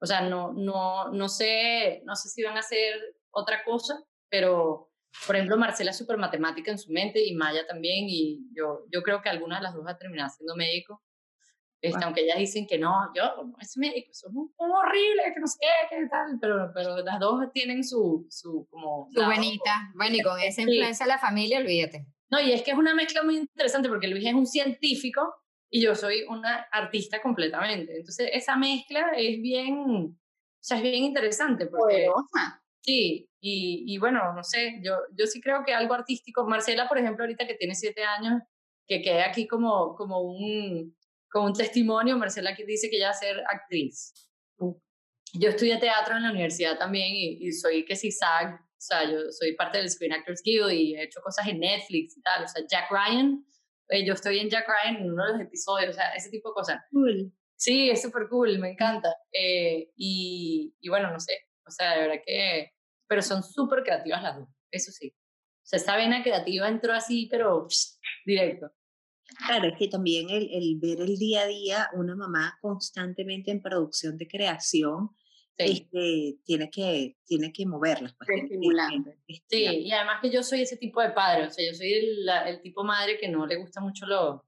O 0.00 0.06
sea, 0.06 0.22
no, 0.22 0.52
no, 0.52 1.10
no, 1.10 1.28
sé, 1.28 2.02
no 2.04 2.16
sé 2.16 2.28
si 2.28 2.42
van 2.42 2.56
a 2.56 2.60
hacer 2.60 2.98
otra 3.30 3.62
cosa, 3.64 4.02
pero 4.28 4.90
por 5.26 5.36
ejemplo, 5.36 5.56
Marcela 5.56 5.90
es 5.90 5.98
súper 5.98 6.16
matemática 6.16 6.70
en 6.70 6.78
su 6.78 6.92
mente 6.92 7.24
y 7.24 7.34
Maya 7.34 7.66
también, 7.66 8.06
y 8.08 8.48
yo, 8.54 8.84
yo 8.90 9.02
creo 9.02 9.20
que 9.20 9.28
alguna 9.28 9.56
de 9.56 9.62
las 9.62 9.74
dos 9.74 9.84
va 9.84 9.92
a 9.92 9.98
terminar 9.98 10.30
siendo 10.30 10.56
médico. 10.56 11.02
Este, 11.82 12.04
Aunque 12.04 12.20
ellas 12.20 12.38
dicen 12.38 12.66
que 12.66 12.78
no, 12.78 13.10
yo 13.14 13.42
no 13.42 13.56
es 13.58 13.76
médico, 13.78 14.10
eso 14.10 14.28
es 14.28 14.34
un, 14.34 14.52
horrible, 14.58 15.32
que 15.34 15.40
no 15.40 15.46
sé 15.46 15.58
qué, 15.60 15.96
qué 15.96 16.06
tal, 16.08 16.38
pero, 16.38 16.70
pero 16.74 16.98
las 16.98 17.18
dos 17.18 17.50
tienen 17.52 17.84
su, 17.84 18.26
su 18.28 18.66
como... 18.70 19.08
Su 19.10 19.24
buenita, 19.24 19.90
bueno, 19.94 20.16
y 20.16 20.20
con 20.20 20.38
esa 20.40 20.60
influencia 20.60 21.06
de 21.06 21.12
la 21.12 21.18
familia, 21.18 21.58
olvídate. 21.58 22.06
No, 22.30 22.38
y 22.38 22.52
es 22.52 22.62
que 22.62 22.72
es 22.72 22.76
una 22.76 22.94
mezcla 22.94 23.22
muy 23.22 23.38
interesante 23.38 23.88
porque 23.88 24.08
Luis 24.08 24.26
es 24.26 24.34
un 24.34 24.46
científico 24.46 25.34
y 25.70 25.80
yo 25.82 25.94
soy 25.94 26.24
una 26.28 26.66
artista 26.72 27.22
completamente. 27.22 27.96
Entonces, 27.96 28.28
esa 28.32 28.56
mezcla 28.56 29.12
es 29.16 29.40
bien, 29.40 29.78
o 29.78 30.16
sea, 30.60 30.78
es 30.78 30.82
bien 30.82 31.04
interesante 31.04 31.66
porque... 31.66 32.08
Sí, 32.82 33.28
y, 33.40 33.84
y, 33.86 33.98
bueno, 33.98 34.32
no 34.32 34.42
sé, 34.42 34.80
yo, 34.82 34.96
yo 35.14 35.26
sí 35.26 35.40
creo 35.40 35.62
que 35.66 35.74
algo 35.74 35.92
artístico, 35.92 36.46
Marcela, 36.46 36.88
por 36.88 36.96
ejemplo, 36.96 37.24
ahorita 37.24 37.46
que 37.46 37.54
tiene 37.54 37.74
siete 37.74 38.02
años, 38.04 38.40
que 38.86 39.02
queda 39.02 39.26
aquí 39.26 39.46
como, 39.46 39.94
como, 39.94 40.20
un, 40.22 40.96
como 41.30 41.46
un 41.46 41.52
testimonio, 41.52 42.16
Marcela 42.16 42.56
que 42.56 42.64
dice 42.64 42.88
que 42.88 42.96
ella 42.96 43.08
va 43.08 43.12
a 43.12 43.14
ser 43.14 43.40
actriz. 43.48 44.14
Yo 45.32 45.50
estudié 45.50 45.76
teatro 45.76 46.16
en 46.16 46.24
la 46.24 46.30
universidad 46.30 46.76
también 46.78 47.08
y, 47.12 47.52
soy 47.52 47.84
que 47.84 47.94
sí 47.94 48.10
SAG, 48.10 48.54
o 48.54 48.80
sea, 48.80 49.08
yo 49.08 49.30
soy 49.30 49.54
parte 49.54 49.78
del 49.78 49.90
Screen 49.90 50.14
Actors 50.14 50.42
Guild 50.42 50.72
y 50.72 50.96
he 50.96 51.04
hecho 51.04 51.20
cosas 51.20 51.46
en 51.46 51.60
Netflix 51.60 52.16
y 52.16 52.22
tal, 52.22 52.44
o 52.44 52.48
sea, 52.48 52.64
Jack 52.66 52.90
Ryan, 52.90 53.44
eh, 53.90 54.04
yo 54.04 54.14
estoy 54.14 54.38
en 54.38 54.48
Jack 54.48 54.66
Ryan 54.66 55.02
en 55.02 55.12
uno 55.12 55.26
de 55.26 55.32
los 55.32 55.40
episodios, 55.42 55.90
o 55.90 55.92
sea, 55.92 56.12
ese 56.14 56.30
tipo 56.30 56.50
de 56.50 56.54
cosas. 56.54 56.80
Cool. 56.90 57.32
Sí, 57.56 57.90
es 57.90 58.00
súper 58.02 58.28
cool, 58.28 58.58
me 58.58 58.70
encanta. 58.70 59.14
Eh, 59.32 59.90
y, 59.96 60.74
y 60.80 60.88
bueno, 60.88 61.10
no 61.10 61.20
sé, 61.20 61.48
o 61.66 61.70
sea, 61.70 61.94
de 61.94 62.00
verdad 62.00 62.22
que, 62.24 62.72
pero 63.06 63.22
son 63.22 63.42
súper 63.42 63.82
creativas 63.82 64.22
las 64.22 64.38
dos, 64.38 64.48
eso 64.70 64.90
sí. 64.92 65.14
O 65.16 65.66
sea, 65.70 65.78
esa 65.78 65.96
vena 65.96 66.22
creativa 66.22 66.68
entró 66.68 66.92
así, 66.94 67.28
pero 67.30 67.66
directo. 68.24 68.72
Claro, 69.46 69.68
es 69.68 69.78
que 69.78 69.88
también 69.88 70.28
el, 70.30 70.48
el, 70.52 70.78
ver 70.80 71.00
el 71.00 71.16
día 71.16 71.42
a 71.42 71.46
día, 71.46 71.90
una 71.92 72.16
mamá 72.16 72.58
constantemente 72.60 73.50
en 73.50 73.62
producción 73.62 74.16
de 74.16 74.26
creación, 74.26 75.10
este, 75.56 76.38
tiene, 76.44 76.70
que, 76.70 77.16
tiene 77.26 77.52
que 77.52 77.66
moverlas. 77.66 78.14
Pues, 78.16 78.42
estimulante. 78.42 79.18
Sí, 79.48 79.64
y 79.64 79.92
además 79.92 80.20
que 80.22 80.30
yo 80.30 80.42
soy 80.42 80.62
ese 80.62 80.76
tipo 80.76 81.02
de 81.02 81.10
padre, 81.10 81.46
o 81.46 81.50
sea, 81.50 81.64
yo 81.66 81.76
soy 81.76 81.92
el, 81.92 82.28
el 82.46 82.60
tipo 82.62 82.84
madre 82.84 83.18
que 83.18 83.28
no 83.28 83.46
le 83.46 83.56
gusta 83.56 83.80
mucho 83.80 84.06
lo, 84.06 84.44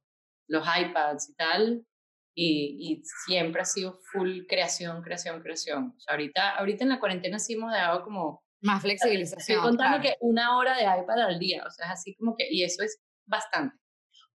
los 0.48 0.64
iPads 0.66 1.30
y 1.30 1.34
tal, 1.34 1.86
y, 2.34 2.76
y, 2.80 3.02
siempre 3.26 3.60
ha 3.60 3.64
sido 3.64 4.00
full 4.10 4.46
creación, 4.48 5.02
creación, 5.02 5.42
creación. 5.42 5.94
O 5.96 6.00
sea, 6.00 6.14
ahorita, 6.14 6.56
ahorita 6.56 6.84
en 6.84 6.90
la 6.90 7.00
cuarentena 7.00 7.38
sí 7.38 7.54
hemos 7.54 7.72
dado 7.72 8.02
como... 8.04 8.42
Más 8.62 8.80
flexibilización. 8.80 9.58
Estoy 9.58 9.70
contando 9.70 10.00
que 10.00 10.16
una 10.20 10.56
hora 10.56 10.76
de 10.76 10.84
iPad 10.84 11.18
al 11.18 11.38
día, 11.38 11.64
o 11.66 11.70
sea, 11.70 11.86
es 11.86 11.92
así 11.92 12.14
como 12.14 12.36
que, 12.36 12.46
y 12.48 12.62
eso 12.62 12.82
es 12.82 13.00
bastante. 13.26 13.76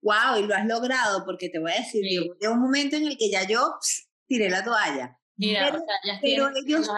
Wow, 0.02 0.38
y 0.38 0.46
lo 0.46 0.54
has 0.54 0.66
logrado, 0.66 1.24
porque 1.24 1.48
te 1.48 1.58
voy 1.58 1.72
a 1.72 1.76
decir, 1.76 2.04
sí. 2.04 2.30
llegó 2.40 2.54
un 2.54 2.60
momento 2.60 2.96
en 2.96 3.06
el 3.06 3.16
que 3.16 3.30
ya 3.30 3.46
yo 3.46 3.60
tiré 4.26 4.50
la 4.50 4.64
toalla. 4.64 5.18
Mira, 5.36 5.66
pero, 5.66 5.82
o 5.82 5.86
sea, 5.86 5.94
ya 6.04 6.18
pero 6.20 6.50
ellos... 6.54 6.88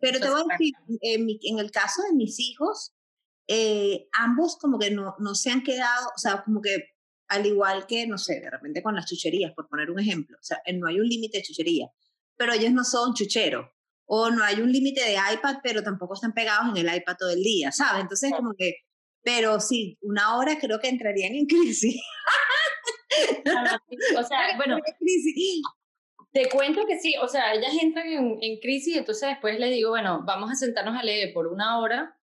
Pero 0.00 0.18
te 0.18 0.28
voy 0.28 0.40
a 0.40 0.44
decir, 0.52 0.74
en, 1.00 1.24
mi, 1.24 1.38
en, 1.42 1.58
el 1.60 1.70
caso 1.70 2.02
de 2.02 2.12
mis 2.14 2.40
hijos, 2.40 2.92
eh, 3.46 4.08
ambos 4.12 4.58
como 4.58 4.78
que 4.78 4.90
no, 4.90 5.14
no 5.18 5.34
se 5.34 5.50
han 5.50 5.62
quedado, 5.62 6.08
o 6.08 6.18
sea, 6.18 6.42
como 6.42 6.60
que 6.60 6.92
al 7.28 7.46
igual 7.46 7.86
que, 7.86 8.06
no 8.06 8.18
sé, 8.18 8.40
de 8.40 8.50
repente 8.50 8.82
con 8.82 8.94
las 8.94 9.06
chucherías, 9.06 9.52
por 9.54 9.68
poner 9.68 9.90
un 9.90 10.00
ejemplo, 10.00 10.36
o 10.38 10.42
sea, 10.42 10.60
no 10.74 10.86
hay 10.88 11.00
un 11.00 11.08
límite 11.08 11.38
de 11.38 11.44
chuchería, 11.44 11.86
pero 12.36 12.52
ellos 12.52 12.72
no 12.72 12.84
son 12.84 13.14
chucheros, 13.14 13.70
o 14.04 14.30
no 14.30 14.44
hay 14.44 14.60
un 14.60 14.70
límite 14.70 15.02
de 15.02 15.14
iPad, 15.14 15.56
pero 15.62 15.82
tampoco 15.82 16.14
están 16.14 16.34
pegados 16.34 16.76
en 16.76 16.86
el 16.86 16.94
iPad 16.94 17.16
todo 17.18 17.30
el 17.30 17.42
día, 17.42 17.72
¿sabes? 17.72 18.02
Entonces, 18.02 18.32
como 18.36 18.52
que, 18.54 18.74
pero 19.22 19.60
sí, 19.60 19.96
una 20.02 20.36
hora 20.36 20.58
creo 20.58 20.80
que 20.80 20.88
entrarían 20.88 21.34
en 21.34 21.46
crisis. 21.46 22.00
o 24.18 24.22
sea, 24.24 24.56
bueno, 24.56 24.78
te 26.32 26.48
cuento 26.48 26.86
que 26.86 26.98
sí, 26.98 27.14
o 27.20 27.28
sea, 27.28 27.52
ellas 27.52 27.72
entran 27.80 28.06
en, 28.08 28.38
en 28.40 28.58
crisis, 28.58 28.96
entonces 28.96 29.28
después 29.28 29.58
les 29.58 29.70
digo, 29.70 29.90
bueno, 29.90 30.22
vamos 30.24 30.50
a 30.50 30.54
sentarnos 30.54 30.98
a 30.98 31.02
leer 31.02 31.32
por 31.32 31.46
una 31.46 31.78
hora, 31.78 32.18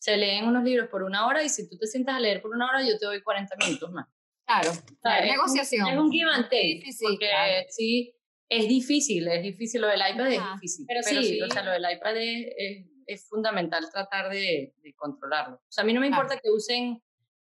se 0.00 0.16
leen 0.16 0.46
unos 0.46 0.64
libros 0.64 0.88
por 0.88 1.02
una 1.02 1.26
hora 1.26 1.42
y 1.42 1.48
si 1.48 1.68
tú 1.68 1.76
te 1.76 1.86
sientas 1.86 2.16
a 2.16 2.20
leer 2.20 2.40
por 2.40 2.50
una 2.50 2.66
hora, 2.66 2.82
yo 2.82 2.98
te 2.98 3.06
doy 3.06 3.22
40 3.22 3.54
minutos 3.56 3.92
más. 3.92 4.08
Claro, 4.46 4.72
claro 5.00 5.24
es 5.24 5.30
negociación. 5.30 5.86
Un, 5.86 5.92
es 5.92 5.98
un 5.98 6.10
give 6.10 6.30
and 6.30 6.44
take, 6.44 6.82
sí, 6.84 6.92
sí, 6.92 7.04
porque 7.04 7.30
sí, 7.68 8.14
es 8.48 8.68
difícil, 8.68 9.28
es 9.28 9.42
difícil, 9.42 9.80
lo 9.82 9.88
del 9.88 10.00
iPad 10.00 10.32
es 10.32 10.40
difícil, 10.54 10.86
pero, 10.88 11.02
sí, 11.02 11.40
o 11.40 11.50
sea, 11.50 11.62
lo 11.62 11.72
del 11.72 11.84
iPad 11.90 12.16
es, 12.16 12.86
es, 13.06 13.28
fundamental 13.28 13.88
tratar 13.90 14.30
de, 14.30 14.74
de, 14.78 14.94
controlarlo. 14.94 15.56
O 15.56 15.70
sea, 15.70 15.82
a 15.82 15.86
mí 15.86 15.92
no 15.92 16.00
me 16.00 16.06
importa 16.06 16.38
que 16.38 16.50
usen 16.50 17.02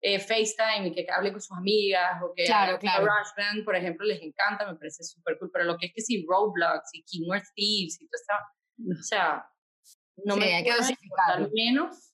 eh, 0.03 0.19
FaceTime 0.19 0.87
y 0.87 0.91
que 0.93 1.07
hable 1.09 1.31
con 1.31 1.41
sus 1.41 1.57
amigas 1.57 2.21
o 2.21 2.33
que 2.35 2.45
claro, 2.45 2.77
claro. 2.77 3.07
Band, 3.37 3.63
por 3.63 3.75
ejemplo, 3.75 4.05
les 4.05 4.21
encanta, 4.21 4.69
me 4.69 4.77
parece 4.77 5.03
súper 5.03 5.39
cool, 5.39 5.49
pero 5.51 5.65
lo 5.65 5.77
que 5.77 5.87
es 5.87 5.93
que 5.95 6.01
si 6.01 6.25
Roblox 6.27 6.89
y 6.93 7.03
Kingdom 7.03 7.41
Thieves 7.55 8.01
y 8.01 8.07
todo 8.07 8.99
o 8.99 9.03
sea, 9.03 9.45
no 10.25 10.33
sí, 10.33 10.39
me 10.41 10.55
hay 10.55 10.63
que 10.63 10.75
dosificar 10.75 11.49
menos 11.53 12.13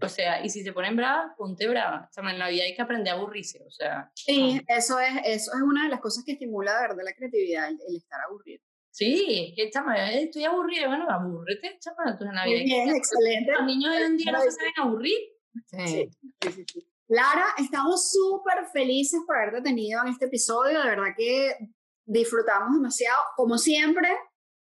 o 0.00 0.08
sea, 0.08 0.44
y 0.44 0.50
si 0.50 0.62
se 0.62 0.72
ponen 0.72 0.94
bravas, 0.94 1.32
ponte 1.38 1.66
brava. 1.66 2.08
O 2.10 2.12
sea, 2.12 2.30
en 2.30 2.38
la 2.38 2.48
vida 2.48 2.64
hay 2.64 2.74
que 2.74 2.82
aprender 2.82 3.14
a 3.14 3.16
aburrirse, 3.16 3.62
o 3.66 3.70
sea. 3.70 4.10
Sí, 4.14 4.60
eso 4.68 5.00
es, 5.00 5.12
eso 5.24 5.52
es 5.54 5.62
una 5.62 5.84
de 5.84 5.88
las 5.88 6.00
cosas 6.00 6.22
que 6.24 6.32
estimula 6.32 6.74
de 6.74 6.88
verdad 6.88 7.04
la 7.04 7.14
creatividad, 7.14 7.68
el, 7.70 7.96
estar 7.96 8.20
aburrido. 8.28 8.62
Sí, 8.90 9.54
que 9.56 9.70
chama, 9.70 10.10
estoy 10.10 10.44
aburrida, 10.44 10.88
bueno, 10.88 11.06
aburrete, 11.08 11.78
chama, 11.80 12.10
entonces 12.10 12.28
en 12.28 12.34
la 12.34 12.44
vida. 12.44 12.58
Muy 12.58 12.64
bien, 12.64 12.96
excelente. 12.96 13.52
Los 13.52 13.64
niños 13.64 13.92
de 13.92 13.98
hoy 13.98 14.04
en 14.04 14.16
día 14.16 14.32
no 14.32 14.40
se 14.40 14.50
saben 14.50 14.72
aburrir. 14.78 15.18
Sí. 15.66 16.10
Sí, 16.42 16.50
sí, 16.50 16.64
sí. 16.72 16.88
Lara, 17.08 17.46
estamos 17.58 18.10
súper 18.10 18.66
felices 18.72 19.20
por 19.26 19.36
haberte 19.36 19.62
tenido 19.62 20.02
en 20.02 20.08
este 20.08 20.26
episodio, 20.26 20.82
de 20.82 20.88
verdad 20.88 21.14
que 21.16 21.56
disfrutamos 22.04 22.74
demasiado, 22.74 23.18
como 23.36 23.58
siempre, 23.58 24.08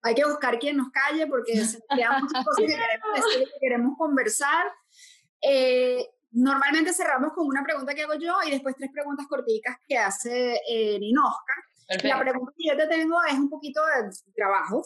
hay 0.02 0.14
que 0.14 0.24
buscar 0.24 0.58
quien 0.58 0.76
nos 0.76 0.90
calle 0.90 1.26
porque 1.26 1.56
se 1.64 1.78
muchas 1.88 2.44
cosas 2.44 2.56
que 2.58 2.66
queremos 2.66 3.14
decir, 3.14 3.44
que 3.44 3.60
queremos 3.60 3.98
conversar. 3.98 4.66
Eh, 5.42 6.06
normalmente 6.30 6.92
cerramos 6.92 7.32
con 7.32 7.46
una 7.46 7.64
pregunta 7.64 7.94
que 7.94 8.02
hago 8.02 8.14
yo 8.14 8.34
y 8.46 8.50
después 8.50 8.76
tres 8.76 8.90
preguntas 8.92 9.26
corticas 9.28 9.76
que 9.86 9.98
hace 9.98 10.60
eh, 10.68 10.98
Ninosca. 10.98 11.54
La 12.04 12.20
pregunta 12.20 12.52
que 12.56 12.68
yo 12.68 12.76
te 12.76 12.86
tengo 12.86 13.16
es 13.24 13.34
un 13.34 13.48
poquito 13.48 13.80
de 13.84 14.32
trabajo. 14.34 14.84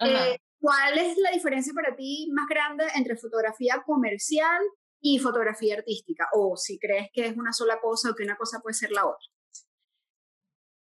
Eh, 0.00 0.38
¿Cuál 0.60 0.98
es 0.98 1.18
la 1.18 1.30
diferencia 1.30 1.72
para 1.74 1.94
ti 1.94 2.30
más 2.32 2.46
grande 2.48 2.84
entre 2.94 3.16
fotografía 3.16 3.82
comercial 3.84 4.62
y 5.04 5.18
fotografía 5.18 5.76
artística? 5.76 6.28
O 6.32 6.56
si 6.56 6.78
crees 6.78 7.10
que 7.12 7.26
es 7.26 7.36
una 7.36 7.52
sola 7.52 7.78
cosa 7.80 8.10
o 8.10 8.14
que 8.14 8.24
una 8.24 8.38
cosa 8.38 8.60
puede 8.60 8.72
ser 8.72 8.90
la 8.90 9.06
otra. 9.06 9.28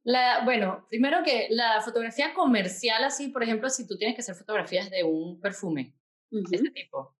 La, 0.04 0.44
bueno, 0.44 0.86
primero 0.88 1.24
que 1.24 1.48
la 1.50 1.80
fotografía 1.80 2.32
comercial, 2.32 3.02
así, 3.02 3.28
por 3.28 3.42
ejemplo, 3.42 3.68
si 3.68 3.86
tú 3.86 3.96
tienes 3.96 4.14
que 4.14 4.22
hacer 4.22 4.36
fotografías 4.36 4.90
de 4.90 5.02
un 5.02 5.40
perfume, 5.40 5.96
de 6.30 6.56
este 6.56 6.70
tipo, 6.70 7.16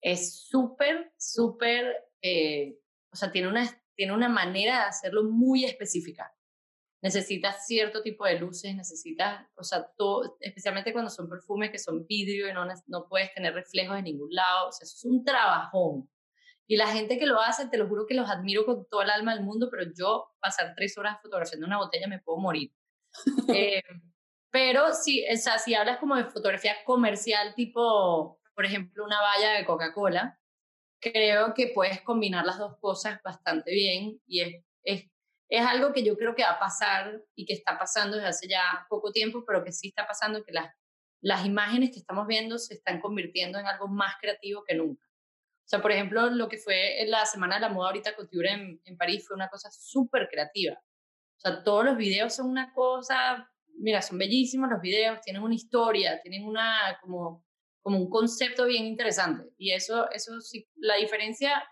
es 0.00 0.40
súper, 0.48 1.12
súper, 1.18 1.94
eh, 2.22 2.78
o 3.12 3.16
sea, 3.16 3.30
tiene 3.30 3.48
una, 3.48 3.68
tiene 3.94 4.14
una 4.14 4.30
manera 4.30 4.76
de 4.76 4.88
hacerlo 4.88 5.24
muy 5.24 5.64
específica. 5.66 6.34
Necesitas 7.02 7.66
cierto 7.66 8.02
tipo 8.02 8.24
de 8.24 8.38
luces, 8.38 8.74
necesitas, 8.74 9.46
o 9.56 9.62
sea, 9.62 9.90
todo, 9.96 10.38
especialmente 10.40 10.92
cuando 10.92 11.10
son 11.10 11.28
perfumes 11.28 11.70
que 11.70 11.78
son 11.78 12.06
vidrio 12.06 12.48
y 12.48 12.52
no, 12.54 12.66
no 12.86 13.08
puedes 13.08 13.32
tener 13.34 13.54
reflejos 13.54 13.96
de 13.96 14.02
ningún 14.02 14.32
lado, 14.32 14.68
o 14.68 14.72
sea, 14.72 14.84
eso 14.84 14.96
es 14.96 15.04
un 15.04 15.22
trabajón. 15.22 16.08
Y 16.70 16.76
la 16.76 16.86
gente 16.86 17.18
que 17.18 17.26
lo 17.26 17.40
hace, 17.40 17.66
te 17.66 17.76
lo 17.76 17.88
juro 17.88 18.06
que 18.06 18.14
los 18.14 18.30
admiro 18.30 18.64
con 18.64 18.86
todo 18.88 19.02
el 19.02 19.10
alma 19.10 19.34
del 19.34 19.42
mundo, 19.42 19.66
pero 19.68 19.90
yo 19.92 20.30
pasar 20.38 20.72
tres 20.76 20.96
horas 20.96 21.20
fotografiando 21.20 21.66
una 21.66 21.78
botella 21.78 22.06
me 22.06 22.20
puedo 22.20 22.38
morir. 22.38 22.72
eh, 23.52 23.82
pero 24.52 24.94
sí, 24.94 25.26
o 25.28 25.36
sea, 25.36 25.58
si 25.58 25.74
hablas 25.74 25.98
como 25.98 26.14
de 26.14 26.26
fotografía 26.26 26.76
comercial, 26.84 27.56
tipo 27.56 28.38
por 28.54 28.64
ejemplo, 28.64 29.04
una 29.04 29.20
valla 29.20 29.54
de 29.54 29.64
Coca-Cola, 29.64 30.38
creo 31.00 31.54
que 31.54 31.72
puedes 31.74 32.02
combinar 32.02 32.46
las 32.46 32.58
dos 32.58 32.78
cosas 32.78 33.20
bastante 33.24 33.72
bien 33.72 34.20
y 34.28 34.42
es, 34.42 34.64
es, 34.84 35.10
es, 35.48 35.66
algo 35.66 35.92
que 35.92 36.04
yo 36.04 36.16
creo 36.16 36.36
que 36.36 36.44
va 36.44 36.50
a 36.50 36.60
pasar 36.60 37.20
y 37.34 37.46
que 37.46 37.54
está 37.54 37.80
pasando 37.80 38.16
desde 38.16 38.28
hace 38.28 38.48
ya 38.48 38.86
poco 38.88 39.10
tiempo, 39.10 39.42
pero 39.44 39.64
que 39.64 39.72
sí 39.72 39.88
está 39.88 40.06
pasando 40.06 40.44
que 40.44 40.52
las, 40.52 40.72
las 41.20 41.44
imágenes 41.44 41.90
que 41.90 41.98
estamos 41.98 42.28
viendo 42.28 42.58
se 42.58 42.74
están 42.74 43.00
convirtiendo 43.00 43.58
en 43.58 43.66
algo 43.66 43.88
más 43.88 44.14
creativo 44.20 44.62
que 44.62 44.76
nunca. 44.76 45.09
Sea, 45.70 45.80
por 45.80 45.92
ejemplo, 45.92 46.30
lo 46.30 46.48
que 46.48 46.58
fue 46.58 47.04
la 47.06 47.24
Semana 47.26 47.54
de 47.54 47.60
la 47.60 47.68
Moda 47.68 47.88
ahorita 47.88 48.16
Couture 48.16 48.50
en, 48.50 48.80
en 48.84 48.96
París 48.96 49.24
fue 49.26 49.36
una 49.36 49.48
cosa 49.48 49.70
súper 49.70 50.28
creativa. 50.28 50.74
O 50.74 51.40
sea, 51.40 51.62
todos 51.62 51.84
los 51.84 51.96
videos 51.96 52.34
son 52.34 52.50
una 52.50 52.72
cosa, 52.74 53.48
mira, 53.78 54.02
son 54.02 54.18
bellísimos 54.18 54.68
los 54.68 54.80
videos, 54.80 55.20
tienen 55.20 55.42
una 55.42 55.54
historia, 55.54 56.20
tienen 56.22 56.44
una 56.44 56.98
como 57.00 57.44
como 57.82 57.98
un 57.98 58.10
concepto 58.10 58.66
bien 58.66 58.84
interesante. 58.84 59.50
Y 59.56 59.72
eso, 59.72 60.10
eso 60.10 60.40
sí, 60.40 60.68
la 60.76 60.96
diferencia 60.96 61.62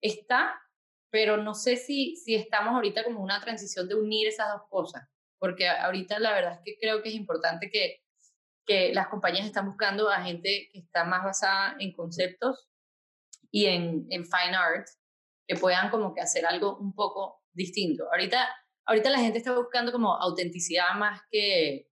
está, 0.00 0.60
pero 1.10 1.36
no 1.36 1.54
sé 1.54 1.76
si, 1.76 2.16
si 2.16 2.34
estamos 2.34 2.74
ahorita 2.74 3.04
como 3.04 3.22
una 3.22 3.40
transición 3.40 3.88
de 3.88 3.94
unir 3.94 4.28
esas 4.28 4.48
dos 4.52 4.62
cosas, 4.68 5.08
porque 5.38 5.68
ahorita 5.68 6.18
la 6.18 6.32
verdad 6.32 6.52
es 6.54 6.60
que 6.64 6.78
creo 6.80 7.02
que 7.02 7.08
es 7.08 7.14
importante 7.14 7.70
que, 7.70 8.02
que 8.66 8.92
las 8.94 9.08
compañías 9.08 9.46
están 9.46 9.66
buscando 9.66 10.10
a 10.10 10.22
gente 10.22 10.68
que 10.72 10.78
está 10.78 11.04
más 11.04 11.24
basada 11.24 11.76
en 11.78 11.92
conceptos 11.92 12.68
y 13.50 13.66
en, 13.66 14.06
en 14.10 14.24
fine 14.24 14.56
art, 14.56 14.86
que 15.46 15.56
puedan 15.56 15.90
como 15.90 16.14
que 16.14 16.20
hacer 16.20 16.44
algo 16.46 16.76
un 16.78 16.94
poco 16.94 17.42
distinto. 17.52 18.04
Ahorita 18.10 18.48
ahorita 18.86 19.10
la 19.10 19.18
gente 19.18 19.38
está 19.38 19.54
buscando 19.54 19.92
como 19.92 20.16
autenticidad 20.16 20.94
más 20.96 21.20
que, 21.30 21.88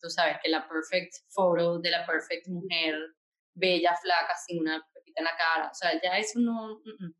tú 0.00 0.08
sabes, 0.08 0.38
que 0.42 0.50
la 0.50 0.66
perfect 0.66 1.14
photo 1.28 1.78
de 1.78 1.90
la 1.90 2.06
perfect 2.06 2.48
mujer, 2.48 2.96
bella, 3.54 3.94
flaca, 4.02 4.34
sin 4.46 4.60
una 4.60 4.84
pepita 4.92 5.20
en 5.20 5.24
la 5.24 5.36
cara. 5.36 5.70
O 5.70 5.74
sea, 5.74 5.92
ya 6.02 6.18
eso 6.18 6.40
no... 6.40 6.80
Mm, 6.84 7.06
mm. 7.06 7.14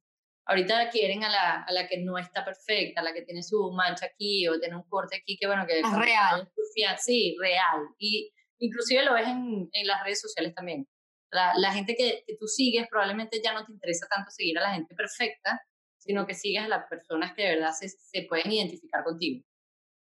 Ahorita 0.45 0.91
quieren 0.91 1.23
a 1.23 1.29
la, 1.29 1.63
a 1.63 1.73
la 1.73 1.87
que 1.87 1.99
no 1.99 2.19
está 2.19 2.45
perfecta, 2.45 3.01
a 3.01 3.05
la 3.05 3.13
que 3.13 3.23
tiene 3.23 3.45
su 3.45 3.71
mancha 3.71 4.07
aquí 4.07 4.49
o 4.49 4.59
tiene 4.59 4.75
un 4.75 4.83
corte 4.89 5.17
aquí, 5.17 5.37
que 5.39 5.47
bueno, 5.47 5.65
que 5.69 5.79
es 5.79 5.97
real. 5.97 6.51
Sí, 6.99 7.37
real. 7.41 7.87
Y 7.97 8.33
inclusive 8.59 9.05
lo 9.05 9.15
ves 9.15 9.29
en, 9.29 9.69
en 9.73 9.87
las 9.87 10.03
redes 10.03 10.21
sociales 10.21 10.53
también. 10.53 10.89
La, 11.33 11.53
la 11.57 11.73
gente 11.73 11.97
que, 11.97 12.23
que, 12.27 12.37
tú 12.37 12.47
sigues 12.47 12.87
probablemente 12.89 13.41
ya 13.43 13.55
no 13.55 13.65
te 13.65 13.73
interesa 13.73 14.07
tanto 14.07 14.31
seguir 14.31 14.59
a 14.59 14.63
la 14.63 14.75
gente 14.75 14.95
perfecta, 14.95 15.61
sino 15.99 16.27
que 16.27 16.35
sigues 16.35 16.63
a 16.63 16.69
las 16.69 16.85
personas 16.89 17.33
que 17.35 17.43
de 17.43 17.55
verdad 17.57 17.73
se, 17.73 17.89
se 17.89 18.23
pueden 18.29 18.53
identificar 18.53 19.03
contigo. 19.03 19.43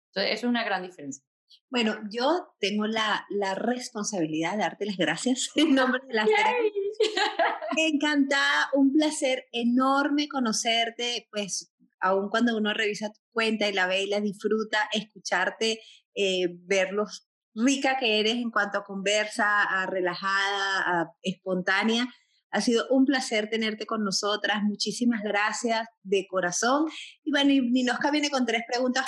Entonces, 0.08 0.34
eso 0.34 0.46
es 0.46 0.50
una 0.50 0.64
gran 0.64 0.82
diferencia. 0.82 1.24
Bueno, 1.70 1.96
yo 2.10 2.54
tengo 2.60 2.86
la, 2.86 3.26
la 3.30 3.54
responsabilidad 3.54 4.52
de 4.52 4.58
darte 4.58 4.86
las 4.86 4.96
gracias 4.96 5.50
en 5.56 5.74
nombre 5.74 6.00
de 6.06 6.14
las 6.14 6.28
Encantada, 7.76 8.68
un 8.74 8.92
placer 8.92 9.46
enorme 9.52 10.28
conocerte, 10.28 11.28
pues 11.30 11.72
aun 12.00 12.28
cuando 12.28 12.56
uno 12.56 12.74
revisa 12.74 13.12
tu 13.12 13.20
cuenta 13.30 13.68
y 13.68 13.72
la 13.72 13.86
ve 13.86 14.02
y 14.02 14.08
la 14.08 14.20
disfruta, 14.20 14.88
escucharte, 14.92 15.80
eh, 16.14 16.46
ver 16.50 16.92
los 16.92 17.28
rica 17.54 17.96
que 17.98 18.20
eres 18.20 18.34
en 18.34 18.50
cuanto 18.50 18.78
a 18.78 18.84
conversa, 18.84 19.62
a 19.62 19.86
relajada, 19.86 21.00
a 21.00 21.12
espontánea. 21.22 22.06
Ha 22.50 22.60
sido 22.60 22.86
un 22.90 23.06
placer 23.06 23.48
tenerte 23.48 23.86
con 23.86 24.04
nosotras. 24.04 24.62
Muchísimas 24.62 25.22
gracias 25.22 25.88
de 26.02 26.26
corazón. 26.28 26.86
Y 27.24 27.30
bueno, 27.30 27.50
y 27.50 27.60
Ninoska 27.60 28.10
viene 28.10 28.30
con 28.30 28.44
tres 28.44 28.62
preguntas 28.70 29.06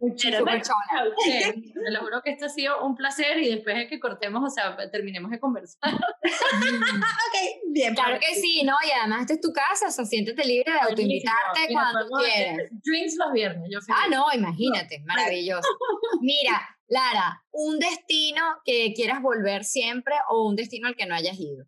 pero 0.00 0.14
Te 0.14 1.90
lo 1.90 2.00
juro 2.00 2.22
que 2.22 2.30
esto 2.30 2.46
ha 2.46 2.48
sido 2.48 2.84
un 2.84 2.94
placer 2.94 3.38
y 3.38 3.50
después 3.54 3.76
de 3.76 3.86
que 3.86 3.98
cortemos, 3.98 4.42
o 4.44 4.50
sea, 4.50 4.76
terminemos 4.90 5.30
de 5.30 5.40
conversar. 5.40 5.94
ok, 5.94 7.36
bien. 7.72 7.94
Claro 7.94 8.18
que 8.20 8.34
sí, 8.34 8.62
¿no? 8.64 8.74
Y 8.86 8.90
además 8.90 9.22
esta 9.22 9.34
es 9.34 9.40
tu 9.40 9.52
casa, 9.52 9.88
o 9.88 9.90
sea, 9.90 10.04
siéntete 10.04 10.44
libre 10.44 10.72
de 10.72 10.78
autoinvitarte 10.78 11.72
cuando 11.72 12.06
quieras. 12.18 12.68
Drinks 12.84 13.16
los 13.16 13.32
viernes, 13.32 13.68
yo 13.70 13.78
Ah, 13.88 14.06
no, 14.10 14.26
imagínate, 14.34 15.00
maravilloso. 15.04 15.68
Mira, 16.20 16.60
Lara, 16.88 17.42
un 17.52 17.78
destino 17.78 18.42
que 18.64 18.92
quieras 18.94 19.22
volver 19.22 19.64
siempre 19.64 20.14
o 20.28 20.46
un 20.46 20.56
destino 20.56 20.88
al 20.88 20.96
que 20.96 21.06
no 21.06 21.14
hayas 21.14 21.38
ido. 21.38 21.66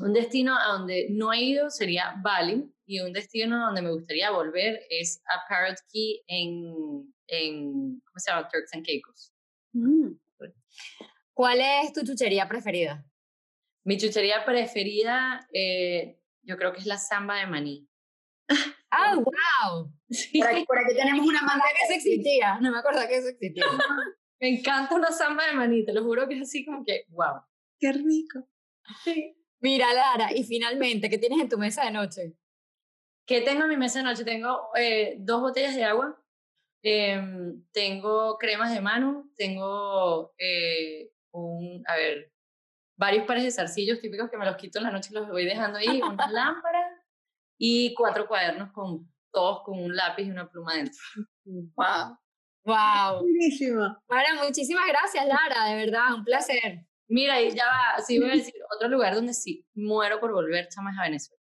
Un 0.00 0.12
destino 0.12 0.56
a 0.56 0.78
donde 0.78 1.08
no 1.10 1.32
he 1.32 1.42
ido 1.42 1.70
sería 1.70 2.14
Bali 2.22 2.72
y 2.88 3.00
un 3.00 3.12
destino 3.12 3.60
donde 3.66 3.82
me 3.82 3.92
gustaría 3.92 4.30
volver 4.30 4.80
es 4.90 5.22
a 5.26 5.46
Parrot 5.48 5.78
Key 5.92 6.24
en 6.26 7.12
en, 7.28 8.00
¿cómo 8.00 8.18
se 8.18 8.30
llama? 8.30 8.48
Turks 8.48 8.74
and 8.74 8.84
Caicos. 8.84 9.32
Mm. 9.72 10.12
¿Cuál 11.32 11.60
es 11.60 11.92
tu 11.92 12.04
chuchería 12.04 12.48
preferida? 12.48 13.04
Mi 13.84 13.96
chuchería 13.96 14.44
preferida, 14.44 15.46
eh, 15.52 16.20
yo 16.42 16.56
creo 16.56 16.72
que 16.72 16.80
es 16.80 16.86
la 16.86 16.98
samba 16.98 17.36
de 17.36 17.46
maní. 17.46 17.88
¡Ah, 18.90 19.14
oh, 19.16 19.22
wow! 19.22 19.92
Por, 20.66 20.78
aquí, 20.78 20.96
tenemos 20.96 21.26
una 21.26 21.42
manga 21.42 21.64
que 21.78 21.86
se 21.86 21.94
existía. 21.96 22.58
No 22.60 22.72
me 22.72 22.78
acuerdo 22.78 23.06
que 23.06 23.18
eso 23.18 23.28
existía. 23.28 23.64
me 24.40 24.48
encanta 24.48 24.94
una 24.94 25.12
samba 25.12 25.46
de 25.46 25.52
maní, 25.52 25.84
te 25.84 25.92
lo 25.92 26.02
juro 26.02 26.26
que 26.26 26.34
es 26.34 26.42
así 26.42 26.64
como 26.64 26.84
que, 26.84 27.04
wow. 27.10 27.42
¡Qué 27.78 27.92
rico! 27.92 28.48
Mira, 29.60 29.92
Lara, 29.92 30.32
y 30.34 30.42
finalmente, 30.42 31.08
¿qué 31.08 31.18
tienes 31.18 31.40
en 31.40 31.48
tu 31.48 31.58
mesa 31.58 31.84
de 31.84 31.92
noche? 31.92 32.34
¿Qué 33.28 33.42
tengo 33.42 33.62
en 33.62 33.68
mi 33.68 33.76
mesa 33.76 34.00
de 34.00 34.06
noche? 34.06 34.24
Tengo 34.24 34.70
eh, 34.74 35.16
dos 35.20 35.40
botellas 35.40 35.76
de 35.76 35.84
agua, 35.84 36.18
Em, 36.82 37.64
tengo 37.72 38.38
cremas 38.38 38.72
de 38.72 38.80
mano, 38.80 39.28
tengo 39.36 40.32
eh, 40.38 41.10
un, 41.32 41.82
a 41.86 41.96
ver, 41.96 42.32
varios 42.96 43.26
pares 43.26 43.42
de 43.42 43.50
zarcillos 43.50 44.00
típicos 44.00 44.30
que 44.30 44.36
me 44.36 44.46
los 44.46 44.56
quito 44.56 44.78
en 44.78 44.84
la 44.84 44.90
noche 44.92 45.08
y 45.10 45.14
los 45.14 45.28
voy 45.28 45.44
dejando 45.44 45.78
ahí, 45.78 46.00
una 46.00 46.30
lámpara 46.30 47.04
y 47.58 47.94
cuatro 47.94 48.28
cuadernos 48.28 48.72
con 48.72 49.12
todos 49.32 49.62
con 49.64 49.78
un 49.78 49.96
lápiz 49.96 50.24
y 50.24 50.30
una 50.30 50.48
pluma 50.48 50.76
dentro. 50.76 50.98
¡Wow! 51.44 52.16
¡Wow! 52.64 53.22
Buenísimo. 53.22 53.98
Bueno, 54.06 54.44
muchísimas 54.44 54.86
gracias, 54.86 55.26
Lara, 55.26 55.64
de 55.70 55.84
verdad, 55.84 56.14
un 56.14 56.24
placer. 56.24 56.86
Mira, 57.08 57.40
y 57.40 57.50
ya 57.50 57.64
va, 57.66 58.02
sí 58.02 58.20
voy 58.20 58.30
a 58.30 58.34
decir, 58.34 58.54
otro 58.76 58.88
lugar 58.88 59.14
donde 59.14 59.34
sí 59.34 59.66
muero 59.74 60.20
por 60.20 60.32
volver, 60.32 60.68
chamas, 60.68 60.96
a 60.98 61.02
Venezuela. 61.02 61.37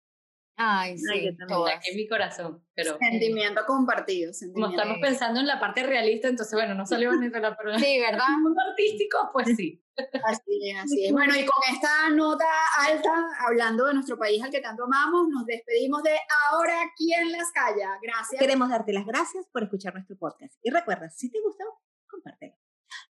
Ay, 0.59 0.97
sí, 0.97 1.27
en 1.27 1.95
mi 1.95 2.07
corazón. 2.07 2.65
Pero, 2.73 2.97
sentimiento 2.97 3.61
compartido. 3.67 4.31
Como 4.53 4.69
estamos 4.69 4.97
pensando 4.99 5.39
en 5.39 5.45
la 5.45 5.59
parte 5.59 5.83
realista, 5.83 6.27
entonces, 6.27 6.51
bueno, 6.53 6.73
no 6.73 6.87
salió 6.87 7.11
Venezuela, 7.19 7.55
pero 7.55 7.77
sí, 7.77 7.99
¿verdad? 7.99 8.25
mundo 8.41 8.59
artístico, 8.67 9.29
pues 9.31 9.55
sí. 9.55 9.83
Así 10.23 10.71
es, 10.71 10.77
así 10.83 11.05
es. 11.05 11.11
Bueno, 11.11 11.35
y 11.35 11.45
con 11.45 11.61
esta 11.71 12.09
nota 12.09 12.45
alta, 12.87 13.27
hablando 13.45 13.85
de 13.85 13.93
nuestro 13.93 14.17
país 14.17 14.41
al 14.43 14.49
que 14.49 14.59
tanto 14.59 14.85
amamos, 14.85 15.27
nos 15.29 15.45
despedimos 15.45 16.01
de 16.01 16.17
Ahora 16.49 16.91
¿Quién 16.97 17.31
las 17.31 17.51
calla? 17.51 17.99
Gracias. 18.01 18.39
Queremos 18.39 18.69
darte 18.69 18.93
las 18.93 19.05
gracias 19.05 19.45
por 19.51 19.63
escuchar 19.63 19.93
nuestro 19.93 20.17
podcast. 20.17 20.55
Y 20.63 20.71
recuerda, 20.71 21.07
si 21.11 21.29
te 21.29 21.39
gustó, 21.39 21.65
compártelo. 22.09 22.55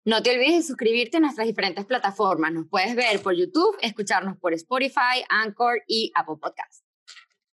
No 0.03 0.21
te 0.21 0.31
olvides 0.31 0.55
de 0.55 0.63
suscribirte 0.63 1.17
a 1.17 1.19
nuestras 1.21 1.47
diferentes 1.47 1.85
plataformas. 1.85 2.51
Nos 2.51 2.67
puedes 2.67 2.93
ver 2.93 3.21
por 3.21 3.33
YouTube, 3.35 3.77
escucharnos 3.81 4.37
por 4.37 4.53
Spotify, 4.53 5.23
Anchor 5.29 5.81
y 5.87 6.11
Apple 6.13 6.35
Podcasts 6.41 6.86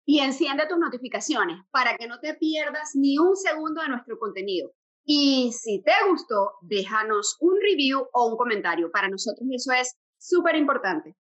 y 0.10 0.22
enciende 0.22 0.66
tus 0.68 0.80
notificaciones 0.80 1.62
para 1.70 1.96
que 1.96 2.08
no 2.08 2.20
te 2.20 2.34
pierdas 2.34 2.96
ni 2.96 3.20
un 3.20 3.36
segundo 3.36 3.84
de 3.84 3.90
nuestro 3.90 4.18
contenido. 4.18 4.72
Y 5.06 5.52
si 5.52 5.84
te 5.84 5.92
gustó, 6.10 6.54
déjanos 6.64 7.38
un 7.42 7.54
review 7.62 8.08
o 8.12 8.26
un 8.26 8.36
comentario. 8.36 8.90
Para 8.90 9.08
nosotros 9.08 9.48
eso 9.54 9.72
es 9.72 9.96
súper 10.18 10.56
importante. 10.56 11.16